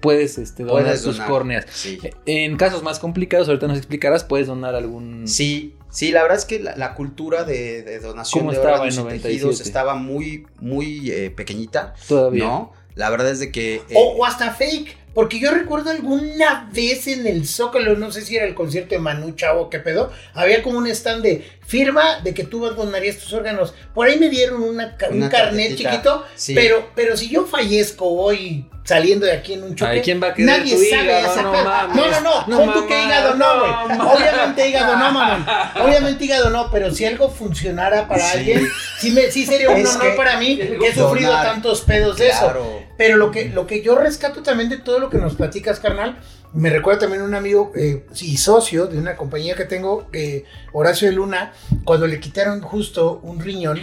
puedes 0.00 0.38
este, 0.38 0.64
donar 0.64 0.84
Puedes 0.84 1.02
tus 1.02 1.16
donar. 1.16 1.30
córneas. 1.30 1.66
Sí. 1.70 1.98
En 2.26 2.56
casos 2.56 2.82
más 2.82 2.98
complicados, 2.98 3.46
ahorita 3.48 3.68
nos 3.68 3.76
explicarás, 3.76 4.24
puedes 4.24 4.46
donar 4.48 4.74
algún... 4.74 5.28
Sí, 5.28 5.76
sí, 5.90 6.10
la 6.10 6.22
verdad 6.22 6.38
es 6.38 6.44
que 6.46 6.58
la, 6.58 6.74
la 6.76 6.94
cultura 6.94 7.44
de, 7.44 7.82
de 7.82 8.00
donación 8.00 8.40
¿Cómo 8.46 8.52
de 8.52 8.58
órganos 8.58 8.86
en 8.96 9.00
y 9.02 9.04
97? 9.04 9.28
tejidos 9.28 9.60
estaba 9.60 9.94
muy, 9.94 10.46
muy 10.60 11.10
eh, 11.12 11.30
pequeñita, 11.30 11.94
Todavía. 12.08 12.44
¿no? 12.44 12.72
La 12.94 13.10
verdad 13.10 13.30
es 13.30 13.38
de 13.40 13.50
que... 13.52 13.76
eh, 13.76 13.82
O, 13.94 14.16
o 14.18 14.24
hasta 14.24 14.52
fake. 14.52 14.96
Porque 15.14 15.38
yo 15.38 15.50
recuerdo 15.50 15.90
alguna 15.90 16.70
vez 16.72 17.06
en 17.06 17.26
el 17.26 17.46
Zócalo, 17.46 17.96
no 17.96 18.10
sé 18.10 18.22
si 18.22 18.34
era 18.36 18.46
el 18.46 18.54
concierto 18.54 18.94
de 18.94 18.98
Manu 18.98 19.32
Chao 19.32 19.60
o 19.60 19.68
qué 19.68 19.78
pedo, 19.78 20.10
había 20.32 20.62
como 20.62 20.78
un 20.78 20.86
stand 20.86 21.22
de 21.22 21.46
firma 21.66 22.20
de 22.20 22.32
que 22.32 22.44
tú 22.44 22.60
donarías 22.66 23.18
tus 23.18 23.30
órganos. 23.34 23.74
Por 23.94 24.06
ahí 24.08 24.18
me 24.18 24.30
dieron 24.30 24.62
una, 24.62 24.96
un 25.10 25.28
carnet 25.28 25.76
chiquito, 25.76 26.24
Sí. 26.34 26.54
pero, 26.54 26.88
pero 26.94 27.14
si 27.18 27.28
yo 27.28 27.44
fallezco 27.44 28.06
hoy 28.08 28.64
saliendo 28.84 29.26
de 29.26 29.32
aquí 29.32 29.52
en 29.54 29.62
un 29.64 29.74
choque, 29.76 29.90
Ay, 29.92 30.00
¿quién 30.02 30.20
va 30.22 30.28
a 30.28 30.34
nadie 30.38 30.74
tu 30.76 30.82
sabe 30.90 31.04
hígado? 31.04 31.32
esa 31.32 31.42
No 31.42 31.52
mames. 31.52 31.96
No, 31.96 32.10
no, 32.10 32.20
no, 32.20 32.46
No 32.48 32.56
pon 32.58 32.72
tú 32.74 32.86
que 32.88 33.04
hígado 33.04 33.34
no, 33.34 33.60
güey. 33.60 33.98
Obviamente 34.00 34.68
hígado 34.68 34.96
no, 34.96 35.12
mamón. 35.12 35.46
Obviamente 35.82 36.24
hígado 36.24 36.50
no, 36.50 36.70
pero 36.70 36.90
si 36.92 37.04
algo 37.04 37.30
funcionara 37.30 38.08
para 38.08 38.24
Sí. 38.28 38.38
alguien, 38.38 38.68
sí, 38.98 39.10
me, 39.12 39.30
sí 39.30 39.46
sería 39.46 39.70
un 39.70 39.76
Es 39.78 39.90
honor 39.96 40.02
que 40.02 40.16
para 40.16 40.36
mí 40.38 40.56
que 40.56 40.88
he 40.88 40.94
sufrido 40.94 41.30
donar. 41.30 41.46
tantos 41.46 41.82
pedos 41.82 42.16
de 42.18 42.28
eso. 42.28 42.52
Pero 42.96 43.16
lo 43.16 43.30
que, 43.30 43.46
lo 43.50 43.66
que 43.66 43.82
yo 43.82 43.96
rescato 43.96 44.42
también 44.42 44.68
de 44.68 44.78
todo 44.78 44.98
lo 44.98 45.10
que 45.10 45.18
nos 45.18 45.34
platicas, 45.34 45.80
carnal, 45.80 46.18
me 46.52 46.68
recuerda 46.68 47.00
también 47.00 47.22
un 47.22 47.34
amigo 47.34 47.72
eh, 47.74 48.04
y 48.20 48.36
socio 48.36 48.86
de 48.86 48.98
una 48.98 49.16
compañía 49.16 49.54
que 49.54 49.64
tengo, 49.64 50.06
eh, 50.12 50.44
Horacio 50.72 51.08
de 51.08 51.14
Luna, 51.14 51.52
cuando 51.84 52.06
le 52.06 52.20
quitaron 52.20 52.60
justo 52.60 53.20
un 53.22 53.40
riñón, 53.40 53.80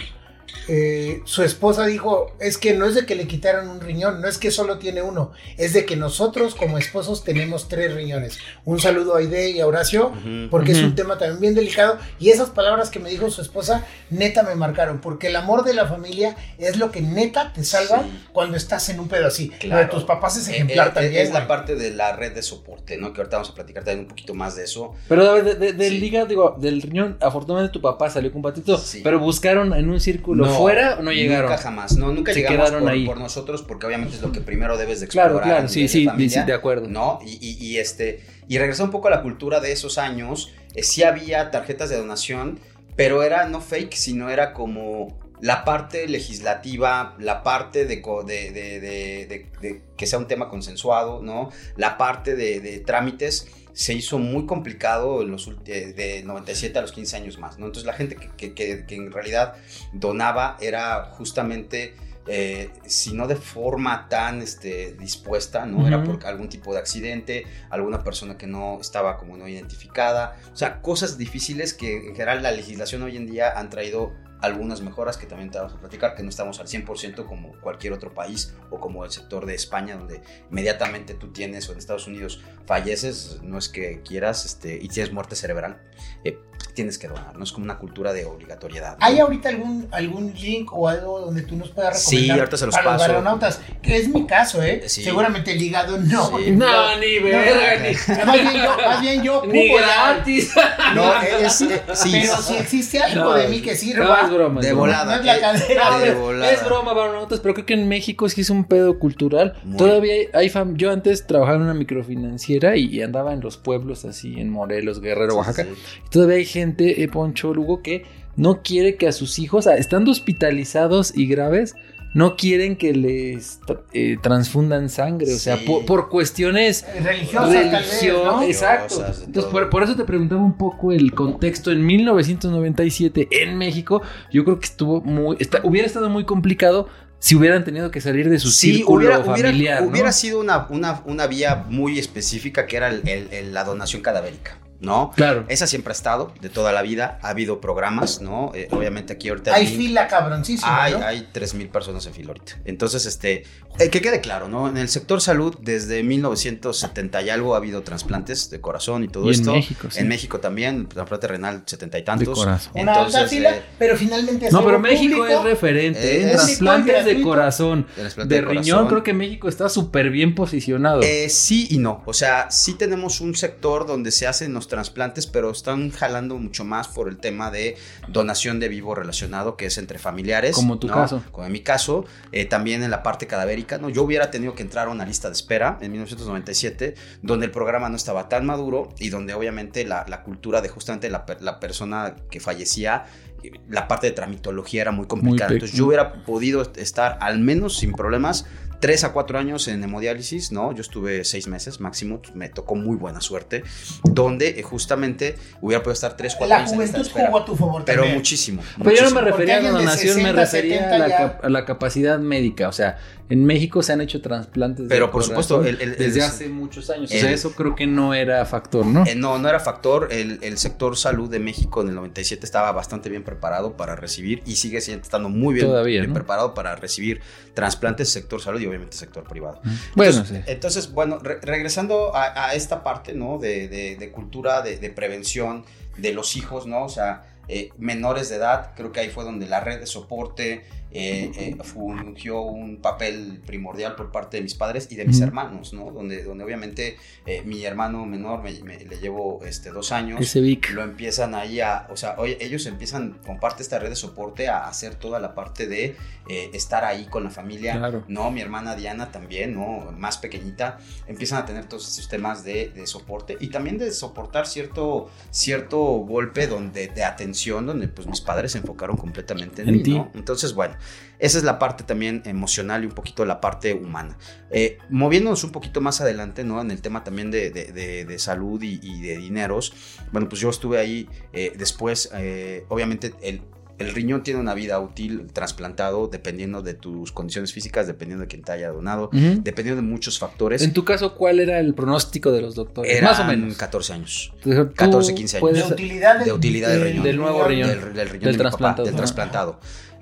eh, 0.68 1.20
su 1.24 1.42
esposa 1.42 1.86
dijo, 1.86 2.32
es 2.40 2.58
que 2.58 2.74
no 2.74 2.86
es 2.86 2.94
de 2.94 3.06
que 3.06 3.14
le 3.14 3.26
quitaron 3.26 3.68
un 3.68 3.80
riñón, 3.80 4.20
no 4.20 4.28
es 4.28 4.38
que 4.38 4.50
solo 4.50 4.78
tiene 4.78 5.02
uno, 5.02 5.32
es 5.56 5.72
de 5.72 5.84
que 5.84 5.96
nosotros 5.96 6.54
como 6.54 6.78
esposos 6.78 7.24
tenemos 7.24 7.68
tres 7.68 7.94
riñones. 7.94 8.38
Un 8.64 8.78
saludo 8.80 9.14
a 9.14 9.18
Aide 9.18 9.50
y 9.50 9.60
a 9.60 9.66
Horacio, 9.66 10.12
porque 10.50 10.72
es 10.72 10.78
un 10.82 10.94
tema 10.94 11.18
también 11.18 11.40
bien 11.40 11.54
delicado. 11.54 11.98
Y 12.18 12.30
esas 12.30 12.50
palabras 12.50 12.90
que 12.90 12.98
me 13.00 13.10
dijo 13.10 13.30
su 13.30 13.40
esposa, 13.42 13.84
neta 14.10 14.42
me 14.42 14.54
marcaron, 14.54 15.00
porque 15.00 15.28
el 15.28 15.36
amor 15.36 15.64
de 15.64 15.74
la 15.74 15.86
familia 15.86 16.36
es 16.58 16.76
lo 16.76 16.90
que 16.92 17.00
neta 17.00 17.52
te 17.52 17.64
salva 17.64 18.02
Sí. 18.02 18.24
cuando 18.32 18.56
estás 18.56 18.88
en 18.88 19.00
un 19.00 19.08
pedo 19.08 19.26
así. 19.26 19.48
Claro. 19.50 19.76
Lo 19.82 19.86
de 19.88 19.92
tus 19.92 20.04
papás 20.04 20.36
es 20.36 20.48
Eh, 20.48 20.52
ejemplar 20.52 20.88
eh, 20.88 20.90
también. 20.94 21.16
Es 21.26 21.32
la 21.32 21.46
parte 21.46 21.74
de 21.74 21.90
la 21.90 22.14
red 22.14 22.32
de 22.34 22.42
soporte, 22.42 22.96
¿no? 22.96 23.12
Que 23.12 23.20
ahorita 23.20 23.36
vamos 23.38 23.50
a 23.50 23.54
platicar 23.54 23.82
también 23.84 24.00
un 24.04 24.08
poquito 24.08 24.34
más 24.34 24.56
de 24.56 24.64
eso. 24.64 24.94
Pero 25.08 25.28
a 25.28 25.34
ver, 25.34 25.44
de- 25.44 25.54
de- 25.54 25.72
del 25.72 25.98
Sí. 25.98 26.04
hígado, 26.06 26.26
digo, 26.26 26.56
del 26.60 26.80
riñón, 26.82 27.16
afortunadamente 27.20 27.72
tu 27.72 27.80
papá 27.80 28.08
salió 28.10 28.32
con 28.32 28.42
patito, 28.42 28.78
Sí. 28.78 29.00
pero 29.02 29.18
buscaron 29.18 29.72
en 29.74 29.90
un 29.90 30.00
círculo 30.00 30.39
fuera 30.46 30.96
o 30.98 31.02
no 31.02 31.12
llegaron. 31.12 31.50
Nunca 31.50 31.62
jamás, 31.62 31.96
no, 31.96 32.12
nunca 32.12 32.32
Se 32.32 32.40
llegamos 32.40 32.70
por, 32.70 32.88
ahí. 32.90 33.06
por 33.06 33.18
nosotros 33.18 33.62
porque 33.62 33.86
obviamente 33.86 34.16
es 34.16 34.22
lo 34.22 34.32
que 34.32 34.40
primero 34.40 34.76
debes 34.76 35.00
de 35.00 35.06
explorar. 35.06 35.30
Claro, 35.32 35.44
claro, 35.46 35.68
sí, 35.68 35.88
sí, 35.88 36.04
familia, 36.06 36.40
sí, 36.42 36.46
de 36.46 36.52
acuerdo. 36.52 36.88
¿No? 36.88 37.18
Y, 37.24 37.38
y- 37.40 37.56
y, 37.64 37.78
este, 37.78 38.20
y 38.48 38.58
regresar 38.58 38.86
un 38.86 38.90
poco 38.92 39.08
a 39.08 39.10
la 39.10 39.22
cultura 39.22 39.60
de 39.60 39.72
esos 39.72 39.98
años, 39.98 40.52
eh, 40.74 40.82
sí 40.82 41.02
había 41.02 41.50
tarjetas 41.50 41.90
de 41.90 41.96
donación, 41.96 42.58
pero 42.96 43.22
era 43.22 43.46
no 43.46 43.60
fake, 43.60 43.94
sino 43.94 44.30
era 44.30 44.52
como 44.52 45.18
la 45.40 45.64
parte 45.64 46.06
legislativa, 46.06 47.14
la 47.18 47.42
parte 47.42 47.86
de, 47.86 47.96
de, 47.96 49.46
de- 49.60 49.82
que 49.96 50.06
sea 50.06 50.18
un 50.18 50.26
tema 50.26 50.48
consensuado, 50.48 51.22
¿no? 51.22 51.50
La 51.76 51.96
parte 51.98 52.34
de 52.36 52.80
trámites 52.80 53.46
se 53.72 53.94
hizo 53.94 54.18
muy 54.18 54.46
complicado 54.46 55.22
en 55.22 55.30
los 55.30 55.48
eh, 55.66 55.92
de 55.96 56.22
97 56.24 56.78
a 56.78 56.82
los 56.82 56.92
15 56.92 57.16
años 57.16 57.38
más, 57.38 57.58
¿no? 57.58 57.66
Entonces 57.66 57.86
la 57.86 57.92
gente 57.94 58.16
que, 58.16 58.28
que- 58.36 58.54
que- 58.54 58.84
que 58.86 58.94
en 58.96 59.12
realidad 59.12 59.54
donaba 59.92 60.56
era 60.60 61.04
justamente, 61.12 61.94
eh, 62.26 62.70
si 62.86 63.12
no 63.14 63.26
de 63.26 63.36
forma 63.36 64.08
tan 64.08 64.42
este, 64.42 64.92
dispuesta, 64.94 65.66
¿no? 65.66 65.86
Era 65.86 65.98
por 66.04 66.26
algún 66.26 66.48
tipo 66.48 66.72
de 66.72 66.78
accidente, 66.78 67.44
alguna 67.70 68.02
persona 68.04 68.36
que 68.36 68.46
no 68.46 68.78
estaba 68.80 69.16
como 69.16 69.36
no 69.36 69.48
identificada, 69.48 70.36
o 70.52 70.56
sea, 70.56 70.80
cosas 70.82 71.16
difíciles 71.18 71.72
que 71.74 71.96
en 71.96 72.12
general 72.14 72.42
la 72.42 72.52
legislación 72.52 73.02
hoy 73.02 73.16
en 73.16 73.26
día 73.26 73.58
han 73.58 73.70
traído 73.70 74.12
algunas 74.40 74.80
mejoras 74.80 75.16
que 75.16 75.26
también 75.26 75.50
te 75.50 75.58
vamos 75.58 75.74
a 75.74 75.78
platicar, 75.78 76.14
que 76.14 76.22
no 76.22 76.28
estamos 76.28 76.60
al 76.60 76.66
100% 76.66 77.26
como 77.26 77.52
cualquier 77.60 77.92
otro 77.92 78.12
país 78.14 78.54
o 78.70 78.80
como 78.80 79.04
el 79.04 79.10
sector 79.10 79.46
de 79.46 79.54
España, 79.54 79.96
donde 79.96 80.22
inmediatamente 80.50 81.14
tú 81.14 81.32
tienes 81.32 81.68
o 81.68 81.72
en 81.72 81.78
Estados 81.78 82.06
Unidos 82.06 82.42
falleces, 82.66 83.40
no 83.42 83.58
es 83.58 83.68
que 83.68 84.02
quieras 84.02 84.44
este, 84.44 84.78
y 84.80 84.88
tienes 84.88 85.12
muerte 85.12 85.36
cerebral, 85.36 85.82
eh, 86.24 86.38
tienes 86.74 86.98
que 86.98 87.08
donar, 87.08 87.36
no 87.36 87.44
es 87.44 87.52
como 87.52 87.64
una 87.64 87.78
cultura 87.78 88.12
de 88.12 88.24
obligatoriedad. 88.24 88.98
¿no? 88.98 89.04
¿Hay 89.06 89.18
ahorita 89.18 89.48
algún, 89.48 89.88
algún 89.90 90.32
link 90.34 90.72
o 90.72 90.88
algo 90.88 91.20
donde 91.20 91.42
tú 91.42 91.56
nos 91.56 91.70
puedas 91.70 92.02
Sí, 92.02 92.16
recomendar 92.16 92.38
ahorita 92.40 92.56
se 92.56 92.66
los 92.66 92.74
para 92.74 92.84
los 92.84 92.92
paso. 92.94 93.04
aeronautas? 93.10 93.60
Que 93.82 93.96
es 93.96 94.08
mi 94.08 94.26
caso, 94.26 94.62
¿eh? 94.62 94.82
Sí. 94.86 95.02
Seguramente 95.02 95.52
el 95.52 95.62
hígado 95.62 95.98
no. 95.98 96.38
Sí. 96.38 96.50
No, 96.60 96.96
ni 96.98 97.18
verga, 97.18 97.82
ni, 97.82 98.24
Más 98.24 98.32
bien 98.42 98.62
yo, 98.62 98.76
más 98.86 99.00
bien 99.00 99.22
yo 99.22 99.42
ni 99.50 99.68
gratis. 99.72 100.52
No, 100.94 101.20
es, 101.22 101.60
eh, 101.62 101.82
sí, 101.94 102.10
Pero 102.12 102.36
si 102.42 102.56
existe 102.56 102.98
algo 102.98 103.24
No, 103.24 103.32
de 103.34 103.48
mí 103.48 103.60
que 103.60 103.70
No, 103.72 103.76
sirva. 103.76 104.20
es 104.24 104.30
broma. 104.30 104.60
es 104.60 104.66
de 104.66 104.72
volada. 104.72 105.14
No 105.16 105.20
es 105.20 105.24
la 105.26 105.36
eh, 105.36 105.40
cadera, 105.40 105.98
de 105.98 106.08
es, 106.08 106.18
volada. 106.18 106.52
es 106.52 106.64
broma, 106.64 106.92
baronautas, 106.92 107.40
pero 107.40 107.54
creo 107.54 107.66
que 107.66 107.74
en 107.74 107.88
México 107.88 108.28
sí 108.28 108.40
es 108.40 108.50
un 108.50 108.64
pedo 108.64 108.98
cultural. 108.98 109.54
Muy. 109.64 109.76
Todavía 109.76 110.14
hay, 110.34 110.48
fam- 110.50 110.76
Yo 110.76 110.90
antes 110.90 111.26
trabajaba 111.26 111.56
en 111.56 111.62
una 111.62 111.74
microfinanciera 111.74 112.76
y, 112.76 113.00
andaba 113.02 113.32
en 113.32 113.40
los 113.40 113.56
pueblos 113.56 114.04
así, 114.04 114.40
en 114.40 114.50
Morelos, 114.50 115.00
Guerrero, 115.00 115.32
Sí, 115.32 115.36
Oaxaca. 115.38 115.64
sí. 115.64 115.70
Y 116.06 116.10
todavía 116.10 116.36
hay 116.36 116.44
gente, 116.46 116.59
eh, 117.02 117.08
Poncho 117.08 117.52
Lugo, 117.54 117.82
que 117.82 118.04
no 118.36 118.62
quiere 118.62 118.96
que 118.96 119.06
a 119.08 119.12
sus 119.12 119.38
hijos, 119.38 119.66
estando 119.66 120.10
hospitalizados 120.10 121.12
y 121.16 121.26
graves, 121.26 121.74
no 122.12 122.34
quieren 122.36 122.76
que 122.76 122.92
les 122.92 123.60
tra- 123.60 123.82
eh, 123.92 124.16
transfundan 124.20 124.88
sangre. 124.88 125.32
O 125.32 125.38
sea, 125.38 125.58
por, 125.64 125.84
por 125.84 126.08
cuestiones 126.08 126.84
Religiosas, 127.02 127.52
religión, 127.52 128.24
¿no? 128.24 128.42
exacto. 128.42 128.94
Religiosas, 128.96 129.26
Entonces, 129.26 129.52
por, 129.52 129.70
por 129.70 129.82
eso 129.84 129.94
te 129.94 130.04
preguntaba 130.04 130.40
un 130.42 130.56
poco 130.58 130.90
el 130.92 131.12
contexto. 131.14 131.70
En 131.70 131.84
1997, 131.86 133.28
en 133.30 133.56
México, 133.58 134.02
yo 134.32 134.44
creo 134.44 134.58
que 134.58 134.66
estuvo 134.66 135.00
muy. 135.02 135.36
está- 135.38 135.60
hubiera 135.62 135.86
estado 135.86 136.08
muy 136.08 136.24
complicado 136.24 136.88
si 137.18 137.36
hubieran 137.36 137.64
tenido 137.64 137.90
que 137.90 138.00
salir 138.00 138.30
de 138.30 138.38
su 138.38 138.50
Sí, 138.50 138.76
círculo 138.76 138.96
hubiera, 139.04 139.18
hubiera- 139.20 139.48
familiar. 139.50 139.82
¿no? 139.82 139.88
hubiera 139.90 140.10
sido 140.10 140.40
una, 140.40 140.66
una, 140.70 141.02
una 141.04 141.26
vía 141.26 141.64
muy 141.68 141.98
específica 141.98 142.66
que 142.66 142.76
era 142.78 142.88
el- 142.88 143.06
el- 143.06 143.28
el- 143.32 143.52
la 143.54 143.62
donación 143.64 144.00
cadavérica, 144.02 144.56
¿no? 144.80 145.12
Claro. 145.14 145.44
Esa 145.48 145.66
siempre 145.66 145.90
ha 145.92 145.94
estado 145.94 146.32
de 146.40 146.48
toda 146.48 146.72
la 146.72 146.82
vida. 146.82 147.18
Ha 147.22 147.28
habido 147.30 147.60
programas, 147.60 148.20
¿no? 148.20 148.52
Eh, 148.54 148.68
obviamente 148.70 149.12
aquí 149.12 149.28
ahorita. 149.28 149.54
Hay 149.54 149.66
Link- 149.66 149.76
fila 149.76 150.08
cabroncísima, 150.08 150.82
Hay, 150.84 150.92
¿no? 150.94 151.04
hay 151.04 151.28
3.000 151.32 151.68
personas 151.70 152.06
en 152.06 152.14
fila 152.14 152.28
ahorita. 152.28 152.52
Entonces, 152.64 153.04
este, 153.06 153.44
eh, 153.78 153.88
que 153.90 154.00
quede 154.00 154.20
claro, 154.20 154.48
¿no? 154.48 154.68
En 154.68 154.76
el 154.76 154.88
sector 154.88 155.20
salud, 155.20 155.54
desde 155.60 156.02
1970 156.02 157.22
y 157.22 157.30
algo 157.30 157.54
ha 157.54 157.58
habido 157.58 157.82
trasplantes 157.82 158.50
de 158.50 158.60
corazón 158.60 159.04
y 159.04 159.08
todo 159.08 159.24
Y 159.26 159.28
en 159.28 159.32
esto. 159.34 159.52
México, 159.52 159.88
sí. 159.90 160.00
En 160.00 160.08
México 160.08 160.40
también, 160.40 160.88
trasplante 160.88 161.26
renal, 161.28 161.62
setenta 161.66 161.98
y 161.98 162.02
De 162.02 162.04
tantos. 162.06 162.38
corazón. 162.38 162.72
Una 162.74 162.92
alta 162.94 163.06
Entonces, 163.18 163.30
fila, 163.30 163.56
eh, 163.56 163.62
pero 163.78 163.96
finalmente 163.96 164.46
es 164.46 164.52
No, 164.52 164.64
pero 164.64 164.78
México 164.78 165.16
público. 165.18 165.38
es 165.38 165.44
referente. 165.44 166.00
Eh, 166.18 166.22
en 166.22 166.28
es- 166.30 166.34
trasplantes 166.36 167.04
de 167.04 167.22
corazón. 167.22 167.86
trasplante 167.94 168.34
De 168.34 168.40
de 168.40 168.46
riñón, 168.46 168.62
corazón. 168.64 168.88
creo 168.88 169.02
que 169.02 169.12
México 169.14 169.48
está 169.48 169.68
súper 169.68 170.10
bien 170.10 170.34
posicionado. 170.34 171.02
Eh, 171.02 171.28
sí 171.28 171.68
y 171.70 171.78
no. 171.78 172.02
O 172.06 172.12
sea, 172.14 172.50
sí 172.50 172.74
tenemos 172.74 173.20
un 173.20 173.34
sector 173.34 173.86
donde 173.86 174.10
se 174.10 174.26
hacen 174.26 174.52
los 174.52 174.68
trasplantes, 174.70 175.26
pero 175.26 175.50
están 175.50 175.90
jalando 175.90 176.38
mucho 176.38 176.64
más 176.64 176.88
por 176.88 177.10
el 177.10 177.18
tema 177.18 177.50
de 177.50 177.76
donación 178.08 178.58
de 178.60 178.68
vivo 178.68 178.94
relacionado, 178.94 179.58
que 179.58 179.66
es 179.66 179.76
entre 179.76 179.98
familiares. 179.98 180.56
Como 180.56 180.78
tu 180.78 180.86
¿no? 180.86 180.94
caso. 180.94 181.22
Como 181.30 181.46
en 181.46 181.52
mi 181.52 181.60
caso. 181.60 182.06
Eh, 182.32 182.46
también 182.46 182.82
en 182.82 182.90
la 182.90 183.02
parte 183.02 183.26
cadavérica, 183.26 183.76
¿no? 183.76 183.90
Yo 183.90 184.02
hubiera 184.02 184.30
tenido 184.30 184.54
que 184.54 184.62
entrar 184.62 184.88
a 184.88 184.90
una 184.90 185.04
lista 185.04 185.28
de 185.28 185.34
espera 185.34 185.76
en 185.82 185.92
1997, 185.92 186.94
donde 187.20 187.44
el 187.46 187.52
programa 187.52 187.90
no 187.90 187.96
estaba 187.96 188.30
tan 188.30 188.46
maduro 188.46 188.88
y 188.98 189.10
donde 189.10 189.34
obviamente 189.34 189.84
la, 189.84 190.06
la 190.08 190.22
cultura 190.22 190.62
de 190.62 190.70
justamente 190.70 191.10
la, 191.10 191.26
per- 191.26 191.42
la 191.42 191.60
persona 191.60 192.16
que 192.30 192.40
fallecía, 192.40 193.04
eh, 193.42 193.50
la 193.68 193.88
parte 193.88 194.06
de 194.06 194.12
tramitología 194.12 194.82
era 194.82 194.92
muy 194.92 195.06
complicada. 195.06 195.52
Entonces 195.52 195.76
yo 195.76 195.86
hubiera 195.86 196.22
podido 196.24 196.62
estar 196.76 197.18
al 197.20 197.40
menos 197.40 197.76
sin 197.76 197.92
problemas 197.92 198.46
tres 198.80 199.04
a 199.04 199.12
cuatro 199.12 199.38
años 199.38 199.68
en 199.68 199.84
hemodiálisis, 199.84 200.52
¿no? 200.52 200.72
Yo 200.72 200.80
estuve 200.80 201.24
seis 201.24 201.46
meses 201.46 201.80
máximo, 201.80 202.20
me 202.34 202.48
tocó 202.48 202.74
muy 202.74 202.96
buena 202.96 203.20
suerte, 203.20 203.62
donde 204.04 204.58
eh, 204.58 204.62
justamente 204.62 205.36
hubiera 205.60 205.82
podido 205.82 205.92
estar 205.94 206.16
tres, 206.16 206.34
cuatro 206.34 206.48
La 206.56 206.62
años 206.62 206.72
en 206.72 206.80
esta 206.82 206.92
juventud 206.98 207.06
espera. 207.08 207.26
jugó 207.28 207.38
a 207.40 207.44
tu 207.44 207.56
favor 207.56 207.82
Pero 207.84 207.98
también. 208.02 208.16
muchísimo. 208.18 208.62
Pero 208.82 208.96
yo 208.96 209.04
no 209.04 209.10
me 209.10 209.20
refería 209.20 209.58
a 209.58 209.60
la 209.60 209.70
donación, 209.70 210.16
me 210.16 210.22
60, 210.32 210.40
refería 210.40 210.76
a 210.76 210.90
70 210.90 210.98
la, 211.08 211.16
cap- 211.16 211.44
a 211.44 211.48
la 211.48 211.64
capacidad 211.64 212.18
médica. 212.18 212.68
O 212.68 212.72
sea, 212.72 212.98
en 213.28 213.44
México 213.44 213.82
se 213.82 213.92
han 213.92 214.00
hecho 214.00 214.20
trasplantes. 214.20 214.88
de 214.88 214.88
Pero, 214.88 215.10
por 215.10 215.22
supuesto, 215.22 215.64
el- 215.64 215.80
el- 215.80 215.96
desde 215.96 216.20
el- 216.20 216.24
hace 216.26 216.48
muchos 216.48 216.90
años. 216.90 217.10
o 217.12 217.14
sea, 217.14 217.30
eso 217.30 217.52
creo 217.52 217.76
que 217.76 217.86
no 217.86 218.14
era 218.14 218.44
factor, 218.46 218.84
¿no? 218.86 219.04
Eh, 219.06 219.14
no, 219.14 219.38
no 219.38 219.48
era 219.48 219.60
factor. 219.60 220.08
El, 220.10 220.38
el 220.42 220.58
sector 220.58 220.96
salud 220.96 221.28
de 221.30 221.38
México 221.38 221.82
en 221.82 221.88
el 221.90 221.94
97 221.94 222.44
estaba 222.46 222.72
bastante 222.72 223.08
bien 223.10 223.22
preparado 223.22 223.76
para 223.76 223.94
recibir 223.94 224.42
y 224.46 224.56
sigue 224.56 224.80
siendo, 224.80 225.02
estando 225.02 225.28
muy 225.28 225.54
bien, 225.54 225.66
Todavía, 225.66 226.00
bien 226.00 226.10
¿no? 226.10 226.14
preparado 226.14 226.54
para 226.54 226.74
recibir 226.76 227.20
trasplantes 227.54 228.08
sector 228.08 228.40
salud 228.40 228.60
y 228.60 228.66
obviamente 228.70 228.96
sector 228.96 229.24
privado. 229.24 229.60
bueno, 229.94 230.12
entonces, 230.12 230.38
sí. 230.38 230.42
entonces, 230.46 230.92
bueno, 230.92 231.18
re- 231.18 231.38
regresando 231.42 232.14
a, 232.16 232.46
a 232.48 232.54
esta 232.54 232.82
parte, 232.82 233.12
¿no? 233.14 233.38
De, 233.38 233.68
de- 233.68 233.96
de 233.96 234.10
cultura, 234.10 234.62
de, 234.62 234.78
de 234.78 234.90
prevención 234.90 235.64
de 235.98 236.12
los 236.14 236.36
hijos, 236.36 236.66
¿no? 236.66 236.84
O 236.84 236.88
sea, 236.88 237.24
eh, 237.48 237.70
menores 237.78 238.28
de 238.28 238.36
edad, 238.36 238.72
creo 238.76 238.92
que 238.92 239.00
ahí 239.00 239.10
fue 239.10 239.24
donde 239.24 239.46
la 239.46 239.60
red 239.60 239.80
de 239.80 239.86
soporte 239.86 240.64
eh, 240.92 241.30
eh, 241.36 241.56
fungió 241.62 242.40
un 242.40 242.78
papel 242.78 243.40
primordial 243.46 243.94
por 243.94 244.10
parte 244.10 244.36
de 244.38 244.42
mis 244.42 244.54
padres 244.54 244.88
y 244.90 244.96
de 244.96 245.04
mis 245.04 245.20
hermanos, 245.20 245.72
¿no? 245.72 245.90
Donde, 245.90 246.24
donde 246.24 246.44
obviamente 246.44 246.96
eh, 247.26 247.42
mi 247.44 247.64
hermano 247.64 248.04
menor, 248.06 248.42
me, 248.42 248.52
me- 248.62 248.84
le 248.84 248.98
llevo 248.98 249.40
este, 249.44 249.70
dos 249.70 249.92
años, 249.92 250.20
Ese 250.20 250.40
Vic. 250.40 250.70
lo 250.70 250.82
empiezan 250.82 251.34
ahí 251.34 251.60
a, 251.60 251.86
o 251.90 251.96
sea, 251.96 252.16
oye, 252.18 252.36
ellos 252.40 252.66
empiezan 252.66 253.18
con 253.24 253.38
parte 253.38 253.58
de 253.58 253.62
esta 253.64 253.78
red 253.78 253.88
de 253.90 253.96
soporte 253.96 254.48
a 254.48 254.66
hacer 254.66 254.94
toda 254.96 255.20
la 255.20 255.34
parte 255.34 255.66
de 255.66 255.96
eh, 256.28 256.50
estar 256.54 256.84
ahí 256.84 257.06
con 257.06 257.24
la 257.24 257.30
familia, 257.30 257.78
Claro. 257.78 258.04
¿no? 258.08 258.30
Mi 258.30 258.40
hermana 258.40 258.74
Diana 258.76 259.10
también, 259.12 259.54
¿no? 259.54 259.92
Más 259.92 260.18
pequeñita, 260.18 260.78
empiezan 261.06 261.42
a 261.42 261.46
tener 261.46 261.66
todos 261.66 261.88
estos 261.88 262.08
temas 262.08 262.44
de, 262.44 262.70
de 262.70 262.86
soporte 262.86 263.36
y 263.40 263.48
también 263.48 263.78
de 263.78 263.90
soportar 263.92 264.46
cierto, 264.46 265.10
cierto 265.30 265.78
golpe 265.78 266.46
donde, 266.46 266.88
de 266.88 267.04
atención, 267.04 267.66
donde 267.66 267.88
pues 267.88 268.06
mis 268.06 268.20
padres 268.20 268.52
se 268.52 268.58
enfocaron 268.58 268.96
completamente 268.96 269.62
en, 269.62 269.68
En 269.68 269.74
mí, 269.76 269.82
ti. 269.82 269.92
¿no? 269.92 270.10
Entonces, 270.14 270.54
bueno, 270.54 270.76
esa 271.18 271.38
es 271.38 271.44
la 271.44 271.58
parte 271.58 271.84
también 271.84 272.22
emocional 272.24 272.82
y 272.82 272.86
un 272.86 272.92
poquito 272.92 273.24
la 273.24 273.40
parte 273.40 273.74
humana. 273.74 274.16
Eh, 274.50 274.78
moviéndonos 274.88 275.44
un 275.44 275.52
poquito 275.52 275.80
más 275.80 276.00
adelante, 276.00 276.44
¿no? 276.44 276.60
En 276.60 276.70
el 276.70 276.80
tema 276.80 277.04
también 277.04 277.30
de, 277.30 277.50
de- 277.50 277.72
de- 277.72 278.04
de 278.04 278.18
salud 278.18 278.62
y, 278.62 278.80
y 278.82 279.00
de 279.02 279.18
dineros, 279.18 279.72
bueno, 280.12 280.28
pues 280.28 280.40
yo 280.40 280.50
estuve 280.50 280.78
ahí 280.78 281.08
eh, 281.32 281.52
después, 281.56 282.10
eh, 282.14 282.64
obviamente 282.68 283.12
el... 283.22 283.42
El 283.80 283.94
riñón 283.94 284.22
tiene 284.22 284.38
una 284.38 284.52
vida 284.52 284.78
útil 284.78 285.28
trasplantado 285.32 286.06
dependiendo 286.08 286.60
de 286.60 286.74
tus 286.74 287.12
condiciones 287.12 287.54
físicas, 287.54 287.86
dependiendo 287.86 288.20
de 288.20 288.28
quién 288.28 288.42
te 288.42 288.52
haya 288.52 288.68
donado, 288.70 289.06
Ujú. 289.06 289.40
dependiendo 289.42 289.80
de 289.80 289.88
muchos 289.88 290.18
factores. 290.18 290.60
En 290.60 290.74
tu 290.74 290.84
caso, 290.84 291.14
¿cuál 291.14 291.40
era 291.40 291.58
el 291.60 291.72
pronóstico 291.72 292.30
de 292.30 292.42
los 292.42 292.54
doctores? 292.54 292.92
Eran 292.94 293.10
Más 293.12 293.20
o 293.20 293.24
menos. 293.24 293.56
14 293.56 293.94
años. 293.94 294.34
Tú 294.42 294.50
14, 294.76 295.14
15 295.14 295.38
años. 295.38 295.52
de 295.68 295.72
utilidad 295.72 296.16
del, 296.16 296.24
de 296.26 296.32
utilidad 296.34 296.68
del 296.68 296.82
riñón. 296.82 297.04
Del 297.04 297.16
nuevo 297.16 297.42
riñón. 297.44 297.68
Del, 297.70 297.80
del 297.94 298.08
riñón 298.10 298.24
Del 298.24 298.36
de 298.36 298.44
mi 298.44 298.50
papá, 298.50 298.74
trasplantado. 298.74 298.84
del 298.84 298.94
Ajá. 298.96 299.00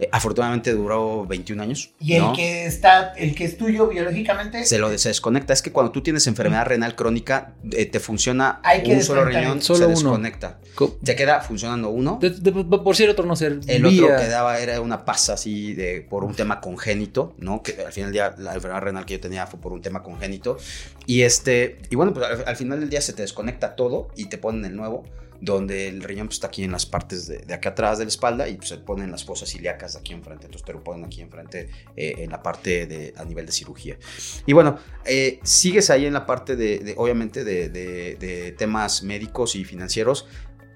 Eh, 0.01 0.09
afortunadamente 0.12 0.72
duró 0.72 1.26
21 1.26 1.61
años. 1.62 1.90
Y 1.99 2.14
el 2.14 2.22
¿no? 2.22 2.32
que 2.32 2.66
está, 2.66 3.12
el 3.14 3.34
que 3.34 3.44
es 3.44 3.57
tuyo 3.59 3.88
biológicamente, 3.88 4.64
se 4.64 4.78
lo 4.78 4.96
se 4.96 5.09
desconecta. 5.09 5.53
Es 5.53 5.61
que 5.62 5.72
cuando 5.72 5.90
tú 5.92 6.03
tienes 6.03 6.26
enfermedad 6.28 6.66
renal 6.66 6.94
crónica, 6.94 7.55
eh, 7.72 7.86
te 7.86 7.99
funciona 8.01 8.61
Hay 8.62 8.82
que 8.84 8.92
un 8.94 9.03
solo 9.03 9.24
riñón, 9.24 9.61
Solo 9.61 9.78
se 9.78 9.84
uno. 9.86 9.94
desconecta. 9.94 10.61
Co- 10.74 10.96
Te 11.03 11.16
queda 11.16 11.40
funcionando 11.40 11.88
uno. 11.88 12.18
de- 12.20 12.30
de- 12.30 12.53
por 12.53 12.94
si 12.94 13.05
el 13.05 13.11
otro 13.11 13.26
no 13.26 13.34
ser 13.34 13.59
El 13.66 13.84
otro 13.86 14.07
que 14.16 14.28
daba 14.28 14.59
era 14.61 14.80
una 14.80 15.05
pasa 15.05 15.32
así 15.34 15.74
de 15.74 16.01
por 16.09 16.22
un 16.24 16.34
tema 16.34 16.61
congénito, 16.61 17.34
¿no? 17.38 17.62
Que 17.62 17.82
al 17.84 17.92
final 17.92 18.09
del 18.11 18.12
día 18.12 18.34
la 18.38 18.55
enfermedad 18.55 18.82
renal 18.82 19.05
que 19.05 19.14
yo 19.14 19.20
tenía 19.20 19.46
fue 19.49 19.59
por 19.61 19.72
un 19.72 19.82
tema 19.82 20.03
congénito. 20.03 20.59
Y 21.07 21.22
este, 21.22 21.78
y 21.90 21.96
bueno, 21.96 22.12
pues 22.12 22.24
al, 22.26 22.44
al 22.46 22.57
final 22.57 22.78
del 22.80 22.90
día 22.90 23.01
se 23.01 23.12
te 23.12 23.22
desconecta 23.22 23.74
todo 23.74 24.09
y 24.14 24.26
te 24.26 24.38
ponen 24.38 24.64
el 24.64 24.76
nuevo, 24.76 25.05
donde 25.41 25.89
el 25.89 26.03
riñón 26.03 26.26
pues, 26.26 26.36
está 26.36 26.49
aquí 26.49 26.64
en 26.64 26.72
las 26.72 26.86
partes 26.86 27.26
de, 27.26 27.39
de 27.39 27.55
acá 27.55 27.70
atrás 27.70 27.99
de 27.99 28.05
la 28.05 28.09
espalda 28.09 28.49
y 28.49 28.57
pues, 28.57 28.68
se 28.68 28.78
ponen 28.78 29.11
las 29.11 29.24
fosas 29.24 29.55
ilíacas 29.55 29.97
aquí 29.97 30.12
enfrente. 30.12 30.47
Entonces 30.47 30.66
te 30.66 30.72
lo 30.72 30.82
ponen 30.82 31.05
aquí 31.05 31.20
enfrente 31.20 31.68
eh, 31.97 32.14
en 32.18 32.30
la 32.30 32.43
parte 32.43 32.86
de 32.86 33.14
a 33.16 33.24
nivel 33.24 33.47
de 33.47 33.53
cirugía. 33.53 33.99
Y 34.47 34.53
bueno, 34.53 34.78
eh, 35.05 35.41
sigues 35.43 35.91
ahí 35.91 36.07
en 36.07 36.12
la 36.12 36.26
parte 36.26 36.57
de, 36.57 36.95
obviamente, 36.97 37.45
de 37.45 38.55
temas 38.59 39.03
médicos 39.03 39.55
y 39.57 39.64
financieros. 39.64 40.26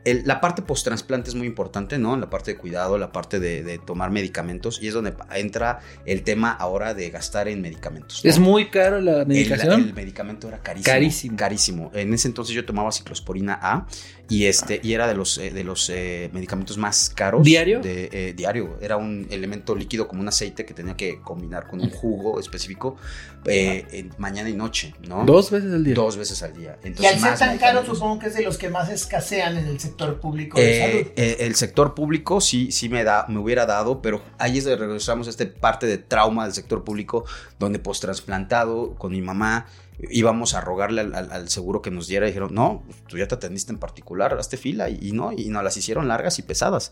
El- 0.05 0.22
la 0.26 0.40
parte 0.40 0.62
post-trasplante 0.62 1.30
es 1.30 1.34
muy 1.36 1.46
importante, 1.46 1.98
¿no? 1.98 2.16
La 2.16 2.28
parte 2.28 2.53
de 2.53 2.57
cuidado, 2.59 2.98
la 2.98 3.12
parte 3.12 3.38
de, 3.40 3.62
de 3.62 3.78
tomar 3.78 4.11
medicamentos 4.11 4.80
y 4.82 4.88
es 4.88 4.94
donde 4.94 5.14
entra 5.34 5.80
el 6.05 6.22
tema 6.22 6.50
ahora 6.53 6.94
de 6.94 7.09
gastar 7.11 7.48
en 7.48 7.61
medicamentos. 7.61 8.24
¿no? 8.24 8.30
Es 8.30 8.38
muy 8.38 8.68
caro 8.70 9.00
la 9.00 9.22
El- 9.22 9.26
medicación. 9.28 9.80
El, 9.80 9.94
medicamento 9.94 10.48
era 10.48 10.59
carísimo. 10.59 10.92
Carísimo. 10.92 11.36
Carísimo. 11.36 11.90
En 11.94 12.12
ese 12.14 12.28
entonces 12.28 12.55
yo 12.55 12.64
tomaba 12.64 12.90
ciclosporina 12.90 13.59
A 13.62 13.86
y 14.28 14.46
este 14.46 14.80
y 14.82 14.94
era 14.94 15.07
de 15.07 15.14
los 15.14 15.36
eh, 15.38 15.50
de 15.50 15.62
los 15.62 15.90
eh, 15.90 16.30
medicamentos 16.32 16.78
más 16.78 17.11
caros. 17.14 17.42
¿Diario? 17.44 17.80
De, 17.80 18.09
eh, 18.12 18.32
diario. 18.34 18.78
Era 18.80 18.96
un 18.96 19.26
elemento 19.30 19.74
líquido 19.74 20.09
como 20.09 20.20
un 20.22 20.28
aceite 20.28 20.64
que 20.64 20.74
tenía 20.74 20.96
que 20.96 21.20
combinar 21.20 21.66
con 21.68 21.80
un 21.80 21.90
jugo 21.90 22.40
específico 22.40 22.96
eh, 23.44 23.84
en 23.92 24.11
mañana 24.18 24.48
y 24.48 24.55
noche, 24.55 24.94
¿no? 25.07 25.24
Dos 25.24 25.50
veces 25.50 25.72
al 25.72 25.84
día. 25.84 25.94
Dos 25.94 26.16
veces 26.16 26.42
al 26.42 26.55
día. 26.57 26.78
y 26.82 26.88
Entonces, 26.88 27.12
al 27.14 27.20
ser 27.20 27.30
más 27.30 27.38
tan 27.38 27.59
caro, 27.59 27.84
supongo 27.84 28.18
que 28.20 28.26
es 28.28 28.34
de 28.34 28.42
los 28.42 28.57
que 28.59 28.68
más 28.70 28.88
escasean 28.88 29.57
en 29.59 29.66
el 29.66 29.78
sector 29.80 29.91
público 30.20 30.59
de 30.59 30.70
Eh, 30.70 30.78
salud. 30.78 31.12
eh, 31.16 31.36
el 31.40 31.55
sector 31.55 31.95
público 31.95 32.40
sí, 32.40 32.72
sí 32.72 32.88
me, 32.88 33.05
da, 33.05 33.26
me 33.28 33.38
hubiera 33.38 33.66
dado, 33.66 34.03
pero 34.03 34.22
ahí 34.38 34.59
es 34.59 34.64
donde 34.64 34.78
regresamos 34.78 35.26
a 35.26 35.30
esta 35.30 35.45
parte 35.61 35.86
de 35.86 35.99
trauma 35.99 36.45
del 36.45 36.53
sector 36.55 36.84
público, 36.84 37.24
donde 37.59 37.78
post-trasplantado 37.78 38.95
con 38.97 39.12
mi 39.12 39.22
mamá 39.22 39.66
íbamos 40.11 40.55
a 40.55 40.61
rogarle 40.61 41.03
al, 41.03 41.14
al- 41.14 41.30
al 41.32 41.49
seguro 41.49 41.80
que 41.82 41.90
nos 41.90 42.09
diera 42.09 42.26
y 42.26 42.30
dijeron, 42.30 42.55
no, 42.55 42.82
tú 43.09 43.18
ya 43.18 43.28
te 43.28 43.34
atendiste 43.36 43.72
en 43.72 43.78
particular, 43.78 44.34
hazte 44.34 44.57
fila 44.57 44.88
y, 44.88 44.99
y 45.01 45.12
no, 45.12 45.32
y 45.32 45.49
nos 45.49 45.62
las 45.62 45.76
hicieron 45.76 46.09
largas 46.09 46.38
y 46.38 46.43
pesadas. 46.43 46.90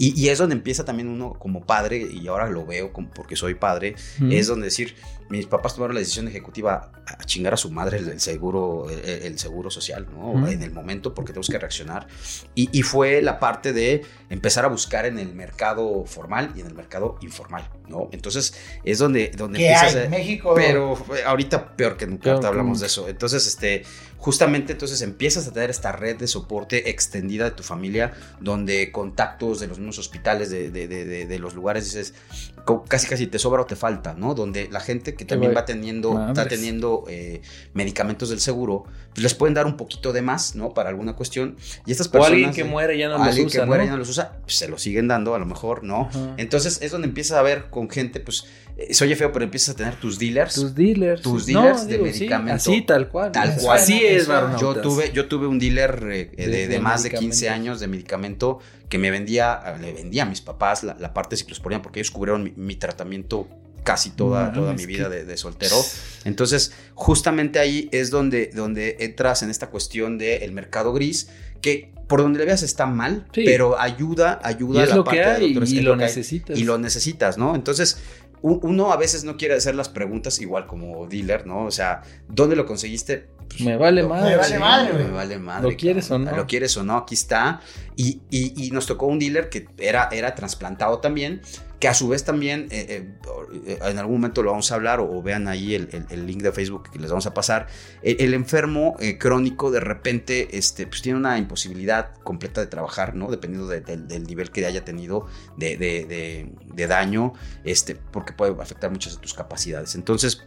Y, 0.00 0.18
y 0.18 0.28
es 0.28 0.38
donde 0.38 0.54
empieza 0.54 0.84
también 0.84 1.08
uno 1.08 1.34
como 1.34 1.66
padre, 1.66 1.98
y 1.98 2.26
ahora 2.28 2.48
lo 2.48 2.64
veo 2.64 2.92
como 2.92 3.10
porque 3.10 3.34
soy 3.36 3.54
padre, 3.56 3.96
Ujú. 4.20 4.30
es 4.30 4.46
donde 4.46 4.66
decir, 4.66 4.94
mis 5.28 5.46
papás 5.46 5.74
tomaron 5.74 5.94
la 5.94 6.00
decisión 6.00 6.26
ejecutiva 6.28 6.92
a 7.04 7.24
chingar 7.24 7.52
a 7.52 7.56
su 7.56 7.70
madre 7.70 7.98
el, 7.98 8.08
el 8.08 8.20
seguro, 8.20 8.88
el, 8.88 9.00
el 9.24 9.38
seguro 9.38 9.70
social, 9.70 10.06
¿no? 10.10 10.30
Ujú. 10.30 10.46
En 10.46 10.62
el 10.62 10.70
momento 10.70 11.12
porque 11.14 11.32
tenemos 11.32 11.48
que 11.48 11.58
reaccionar. 11.58 12.06
Y, 12.54 12.70
y 12.72 12.82
fue 12.82 13.20
la 13.22 13.40
parte 13.40 13.72
de 13.72 14.02
empezar 14.30 14.64
a 14.64 14.68
buscar 14.68 15.04
en 15.04 15.18
el 15.18 15.34
mercado 15.34 16.04
formal 16.06 16.52
y 16.56 16.60
en 16.60 16.68
el 16.68 16.74
mercado 16.74 17.18
informal, 17.20 17.68
¿no? 17.88 18.08
Entonces 18.12 18.54
es 18.84 18.98
donde, 18.98 19.32
donde 19.36 19.58
que 19.58 19.66
empiezas 19.66 19.94
hay 19.96 20.00
a- 20.00 20.04
en 20.04 20.10
México. 20.10 20.54
pero 20.54 20.94
fue 20.94 21.24
ahorita 21.24 21.74
peor 21.76 21.96
que 21.96 22.06
nunca 22.06 22.36
hablamos 22.36 22.78
de 22.80 22.86
eso. 22.86 23.08
Entonces, 23.08 23.46
este, 23.48 23.82
justamente 24.18 24.72
entonces 24.72 25.00
empiezas 25.00 25.46
a 25.46 25.52
tener 25.52 25.70
esta 25.70 25.92
red 25.92 26.16
de 26.16 26.26
soporte 26.26 26.90
extendida 26.90 27.44
de 27.44 27.52
tu 27.52 27.62
familia, 27.62 28.12
donde 28.40 28.90
contactos 28.92 29.60
de 29.60 29.68
los 29.68 29.78
mismos 29.78 29.98
hospitales, 29.98 30.50
de, 30.50 30.70
de- 30.70 30.88
de- 30.88 31.26
de- 31.26 31.38
los 31.38 31.54
lugares, 31.54 31.84
dices, 31.84 32.14
casi 32.88 33.06
casi 33.06 33.26
te 33.26 33.38
sobra 33.38 33.62
o 33.62 33.66
te 33.66 33.76
falta, 33.76 34.14
¿no? 34.14 34.34
Donde 34.34 34.68
la 34.70 34.80
gente 34.80 35.14
que 35.14 35.24
también 35.24 35.52
va- 35.56 35.64
teniendo, 35.64 36.28
está 36.28 36.46
teniendo 36.48 37.04
eh, 37.08 37.40
medicamentos 37.74 38.30
del 38.30 38.40
seguro, 38.40 38.84
pues 39.12 39.22
les 39.22 39.34
pueden 39.34 39.54
dar 39.54 39.66
un 39.66 39.76
poquito 39.76 40.12
de 40.12 40.22
más, 40.22 40.54
¿no? 40.54 40.74
Para 40.74 40.88
alguna 40.90 41.14
cuestión. 41.16 41.56
Y 41.86 41.92
estas 41.92 42.08
O 42.08 42.10
personas... 42.12 42.32
alguien 42.34 42.52
que 42.52 42.64
muere 42.64 42.96
ya 42.98 43.08
no 43.08 43.18
los 43.18 43.26
alguien 43.28 43.46
usa, 43.46 43.60
que 43.60 43.66
muere 43.66 43.82
¿no? 43.84 43.86
ya 43.86 43.92
no 43.92 43.98
los 43.98 44.08
usa, 44.10 44.38
pues 44.42 44.56
se 44.56 44.68
lo 44.68 44.78
siguen 44.78 45.08
dando 45.08 45.34
a 45.34 45.38
lo 45.38 45.46
mejor, 45.46 45.84
¿no? 45.84 46.08
Ajá. 46.10 46.34
Entonces 46.36 46.78
es 46.82 46.90
donde 46.92 47.08
empiezas 47.08 47.38
a 47.38 47.42
ver 47.42 47.66
con 47.70 47.88
gente, 47.90 48.20
pues, 48.20 48.44
eh, 48.76 48.94
se 48.94 49.04
oye 49.04 49.16
feo, 49.16 49.32
pero 49.32 49.44
empiezas 49.44 49.74
a 49.74 49.76
tener 49.76 49.96
tus 49.96 50.18
dealers. 50.18 50.54
Tus 50.54 50.74
dealers. 50.74 51.22
Tus 51.22 51.48
No, 51.48 51.62
dealers 51.62 51.86
de 51.86 51.92
digo, 51.94 52.06
sí, 52.06 52.12
medicamento. 52.20 52.54
así, 52.56 52.82
tal 52.82 53.08
cual. 53.08 53.32
Tal 53.32 53.50
Así 53.50 53.64
cual. 53.64 53.80
es, 53.90 54.28
Yo 54.60 54.76
tuve, 54.80 55.10
yo 55.12 55.26
tuve 55.26 55.46
un 55.46 55.58
dealer 55.58 55.98
eh, 56.10 56.30
de, 56.36 56.46
De- 56.46 56.52
de 56.52 56.68
de 56.68 56.78
más 56.80 57.02
de 57.02 57.10
15 57.10 57.26
medicamentos. 57.26 57.60
años 57.60 57.80
de 57.80 57.86
medicamento 57.88 58.58
que 58.88 58.98
me 58.98 59.10
vendía, 59.10 59.76
le 59.80 59.92
vendía 59.92 60.22
a 60.22 60.26
mis 60.26 60.40
papás 60.40 60.82
la, 60.82 60.94
la 60.98 61.12
parte 61.14 61.34
de 61.34 61.38
ciclosporina 61.40 61.82
porque 61.82 62.00
ellos 62.00 62.10
cubrieron 62.10 62.42
mi, 62.42 62.52
mi 62.56 62.74
tratamiento 62.76 63.48
casi 63.84 64.10
toda, 64.10 64.48
No, 64.48 64.52
toda 64.60 64.72
mi 64.74 64.86
vida 64.86 65.04
que- 65.08 65.16
de, 65.16 65.24
de 65.24 65.36
soltero. 65.36 65.76
Entonces, 66.24 66.72
justamente 66.94 67.58
ahí 67.58 67.88
es 67.92 68.10
donde, 68.10 68.50
donde 68.54 68.96
entras 69.00 69.42
en 69.42 69.50
esta 69.50 69.68
cuestión 69.70 70.18
del 70.18 70.52
mercado 70.52 70.92
gris, 70.92 71.28
que 71.60 71.92
por 72.06 72.20
donde 72.22 72.38
le 72.38 72.44
veas 72.46 72.62
está 72.62 72.86
mal, 72.86 73.26
Sí. 73.32 73.42
pero 73.44 73.78
ayuda, 73.78 74.40
ayuda 74.42 74.80
Y 74.80 74.82
es 74.84 74.88
a 74.88 74.90
la 74.90 74.96
lo 74.96 75.04
parte 75.04 75.20
que 75.20 75.26
de 75.26 75.34
hay 75.34 75.44
y 75.66 75.80
lo 75.80 75.92
hay, 75.92 75.98
necesitas. 75.98 76.58
y 76.58 76.64
lo 76.64 76.78
necesitas, 76.78 77.36
¿no? 77.38 77.54
Entonces, 77.54 77.98
uno 78.40 78.92
a 78.92 78.96
veces 78.96 79.24
no 79.24 79.36
quiere 79.36 79.54
hacer 79.54 79.74
las 79.74 79.88
preguntas 79.88 80.40
igual 80.40 80.66
como 80.66 81.06
dealer, 81.06 81.46
¿no? 81.46 81.64
O 81.64 81.70
sea, 81.70 82.02
¿dónde 82.28 82.56
lo 82.56 82.66
conseguiste? 82.66 83.26
Pues, 83.48 83.60
Me 83.62 83.76
vale 83.76 84.02
lo- 84.02 84.08
madre. 84.08 84.30
Me 84.30 84.36
vale 84.36 84.58
madre, 84.58 84.92
güey. 84.92 85.04
Me 85.04 85.10
vale 85.10 85.38
madre. 85.38 85.70
¿Lo 85.70 85.76
quieres 85.76 86.08
cabrón. 86.08 86.28
o 86.28 86.30
no? 86.30 86.36
Lo 86.36 86.46
quieres 86.46 86.76
o 86.76 86.84
no, 86.84 86.96
aquí 86.96 87.14
está. 87.14 87.60
Y, 87.96 88.20
y- 88.30 88.66
y 88.66 88.70
nos 88.70 88.86
tocó 88.86 89.06
un 89.06 89.18
dealer 89.18 89.48
que 89.48 89.68
era, 89.78 90.08
era 90.12 90.34
trasplantado 90.34 90.98
también, 90.98 91.40
que 91.80 91.88
a 91.88 91.94
su 91.94 92.08
vez 92.08 92.24
también 92.24 92.66
eh, 92.70 93.06
eh, 93.66 93.78
en 93.82 93.98
algún 93.98 94.16
momento 94.16 94.42
lo 94.42 94.50
vamos 94.50 94.70
a 94.72 94.74
hablar 94.74 94.98
o, 95.00 95.22
vean 95.22 95.46
ahí 95.46 95.74
el, 95.76 95.88
el, 96.10 96.26
link 96.26 96.42
de 96.42 96.50
Facebook 96.52 96.90
que 96.92 96.98
les 96.98 97.10
vamos 97.10 97.26
a 97.26 97.34
pasar. 97.34 97.68
El, 98.02 98.34
enfermo 98.34 98.96
eh, 98.98 99.16
crónico 99.16 99.70
de 99.70 99.80
repente 99.80 100.56
este, 100.58 100.86
pues 100.86 101.02
tiene 101.02 101.18
una 101.18 101.38
imposibilidad 101.38 102.14
completa 102.24 102.60
de 102.60 102.66
trabajar, 102.66 103.14
¿no? 103.14 103.30
Dependiendo 103.30 103.68
del 103.68 104.24
nivel 104.24 104.50
que 104.50 104.66
haya 104.66 104.84
tenido 104.84 105.26
de, 105.56 105.76
de, 105.76 106.50
de, 106.74 106.86
daño, 106.88 107.34
este, 107.64 107.94
porque 107.94 108.32
puede 108.32 108.60
afectar 108.60 108.90
muchas 108.90 109.14
de 109.14 109.20
tus 109.20 109.34
capacidades. 109.34 109.94
Entonces, 109.94 110.46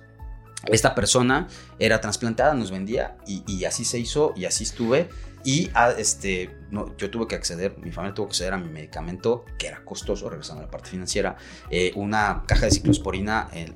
esta 0.68 0.94
persona 0.96 1.48
era 1.80 2.02
trasplantada, 2.02 2.54
nos 2.54 2.72
vendía 2.72 3.18
y, 3.26 3.44
y 3.48 3.66
así 3.66 3.86
se 3.86 4.00
hizo 4.00 4.34
y 4.36 4.46
así 4.46 4.64
estuve. 4.64 5.10
Y 5.44 5.72
a, 5.74 5.92
este, 5.92 6.52
no, 6.70 6.96
yo 6.98 7.10
tuve 7.10 7.28
que 7.28 7.36
acceder, 7.36 7.76
mi 7.80 7.92
familia 7.92 8.14
tuvo 8.14 8.28
que 8.28 8.32
acceder 8.32 8.54
a 8.54 8.58
mi 8.58 8.70
medicamento, 8.70 9.46
que 9.58 9.68
era 9.68 9.84
costoso, 9.84 10.30
regresando 10.30 10.62
a 10.62 10.66
la 10.66 10.72
parte 10.72 10.90
financiera, 10.90 11.36
eh, 11.70 11.92
una 11.96 12.44
caja 12.48 12.66
de 12.66 12.72
ciclosporina 12.72 13.50
en, 13.54 13.74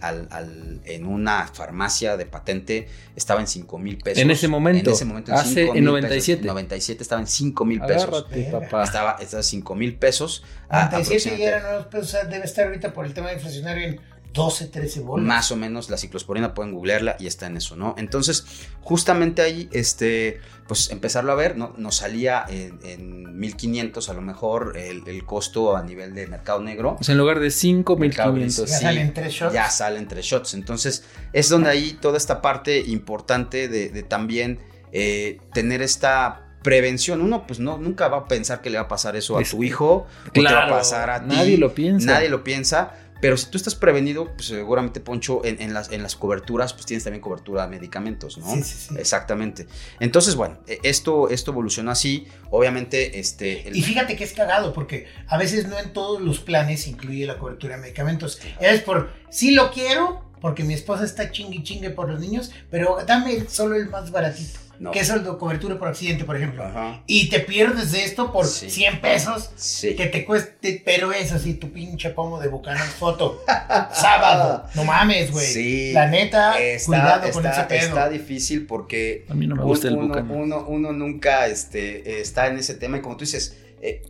en, 0.86 1.05
una 1.05 1.47
farmacia 1.47 2.17
de 2.17 2.25
patente 2.25 2.88
estaba 3.15 3.41
en 3.41 3.47
5 3.47 3.77
mil 3.79 3.97
pesos. 3.97 4.21
En 4.21 4.29
ese 4.29 4.47
momento. 4.47 4.91
En 4.91 4.95
ese 4.95 5.05
momento. 5.05 5.31
En 5.31 5.38
hace 5.38 5.69
en 5.69 5.83
97. 5.83 6.41
En 6.41 6.47
97 6.47 7.01
estaba 7.01 7.21
en 7.21 7.27
5 7.27 7.65
mil 7.65 7.81
pesos. 7.81 8.03
Agárrate, 8.03 8.49
papá. 8.51 8.83
Estaba, 8.83 9.17
estaba 9.19 9.43
5 9.43 9.75
mil 9.75 9.95
pesos. 9.95 10.43
97 10.69 11.38
ya 11.38 11.47
eran 11.47 11.63
nuevos 11.63 11.88
pesos, 11.88 12.29
debe 12.29 12.45
estar 12.45 12.67
ahorita 12.67 12.93
por 12.93 13.05
el 13.05 13.13
tema 13.13 13.33
inflacionario 13.33 13.88
en 13.88 14.01
12, 14.36 14.67
13 14.67 14.99
bolas. 14.99 15.25
Más 15.25 15.51
o 15.51 15.55
menos 15.55 15.89
la 15.89 15.97
ciclosporina 15.97 16.53
pueden 16.53 16.73
googlearla 16.73 17.15
y 17.19 17.25
está 17.25 17.47
en 17.47 17.55
eso, 17.55 17.77
¿no? 17.77 17.95
Entonces, 17.97 18.45
justamente 18.81 19.41
ahí, 19.41 19.69
este, 19.71 20.41
pues 20.67 20.91
empezarlo 20.91 21.31
a 21.31 21.36
ver, 21.36 21.57
¿no? 21.57 21.73
Nos 21.77 21.95
salía 21.95 22.45
en, 22.49 23.39
1500 23.39 24.09
a 24.09 24.13
lo 24.13 24.21
mejor 24.21 24.77
el, 24.77 25.25
costo 25.25 25.75
a 25.75 25.83
nivel 25.83 26.13
de 26.13 26.27
mercado 26.27 26.61
negro. 26.61 26.97
Pues 26.97 27.09
en 27.09 27.17
lugar 27.17 27.39
de 27.39 27.49
5, 27.49 27.95
1500. 27.95 28.69
Ya 28.69 28.77
salen 28.77 29.13
tres 29.13 29.33
shots. 29.33 29.53
Ya 29.53 29.69
salen 29.69 30.07
tres 30.07 30.25
shots. 30.25 30.53
Entonces, 30.53 31.05
es 31.31 31.49
donde 31.49 31.69
ahí 31.69 31.97
toda 32.01 32.17
esta 32.17 32.41
parte 32.41 32.79
importante 32.79 33.69
de, 33.69 34.03
también 34.03 34.59
eh, 34.91 35.39
tener 35.53 35.81
esta 35.81 36.45
prevención. 36.61 37.21
Uno, 37.21 37.47
pues 37.47 37.59
no, 37.59 37.77
nunca 37.77 38.09
va 38.09 38.17
a 38.17 38.27
pensar 38.27 38.61
que 38.61 38.69
le 38.69 38.77
va 38.77 38.86
a 38.86 38.88
pasar 38.89 39.15
eso 39.15 39.38
a 39.38 39.43
tu 39.43 39.63
hijo, 39.63 40.07
claro, 40.33 40.55
va 40.57 40.65
a 40.65 40.79
pasar 40.79 41.09
a 41.09 41.23
ti. 41.23 41.33
Nadie 41.33 41.57
lo 41.57 41.73
piensa. 41.73 42.11
Nadie 42.11 42.27
lo 42.27 42.43
piensa. 42.43 42.93
Pero 43.26 43.38
si 43.38 43.49
tú 43.49 43.57
estás 43.57 43.73
prevenido, 43.73 44.36
pues 44.36 44.49
seguramente, 44.49 44.99
Poncho, 44.99 45.43
en, 45.43 45.73
las, 45.73 45.91
en 45.91 46.03
las 46.03 46.15
coberturas, 46.15 46.73
pues 46.73 46.86
tienes 46.86 47.05
también 47.05 47.21
cobertura 47.23 47.63
de 47.63 47.69
medicamentos, 47.69 48.38
¿no? 48.38 48.53
Sí, 48.53 48.61
sí, 48.61 48.88
sí. 48.89 48.95
Exactamente. 48.99 49.65
Entonces, 49.99 50.36
bueno, 50.36 50.59
e, 50.67 50.78
esto, 50.84 51.28
esto 51.32 51.49
evolucionó 51.49 51.89
así. 51.89 52.28
Obviamente, 52.51 53.19
este. 53.19 53.67
Y 53.73 53.82
fíjate 53.82 54.15
que 54.15 54.26
es 54.26 54.34
cagado, 54.34 54.73
porque 54.73 55.07
a 55.26 55.39
veces 55.39 55.67
no 55.67 55.80
en 55.80 55.91
todos 55.91 56.21
los 56.21 56.38
planes 56.38 56.86
incluye 56.86 57.26
la 57.26 57.39
cobertura 57.39 57.78
de 57.78 57.82
medicamentos. 57.82 58.39
Es 58.59 58.82
por, 58.82 59.09
sí 59.32 59.55
lo 59.55 59.71
quiero, 59.71 60.30
porque 60.39 60.63
mi 60.63 60.76
esposa 60.76 61.03
está 61.03 61.32
chingue 61.32 61.63
chingue 61.63 61.89
por 61.89 62.07
los 62.07 62.19
niños, 62.19 62.51
pero 62.69 62.99
dame 63.07 63.49
solo 63.49 63.76
el 63.76 63.89
más 63.89 64.11
baratito 64.11 64.59
que 64.91 64.99
es 64.99 65.09
el 65.09 65.23
de 65.23 65.38
cobertura 65.38 65.78
por 65.78 65.88
accidente, 65.88 66.23
por 66.23 66.36
ejemplo. 66.36 66.63
Y 67.07 67.30
te 67.30 67.39
pierdes 67.39 67.91
de 67.91 68.03
esto 68.03 68.32
por 68.32 68.45
100 68.45 69.01
pesos 69.01 69.49
que 69.82 70.07
te 70.07 70.26
cueste, 70.26 70.82
pero 70.84 71.11
es 71.11 71.32
así 71.32 71.55
tu 71.55 71.71
pinche 71.71 72.09
pomo 72.11 72.39
de 72.39 72.47
Bucanas 72.47 72.89
foto. 72.93 73.43
Sábado. 73.93 74.65
No 74.76 74.84
mames, 74.84 75.32
güey. 75.32 75.93
La 75.93 76.07
neta, 76.07 76.55
cuidado 76.86 77.32
con 77.32 77.45
ese 77.45 77.63
pedo. 77.63 77.88
Está 77.88 78.09
difícil 78.09 78.65
porque 78.65 79.26
a 79.30 79.34
mí 79.34 79.47
no 79.47 79.55
me 79.55 79.63
gusta 79.63 79.89
uno, 79.89 80.17
el 80.17 80.23
uno, 80.30 80.65
uno, 80.67 80.91
nunca 80.91 81.47
este, 81.47 82.21
está 82.21 82.47
en 82.47 82.57
ese 82.57 82.76
tema 82.76 82.97
y 82.97 83.01
como 83.01 83.17
tú 83.17 83.26
dices, 83.26 83.57
eh, 83.82 84.01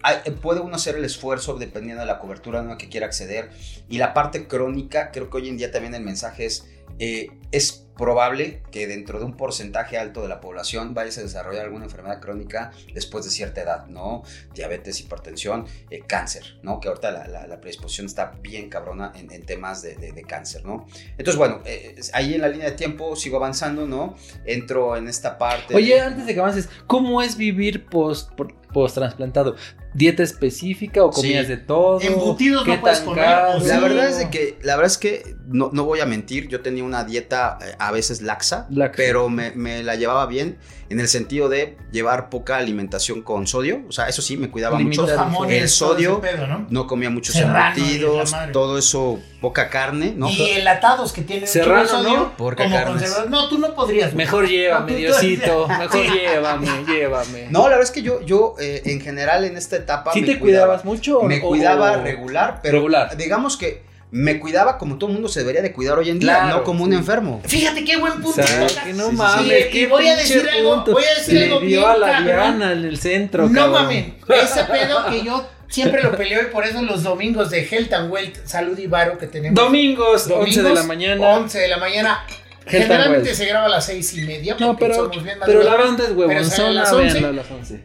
puede 0.41 0.61
uno 0.61 0.75
hacer 0.75 0.95
el 0.95 1.05
esfuerzo 1.05 1.55
dependiendo 1.55 2.01
de 2.01 2.07
la 2.07 2.19
cobertura 2.19 2.61
a 2.61 2.63
la 2.63 2.77
que 2.77 2.87
quiera 2.87 3.07
acceder. 3.07 3.49
Y 3.89 3.97
la 3.97 4.13
parte 4.13 4.47
crónica, 4.47 5.11
creo 5.11 5.29
que 5.29 5.37
hoy 5.37 5.49
en 5.49 5.57
día 5.57 5.71
también 5.71 5.93
el 5.95 6.03
mensaje 6.03 6.45
es, 6.45 6.67
eh, 6.99 7.29
es 7.51 7.84
probable 7.95 8.61
que 8.71 8.87
dentro 8.87 9.19
de 9.19 9.25
un 9.25 9.37
porcentaje 9.37 9.97
alto 9.97 10.21
de 10.21 10.27
la 10.27 10.41
población 10.41 10.93
vayas 10.93 11.17
a 11.17 11.21
desarrollar 11.21 11.65
alguna 11.65 11.85
enfermedad 11.85 12.19
crónica 12.19 12.71
después 12.93 13.25
de 13.25 13.31
cierta 13.31 13.61
edad, 13.61 13.87
¿no? 13.87 14.23
Diabetes, 14.53 14.99
hipertensión, 15.01 15.65
eh, 15.89 16.03
cáncer, 16.05 16.57
¿no? 16.61 16.79
Que 16.79 16.89
ahorita 16.89 17.11
la, 17.11 17.59
predisposición 17.61 18.05
está 18.07 18.33
bien 18.41 18.69
cabrona 18.69 19.13
en, 19.15 19.45
temas 19.45 19.81
de, 19.81 20.25
cáncer, 20.27 20.65
¿no? 20.65 20.85
Entonces, 21.17 21.37
bueno, 21.37 21.61
eh, 21.65 21.95
ahí 22.13 22.33
en 22.33 22.41
la 22.41 22.49
línea 22.49 22.69
de 22.69 22.75
tiempo 22.75 23.15
sigo 23.15 23.37
avanzando, 23.37 23.87
¿no? 23.87 24.15
Entro 24.45 24.97
en 24.97 25.07
esta 25.07 25.37
parte. 25.37 25.75
Oye, 25.75 25.99
antes 25.99 26.25
de 26.25 26.33
que 26.33 26.39
avances, 26.39 26.69
¿cómo 26.87 27.21
es 27.21 27.37
vivir 27.37 27.85
post, 27.85 28.31
post 28.73 28.95
trasplantado? 28.95 29.55
¿Dieta 29.93 30.23
específica 30.23 31.05
o 31.05 31.09
comidas 31.09 31.47
de 31.47 31.55
todo? 31.55 32.01
Embutidos 32.01 32.67
no 32.67 32.81
puedes 32.81 32.99
comer. 32.99 33.25
La 33.63 33.79
verdad 33.79 34.09
es 34.09 34.17
de 34.17 34.29
que, 34.29 34.59
la 34.61 34.75
verdad 34.75 34.91
es 34.91 34.97
que 34.97 35.35
no, 35.47 35.69
no 35.71 35.85
voy 35.85 36.01
a 36.01 36.05
mentir, 36.05 36.49
yo 36.49 36.61
tenía 36.61 36.83
una 36.83 37.05
dieta 37.05 37.57
eh, 37.61 37.75
a 37.87 37.91
veces 37.91 38.21
laxa, 38.21 38.67
pero 38.95 39.29
me, 39.29 39.51
me, 39.51 39.83
la 39.83 39.95
llevaba 39.95 40.25
bien 40.25 40.57
en 40.89 40.99
el 40.99 41.07
sentido 41.07 41.49
de 41.49 41.77
llevar 41.91 42.29
poca 42.29 42.57
alimentación 42.57 43.21
con 43.21 43.47
sodio. 43.47 43.81
O 43.87 43.91
sea, 43.91 44.07
eso 44.07 44.21
sí, 44.21 44.37
me 44.37 44.49
cuidaba 44.49 44.79
mucho. 44.79 45.07
el 45.47 45.69
sodio, 45.69 46.21
¿no? 46.69 46.87
comía 46.87 47.09
muchos 47.09 47.35
embutidos, 47.35 48.35
todo 48.53 48.77
eso, 48.77 49.19
poca 49.41 49.69
carne, 49.69 50.13
¿no? 50.15 50.29
Y 50.29 50.51
enlatados 50.51 51.13
que 51.13 51.21
tienen 51.21 51.47
Serrano, 51.47 51.87
sodio, 51.87 52.33
¿no? 52.37 53.29
No, 53.29 53.49
tú 53.49 53.57
no 53.57 53.73
podrías. 53.73 54.13
Mejor 54.13 54.47
llévame, 54.49 54.95
Diosito, 54.95 55.67
mejor 55.79 56.05
llévame, 56.11 56.67
llévame. 56.87 57.47
No, 57.49 57.63
la 57.63 57.77
verdad 57.77 57.83
es 57.83 57.91
que 57.91 58.01
yo, 58.01 58.21
yo 58.21 58.55
eh, 58.59 58.81
en 58.85 59.01
general 59.01 59.45
en 59.45 59.57
esta 59.57 59.75
etapa... 59.75 60.13
¿Sí 60.13 60.23
te 60.23 60.39
cuidabas 60.39 60.85
mucho? 60.85 61.21
Me 61.23 61.41
cuidaba 61.41 61.97
regular, 61.97 62.59
pero 62.61 62.77
regular. 62.77 63.17
digamos 63.17 63.57
que 63.57 63.83
me 64.15 64.39
cuidaba 64.39 64.77
como 64.77 64.97
todo 64.97 65.09
el 65.09 65.15
mundo 65.15 65.27
se 65.27 65.41
debería 65.41 65.61
de 65.61 65.73
cuidar 65.73 65.99
hoy 65.99 66.09
en 66.09 66.19
día, 66.19 66.45
no 66.45 66.63
como 66.63 66.85
un 66.85 66.93
enfermo. 66.93 67.41
Fíjate 67.45 67.83
qué 67.83 67.97
buen 67.97 68.21
punto. 68.21 68.41
que 68.85 68.93
no 68.93 69.11
mames, 69.11 69.65
qué 69.65 69.87
voy 69.87 70.07
a 70.07 70.15
decir 70.15 70.47
algo, 70.49 70.85
voy 70.85 71.03
a 71.03 71.19
decir 71.19 71.43
algo 71.43 71.59
bien 71.59 71.83
a 71.83 71.97
la 71.97 72.21
Diana 72.21 72.71
en 72.71 72.85
el 72.85 72.97
centro, 72.97 73.49
No 73.49 73.67
mames, 73.67 74.13
ese 74.29 74.63
pedo 74.63 75.05
que 75.09 75.21
yo 75.21 75.45
siempre 75.67 76.01
lo 76.01 76.15
peleo 76.15 76.43
y 76.43 76.45
por 76.45 76.65
eso 76.65 76.81
los 76.81 77.03
domingos 77.03 77.49
de 77.49 77.67
Health 77.69 77.91
and 77.91 78.09
Wealth, 78.09 78.37
Salud 78.45 78.79
y 78.79 78.87
Varo 78.87 79.17
que 79.17 79.27
tenemos. 79.27 79.61
Domingos, 79.61 80.29
domingos 80.29 80.59
11 80.59 80.63
de 80.63 80.73
la 80.75 80.83
mañana. 80.83 81.29
11 81.35 81.59
de 81.59 81.67
la 81.67 81.77
mañana. 81.77 82.25
Generalmente 82.67 83.35
se 83.35 83.45
graba 83.47 83.65
a 83.65 83.69
las 83.69 83.85
6 83.85 84.13
y 84.13 84.21
media. 84.21 84.55
No, 84.61 84.77
pero, 84.77 85.11
pero 85.45 85.61
la 85.61 85.75
banda 85.75 86.05
es 86.05 86.11
huevón, 86.11 86.45
son 86.49 86.73
las 86.73 86.89
11. 86.89 87.17
a 87.17 87.31
las 87.33 87.51
11. 87.51 87.83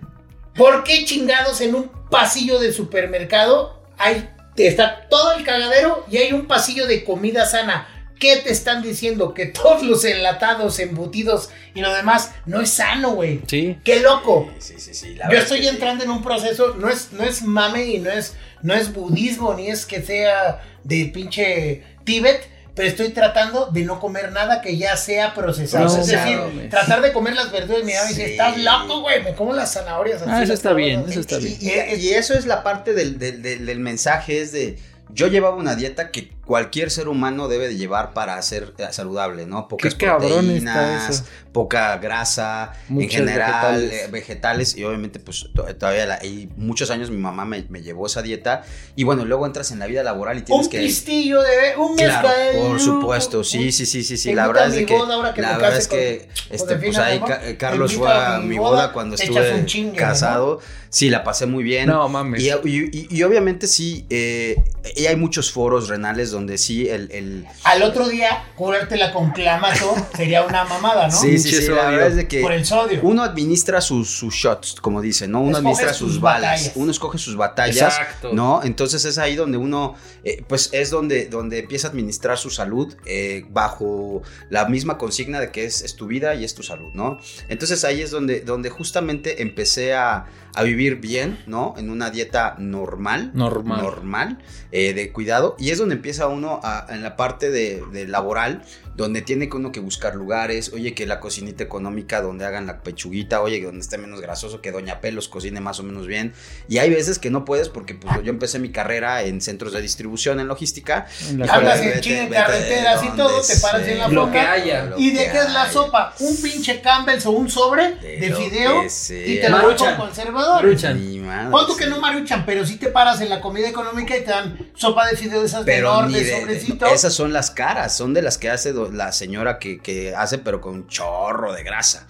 ¿Por 0.55 0.85
qué 0.85 1.05
chingados 1.05 1.61
en 1.61 1.75
un 1.75 1.91
pasillo 2.09 2.61
de 2.61 2.73
supermercado 2.73 3.83
hay 3.99 4.29
está 4.57 5.07
todo 5.09 5.33
el 5.33 5.45
cagadero 5.45 6.05
y 6.11 6.19
hay 6.19 6.33
un 6.33 6.47
pasillo 6.47 6.87
de 6.87 7.05
comida 7.05 7.47
sana. 7.47 7.87
¿Qué 8.19 8.37
te 8.37 8.53
están 8.53 8.83
diciendo? 8.83 9.33
Que 9.33 9.47
todos 9.47 9.83
los 9.83 10.05
enlatados, 10.05 10.79
embutidos 10.79 11.49
y 11.75 11.81
lo 11.81 11.93
demás 11.95 12.33
no 12.45 12.61
es 12.61 12.69
sano, 12.69 13.13
güey. 13.13 13.41
Sí. 13.47 13.79
Qué 13.83 14.01
loco. 14.01 14.51
Sí, 14.59 14.75
sí, 14.77 14.93
sí. 14.93 15.17
Yo 15.31 15.39
estoy 15.39 15.67
entrando 15.67 16.05
en 16.05 16.11
un 16.11 16.23
proceso, 16.23 16.75
no 16.75 16.91
es, 16.91 17.13
no 17.13 17.25
es 17.25 17.43
mame 17.43 17.87
y 17.87 17.99
no 17.99 18.11
es, 18.11 18.37
no 18.61 18.75
es 18.75 18.93
budismo, 18.93 19.55
ni 19.55 19.69
es 19.69 19.87
que 19.87 20.03
sea 20.03 20.61
de 20.85 21.11
pinche 21.15 21.83
Tíbet 22.05 22.47
pero 22.75 22.89
estoy 22.89 23.11
tratando 23.11 23.67
de 23.67 23.85
no 23.85 24.01
comer 24.01 24.33
nada 24.33 24.61
que 24.61 24.77
ya 24.77 24.97
sea 24.97 25.35
procesado. 25.35 25.87
es 25.87 26.07
decir, 26.07 26.69
tratar 26.71 27.03
de 27.03 27.13
comer 27.13 27.35
las 27.35 27.51
verduras. 27.51 27.85
Mi 27.85 27.93
mamá 27.93 28.07
dice, 28.07 28.33
estás 28.33 28.57
loco, 28.59 29.01
güey, 29.01 29.23
me 29.23 29.35
como 29.35 29.53
las 29.53 29.73
zanahorias. 29.73 30.23
Ah, 30.27 30.43
eso 30.43 30.53
está 30.53 30.73
bien, 30.73 31.05
eso 31.09 31.21
está 31.21 31.39
bien. 31.39 31.57
Y, 31.61 32.11
eso 32.11 32.35
es 32.35 32.47
la 32.47 32.63
parte 32.63 32.93
del, 32.93 33.19
del, 33.19 33.43
del 33.43 33.79
mensaje, 33.79 34.41
es 34.41 34.53
de, 34.53 34.79
yo 35.13 35.27
llevaba 35.27 35.57
una 35.57 35.75
dieta 35.75 36.11
que 36.11 36.31
cualquier 36.45 36.91
ser 36.91 37.09
humano 37.09 37.49
debe 37.49 37.69
de 37.69 37.77
llevar 37.77 38.13
para 38.13 38.41
ser 38.43 38.75
eh, 38.79 38.87
saludable, 38.91 39.47
¿no? 39.47 39.69
Pocas 39.69 39.95
proteínas, 39.95 41.25
poca 41.53 41.97
grasa, 41.99 42.73
en 42.89 43.09
general 43.09 43.85
eh, 43.85 44.09
vegetales. 44.11 44.77
y 44.77 44.85
obviamente 44.85 45.21
pues 45.21 45.49
todavía 45.79 46.07
la, 46.07 46.25
y 46.25 46.49
muchos 46.57 46.91
años 46.91 47.11
mi 47.11 47.19
mamá 47.19 47.45
me, 47.45 47.63
llevó 47.83 48.07
esa 48.07 48.23
dieta 48.23 48.63
y 48.97 49.05
bueno, 49.05 49.25
luego 49.25 49.47
entras 49.47 49.71
en 49.71 49.79
la 49.79 49.87
vida 49.87 50.03
laboral 50.03 50.39
y 50.39 50.43
tienes 50.43 50.67
un 50.67 50.71
que... 50.71 50.79
Un 50.79 50.85
pistillo 50.85 51.41
de... 51.41 51.77
un 51.77 51.97
claro, 51.97 52.29
por 52.69 52.81
supuesto, 52.81 53.45
sí, 53.45 53.73
sí, 53.73 53.87
sí, 53.87 54.03
sí, 54.03 54.17
sí, 54.17 54.35
la 54.35 54.47
verdad 54.47 54.69
es 54.69 54.75
de 54.75 54.87
que, 54.87 54.99
la 54.99 55.53
verdad 55.57 55.77
es 55.77 55.89
que 55.89 56.29
este, 56.51 56.77
pues 56.77 56.99
ahí 56.99 57.21
Carlos 57.59 57.95
fue 57.95 58.13
a 58.13 58.39
mi 58.41 58.59
boda, 58.59 58.93
cuando 58.93 59.15
estuve 59.15 59.65
casado, 59.97 60.61
sí, 60.89 61.09
la 61.11 61.25
pasé 61.25 61.47
muy 61.47 61.65
bien. 61.65 61.87
No, 61.89 62.09
mames. 62.09 62.43
Y, 62.43 63.09
y, 63.11 63.23
obviamente 63.23 63.67
sí, 63.67 64.05
eh, 64.11 64.63
y 64.97 65.07
hay 65.07 65.17
muchos 65.17 65.51
foros 65.51 65.89
renales 65.89 66.30
donde 66.31 66.59
sí 66.59 66.89
el... 66.89 67.47
Al 67.65 67.83
otro 67.83 68.09
día, 68.09 68.45
curártela 68.57 69.13
con 69.13 69.31
clamato 69.31 69.95
sería 70.17 70.45
una 70.45 70.65
mamada, 70.65 71.09
¿no? 71.09 71.17
Sí, 71.17 71.39
sí, 71.39 71.53
sí, 71.53 71.69
la 71.69 71.91
verdad 71.91 72.09
es 72.09 72.17
de 72.17 72.29
que... 72.29 72.41
Por 72.41 72.53
el 72.53 72.65
sodio. 72.65 73.01
Uno 73.03 73.23
administra 73.23 73.81
sus, 73.81 74.11
sus 74.11 74.35
shots, 74.35 74.77
como 74.81 75.01
dicen, 75.01 75.31
¿no? 75.33 75.41
Uno 75.41 75.59
administra 75.59 75.93
sus, 75.93 76.21
balas, 76.21 76.73
uno 76.75 76.91
escoge 76.91 77.19
sus 77.19 77.37
batallas, 77.37 77.99
Exacto. 77.99 78.31
¿no? 78.33 78.61
Entonces 78.63 79.05
es 79.05 79.19
ahí 79.19 79.37
donde 79.37 79.59
uno, 79.59 79.95
eh, 80.25 80.45
pues 80.47 80.71
es 80.73 80.91
donde, 80.91 81.27
donde 81.27 81.61
empieza 81.61 81.89
a 81.89 81.91
administrar 81.91 82.39
su 82.39 82.51
salud 82.51 82.95
eh, 83.07 83.45
bajo 83.51 84.23
la 84.49 84.67
misma 84.67 84.99
consigna 84.99 85.41
de 85.41 85.51
que 85.51 85.65
es, 85.65 85.83
es, 85.83 85.97
tu 85.97 86.07
vida 86.07 86.35
y 86.35 86.45
es 86.45 86.55
tu 86.55 86.63
salud, 86.63 86.93
¿no? 86.95 87.19
Entonces 87.49 87.85
ahí 87.85 88.01
es 88.01 88.11
donde, 88.11 88.41
donde 88.41 88.71
justamente 88.71 89.43
empecé 89.43 89.95
a, 89.95 90.27
a 90.55 90.63
vivir 90.63 90.97
bien, 90.97 91.39
¿no? 91.47 91.75
En 91.77 91.91
una 91.91 92.11
dieta 92.11 92.57
normal. 92.59 93.31
Normal. 93.35 93.83
Normal. 93.83 94.39
Eh, 94.73 94.95
de 94.95 95.11
cuidado 95.13 95.57
y 95.59 95.71
es 95.71 95.79
donde 95.79 95.97
empieza 95.97 96.20
uno 96.29 96.61
a- 96.63 96.87
en 96.91 97.03
la 97.03 97.17
parte 97.17 97.51
de, 97.51 97.83
de 97.93 98.07
laboral 98.09 98.63
donde 98.97 99.23
tiene 99.23 99.49
que 99.49 99.57
uno 99.57 99.73
que 99.73 99.81
buscar 99.81 100.15
lugares, 100.15 100.73
oye 100.75 100.93
que 100.95 101.07
la 101.07 101.21
cocinita 101.21 101.63
económica 101.65 102.21
donde 102.21 102.45
hagan 102.45 102.67
la 102.67 102.83
pechuguita, 102.83 103.41
oye 103.41 103.59
que 103.61 103.65
donde 103.67 103.81
esté 103.81 103.97
menos 103.97 104.21
grasoso, 104.21 104.61
que 104.61 104.73
Doña 104.73 105.01
Pelos 105.01 105.29
cocine 105.29 105.61
más 105.61 105.81
o 105.81 105.83
menos 105.85 106.07
bien 106.07 106.35
y 106.69 106.79
hay 106.79 106.91
veces 106.91 107.19
que 107.19 107.31
no 107.31 107.45
puedes 107.47 107.69
porque 107.71 107.95
pues, 107.95 108.15
yo 108.23 108.31
empecé 108.31 108.59
mi 108.59 108.71
carrera 108.71 109.23
en 109.23 109.41
centros 109.41 109.73
de 109.73 109.81
distribución 109.81 110.39
en 110.41 110.49
logística 110.49 111.07
En 111.31 111.39
la 111.39 111.47
Hablas 111.47 111.81
en 111.81 112.29
carreteras 112.31 113.03
y 113.05 113.09
todo, 113.17 113.41
te 113.41 113.57
paras 113.57 113.83
en 113.89 113.99
la 113.99 114.05
sea. 114.05 114.13
Lo 114.15 114.23
fonda. 114.25 114.33
que 114.33 114.47
haya. 114.47 114.85
Lo 114.85 114.99
¿Y 114.99 115.11
de 115.13 115.25
es 115.25 115.53
la 115.53 115.71
sopa? 115.71 116.15
Un 116.21 116.37
pinche 116.43 116.81
Campbell's 116.83 117.25
o 117.27 117.31
un 117.31 117.49
sobre 117.49 117.95
De 117.97 118.19
de 118.19 118.33
fideo 118.35 118.83
y 118.85 119.37
te 119.41 119.49
lo 119.49 119.57
Maruchan. 119.57 119.97
con 119.97 120.07
conservador. 120.09 120.63
Maruchan. 120.65 121.51
Pon 121.51 121.67
que 121.79 121.87
no 121.87 122.01
maruchan, 122.01 122.45
pero 122.45 122.67
si 122.67 122.77
te 122.77 122.89
paras 122.89 123.21
en 123.23 123.31
la 123.31 123.41
comida 123.41 123.69
económica 123.69 124.17
y 124.17 124.21
te 124.25 124.31
dan 124.31 124.59
sopa 124.75 125.07
de 125.07 125.17
fideo 125.17 125.41
de 125.41 125.47
esas 125.47 125.65
de 125.65 125.73
Pero 125.73 125.93
Nor, 125.95 126.10
ni 126.11 126.21
de 126.25 126.67
esas 126.95 127.13
son 127.15 127.33
las 127.33 127.51
caras, 127.51 127.97
son 127.97 128.15
de 128.15 128.23
las 128.23 128.39
que 128.39 128.51
hace 128.51 128.73
do- 128.73 128.91
la 128.91 129.13
señora 129.13 129.59
que, 129.59 129.79
que 129.81 130.15
hace, 130.15 130.39
pero 130.39 130.61
con 130.61 130.75
un 130.75 130.87
chorro 130.89 131.53
de 131.53 131.63
grasa. 131.63 132.07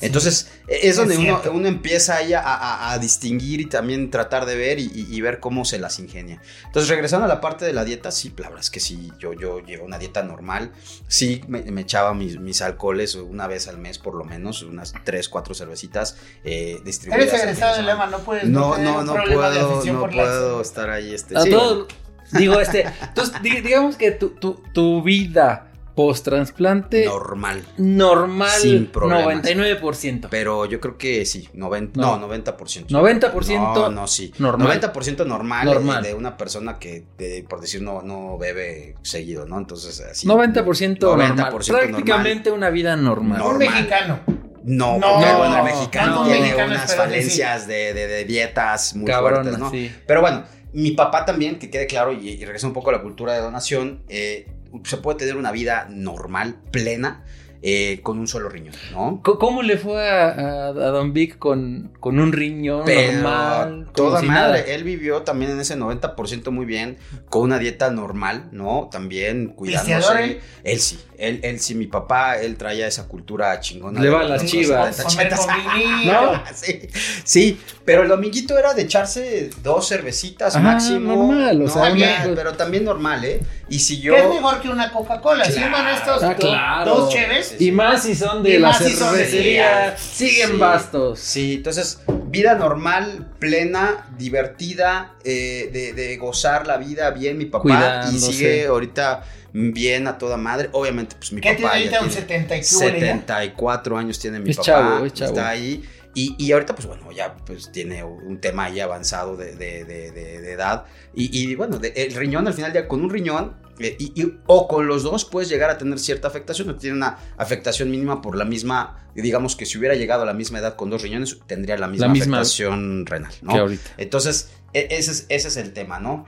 Entonces, 0.00 0.50
e- 0.66 0.74
es 0.78 0.84
es 0.84 0.96
donde 0.96 1.16
uno, 1.50 1.66
empieza 1.68 2.16
ahí 2.16 2.34
a, 2.34 2.40
a- 2.40 2.92
a 2.92 2.98
distinguir 2.98 3.60
y 3.60 3.66
también 3.66 4.10
tratar 4.10 4.44
de 4.44 4.54
ver 4.56 4.78
y, 4.78 4.90
y- 4.92 5.06
y 5.08 5.20
ver 5.22 5.38
cómo 5.40 5.64
se 5.64 5.78
las 5.78 5.98
ingenia. 5.98 6.42
Entonces, 6.66 6.90
regresando 6.90 7.24
a 7.24 7.28
la 7.28 7.40
parte 7.40 7.64
de 7.64 7.72
la 7.72 7.84
dieta, 7.84 8.10
sí, 8.10 8.30
la 8.36 8.48
verdad 8.48 8.60
es 8.60 8.70
que 8.70 8.80
sí, 8.80 9.10
yo, 9.18 9.32
yo 9.32 9.60
llevo 9.60 9.86
una 9.86 9.96
dieta 9.98 10.22
normal. 10.22 10.72
Sí, 11.08 11.42
me, 11.48 11.62
me 11.62 11.82
echaba 11.82 12.12
mis, 12.12 12.38
mis 12.38 12.60
alcoholes 12.60 13.14
una 13.14 13.46
vez 13.46 13.66
al 13.68 13.78
mes, 13.78 13.98
por 13.98 14.14
lo 14.14 14.24
menos, 14.24 14.62
unas 14.62 14.92
tres, 15.04 15.28
cuatro 15.30 15.54
cervecitas 15.54 16.16
eh, 16.44 16.80
distribuidas. 16.84 17.28
Eres 17.28 17.42
egresado 17.42 17.76
fin 17.76 17.86
de 17.86 17.90
de 17.92 17.92
semana. 17.92 18.06
Lema, 18.06 18.18
no 18.18 18.24
puedes 18.24 18.44
No, 18.44 18.76
no, 18.76 19.14
puedo, 19.14 19.84
no 19.84 20.10
puedo 20.10 20.60
estar 20.60 20.90
ahí. 20.90 21.14
Este, 21.14 21.38
A 21.38 21.42
sí, 21.42 21.50
todos, 21.50 21.86
digo, 22.32 22.60
este, 22.60 22.84
entonces, 23.02 23.40
di- 23.42 23.60
digamos 23.60 23.96
que 23.96 24.10
tu, 24.10 24.30
tu, 24.30 24.54
tu 24.72 25.02
vida 25.02 25.70
post-trasplante 25.94 27.04
normal. 27.04 27.62
normal, 27.78 28.50
Sin 28.60 28.86
problemas. 28.86 29.44
99%. 29.46 30.26
Pero 30.30 30.64
yo 30.66 30.80
creo 30.80 30.98
que 30.98 31.24
sí, 31.24 31.48
90, 31.54 32.00
No. 32.00 32.16
no, 32.18 32.26
90%. 32.28 32.86
90% 32.88 33.74
No, 33.74 33.88
no, 33.90 34.06
sí. 34.06 34.32
normal. 34.38 34.80
90% 34.80 35.24
normal, 35.26 35.66
Normal. 35.66 36.02
De, 36.02 36.08
de 36.10 36.14
una 36.14 36.36
persona 36.36 36.78
que, 36.78 37.04
de- 37.16 37.44
por 37.48 37.60
decir, 37.60 37.82
no, 37.82 38.02
no 38.02 38.38
bebe 38.38 38.96
seguido, 39.02 39.46
¿no? 39.46 39.58
Entonces, 39.58 40.00
así. 40.00 40.26
90%, 40.26 40.98
normal. 41.00 41.36
90% 41.36 41.66
Prácticamente 41.78 42.50
una 42.50 42.70
vida 42.70 42.96
normal. 42.96 43.38
No. 43.38 43.44
Un 43.50 43.58
normal. 43.58 43.74
mexicano. 43.74 44.20
No, 44.66 44.98
No, 44.98 45.12
porque 45.12 45.32
bueno, 45.34 45.44
el 45.44 45.58
no, 45.58 45.64
mexicano 45.64 46.14
no, 46.14 46.24
tiene 46.24 46.40
mexicanos, 46.40 46.70
unas 46.74 46.96
falencias 46.96 47.66
de, 47.68 47.92
de- 47.92 48.06
de 48.06 48.24
dietas 48.24 48.96
muy 48.96 49.04
Cabrona, 49.06 49.42
fuertes, 49.42 49.58
¿no? 49.58 49.70
sí. 49.70 49.92
Pero 50.06 50.22
bueno, 50.22 50.44
mi 50.74 50.90
papá 50.90 51.24
también, 51.24 51.58
que 51.58 51.70
quede 51.70 51.86
claro, 51.86 52.12
y, 52.12 52.28
y 52.28 52.44
regresa 52.44 52.66
un 52.66 52.72
poco 52.72 52.90
a 52.90 52.92
la 52.92 53.02
cultura 53.02 53.32
de 53.32 53.40
donación, 53.40 54.02
eh, 54.08 54.46
se 54.84 54.96
puede 54.96 55.18
tener 55.18 55.36
una 55.36 55.52
vida 55.52 55.86
normal, 55.88 56.56
plena, 56.70 57.24
eh, 57.66 58.00
con 58.02 58.18
un 58.18 58.28
solo 58.28 58.50
riñón, 58.50 58.74
¿no? 58.92 59.22
¿Cómo 59.22 59.62
le 59.62 59.78
fue 59.78 60.06
a, 60.10 60.26
a- 60.28 60.66
a 60.68 60.72
Don 60.72 61.14
Vic 61.14 61.38
con, 61.38 61.92
con 61.98 62.18
un 62.20 62.30
riñón 62.30 62.82
Pero 62.84 63.12
normal? 63.22 63.86
toda 63.94 64.20
si 64.20 64.26
madre, 64.26 64.60
nada? 64.60 64.74
él 64.74 64.84
vivió 64.84 65.22
también 65.22 65.52
en 65.52 65.60
ese 65.60 65.74
90% 65.78 66.50
muy 66.50 66.66
bien, 66.66 66.98
con 67.30 67.40
una 67.42 67.58
dieta 67.58 67.90
normal, 67.90 68.48
¿no? 68.52 68.90
También 68.92 69.48
cuidándose. 69.48 69.94
¿Pisteador 69.96 70.20
él? 70.20 70.40
Él 70.62 70.78
sí, 70.78 71.00
él, 71.16 71.40
él 71.42 71.58
sí, 71.58 71.74
mi 71.74 71.86
papá, 71.86 72.36
él 72.38 72.56
traía 72.56 72.86
esa 72.86 73.08
cultura 73.08 73.58
chingona. 73.60 73.98
Le 73.98 74.08
de 74.08 74.12
va 74.14 74.20
a 74.20 74.24
las 74.24 74.44
chivas. 74.44 74.94
70, 74.96 75.08
Comer 75.08 75.32
80. 75.32 75.64
con 75.64 75.74
vinito. 75.74 76.12
¿No? 76.12 76.42
Sí, 76.54 76.80
sí, 77.24 77.60
pero 77.86 78.02
el 78.02 78.08
dominguito 78.08 78.58
era 78.58 78.74
de 78.74 78.82
echarse 78.82 79.48
dos 79.62 79.88
cervecitas 79.88 80.54
Ajá, 80.56 80.62
máximo. 80.72 81.14
normal, 81.16 81.62
o 81.62 81.64
No, 81.64 81.70
sea, 81.72 81.90
bien, 81.90 82.10
una- 82.26 82.34
pero 82.34 82.52
también 82.52 82.84
normal, 82.84 83.24
¿eh? 83.24 83.40
Y 83.70 83.78
si 83.78 84.00
yo... 84.00 84.14
¿Qué 84.14 84.20
es 84.20 84.28
mejor 84.28 84.60
que 84.60 84.68
una 84.68 84.92
Coca-Cola? 84.92 85.46
Si 85.46 85.52
Claro. 85.54 85.78
uno 85.80 85.88
estos 85.90 86.22
Ah, 86.22 86.34
claro. 86.36 86.94
dos 86.96 87.10
cheves. 87.12 87.53
Y 87.58 87.72
más 87.72 88.02
si 88.02 88.14
son 88.14 88.42
de 88.42 88.50
Y 88.50 88.58
la 88.58 88.68
más 88.68 88.78
si 88.78 88.92
cervecería. 88.92 89.96
Siguen 89.96 90.50
Sí. 90.52 90.56
bastos. 90.58 91.18
Sí, 91.20 91.54
entonces, 91.54 92.00
vida 92.28 92.54
normal, 92.54 93.32
plena, 93.38 94.08
divertida, 94.18 95.14
eh, 95.24 95.70
de, 95.72 95.92
de 95.92 96.16
gozar 96.16 96.66
la 96.66 96.76
vida 96.76 97.10
bien, 97.10 97.38
mi 97.38 97.46
papá. 97.46 98.08
Y 98.12 98.18
sigue 98.18 98.66
ahorita 98.66 99.24
bien 99.52 100.06
a 100.08 100.18
toda 100.18 100.36
madre. 100.36 100.68
Obviamente, 100.72 101.16
pues 101.16 101.32
mi 101.32 101.40
¿Qué 101.40 101.50
tiene 101.50 101.62
papá 101.62 101.74
ahorita? 101.76 101.90
ya 101.92 102.02
Un 102.02 102.08
tiene 102.08 102.20
70 102.22 102.56
y 102.56 102.60
qué 102.60 102.76
huele 102.76 103.00
ya? 103.00 103.06
74 103.06 103.96
años 103.98 104.18
tiene 104.18 104.40
mi 104.40 104.50
Es 104.50 104.56
papá. 104.56 104.66
chavo, 104.66 105.04
es 105.06 105.12
chavo. 105.14 105.30
Está 105.30 105.48
ahí. 105.48 105.84
Y, 106.16 106.36
y 106.38 106.52
ahorita, 106.52 106.74
pues 106.76 106.86
bueno, 106.86 107.10
ya 107.10 107.34
pues 107.44 107.72
tiene 107.72 108.04
un 108.04 108.40
tema 108.40 108.66
ahí 108.66 108.78
avanzado 108.78 109.36
de, 109.36 109.56
de- 109.56 109.84
de- 109.84 110.12
de- 110.12 110.40
de 110.40 110.52
edad. 110.52 110.84
Y, 111.12 111.36
y, 111.42 111.54
bueno, 111.56 111.78
de- 111.78 111.92
el 111.96 112.14
riñón, 112.14 112.46
al 112.46 112.54
final 112.54 112.72
ya 112.72 112.86
con 112.86 113.02
un 113.02 113.10
riñón, 113.10 113.56
y, 113.78 114.12
y- 114.20 114.38
o 114.46 114.68
con 114.68 114.86
los 114.86 115.02
dos, 115.02 115.24
puedes 115.24 115.48
llegar 115.48 115.70
a 115.70 115.78
tener 115.78 115.98
cierta 115.98 116.28
afectación. 116.28 116.70
o 116.70 116.76
Tiene 116.76 116.96
una 116.96 117.18
afectación 117.36 117.90
mínima 117.90 118.20
por 118.22 118.36
la 118.36 118.44
misma, 118.44 119.08
digamos 119.14 119.56
que 119.56 119.66
si 119.66 119.78
hubiera 119.78 119.94
llegado 119.94 120.22
a 120.22 120.26
la 120.26 120.34
misma 120.34 120.58
edad 120.60 120.76
con 120.76 120.90
dos 120.90 121.02
riñones, 121.02 121.38
tendría 121.46 121.76
la 121.78 121.88
misma, 121.88 122.08
misma 122.08 122.36
afectación 122.38 123.06
renal, 123.06 123.32
¿no? 123.42 123.52
Que 123.52 123.58
ahorita. 123.58 123.90
Entonces, 123.98 124.50
e- 124.72 124.88
ese 124.90 125.10
es, 125.10 125.26
ese 125.28 125.48
es 125.48 125.56
el 125.56 125.72
tema, 125.72 125.98
¿no? 126.00 126.26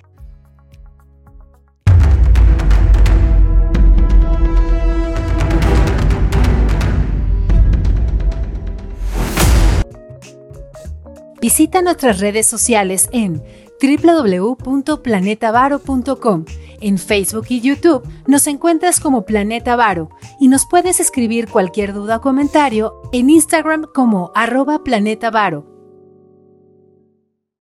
Visita 11.40 11.82
nuestras 11.82 12.20
redes 12.20 12.46
sociales 12.46 13.08
en 13.12 13.42
www.planetavaro.com. 13.80 16.44
En 16.80 16.98
Facebook 16.98 17.46
y 17.48 17.60
YouTube 17.60 18.02
nos 18.26 18.46
encuentras 18.46 19.00
como 19.00 19.24
Planeta 19.24 19.76
Varo 19.76 20.10
y 20.40 20.48
nos 20.48 20.66
puedes 20.66 21.00
escribir 21.00 21.48
cualquier 21.48 21.94
duda 21.94 22.16
o 22.16 22.20
comentario 22.20 23.00
en 23.12 23.30
Instagram 23.30 23.86
como 23.94 24.30
arroba 24.34 24.84
Planeta 24.84 25.30
Varo. 25.30 25.75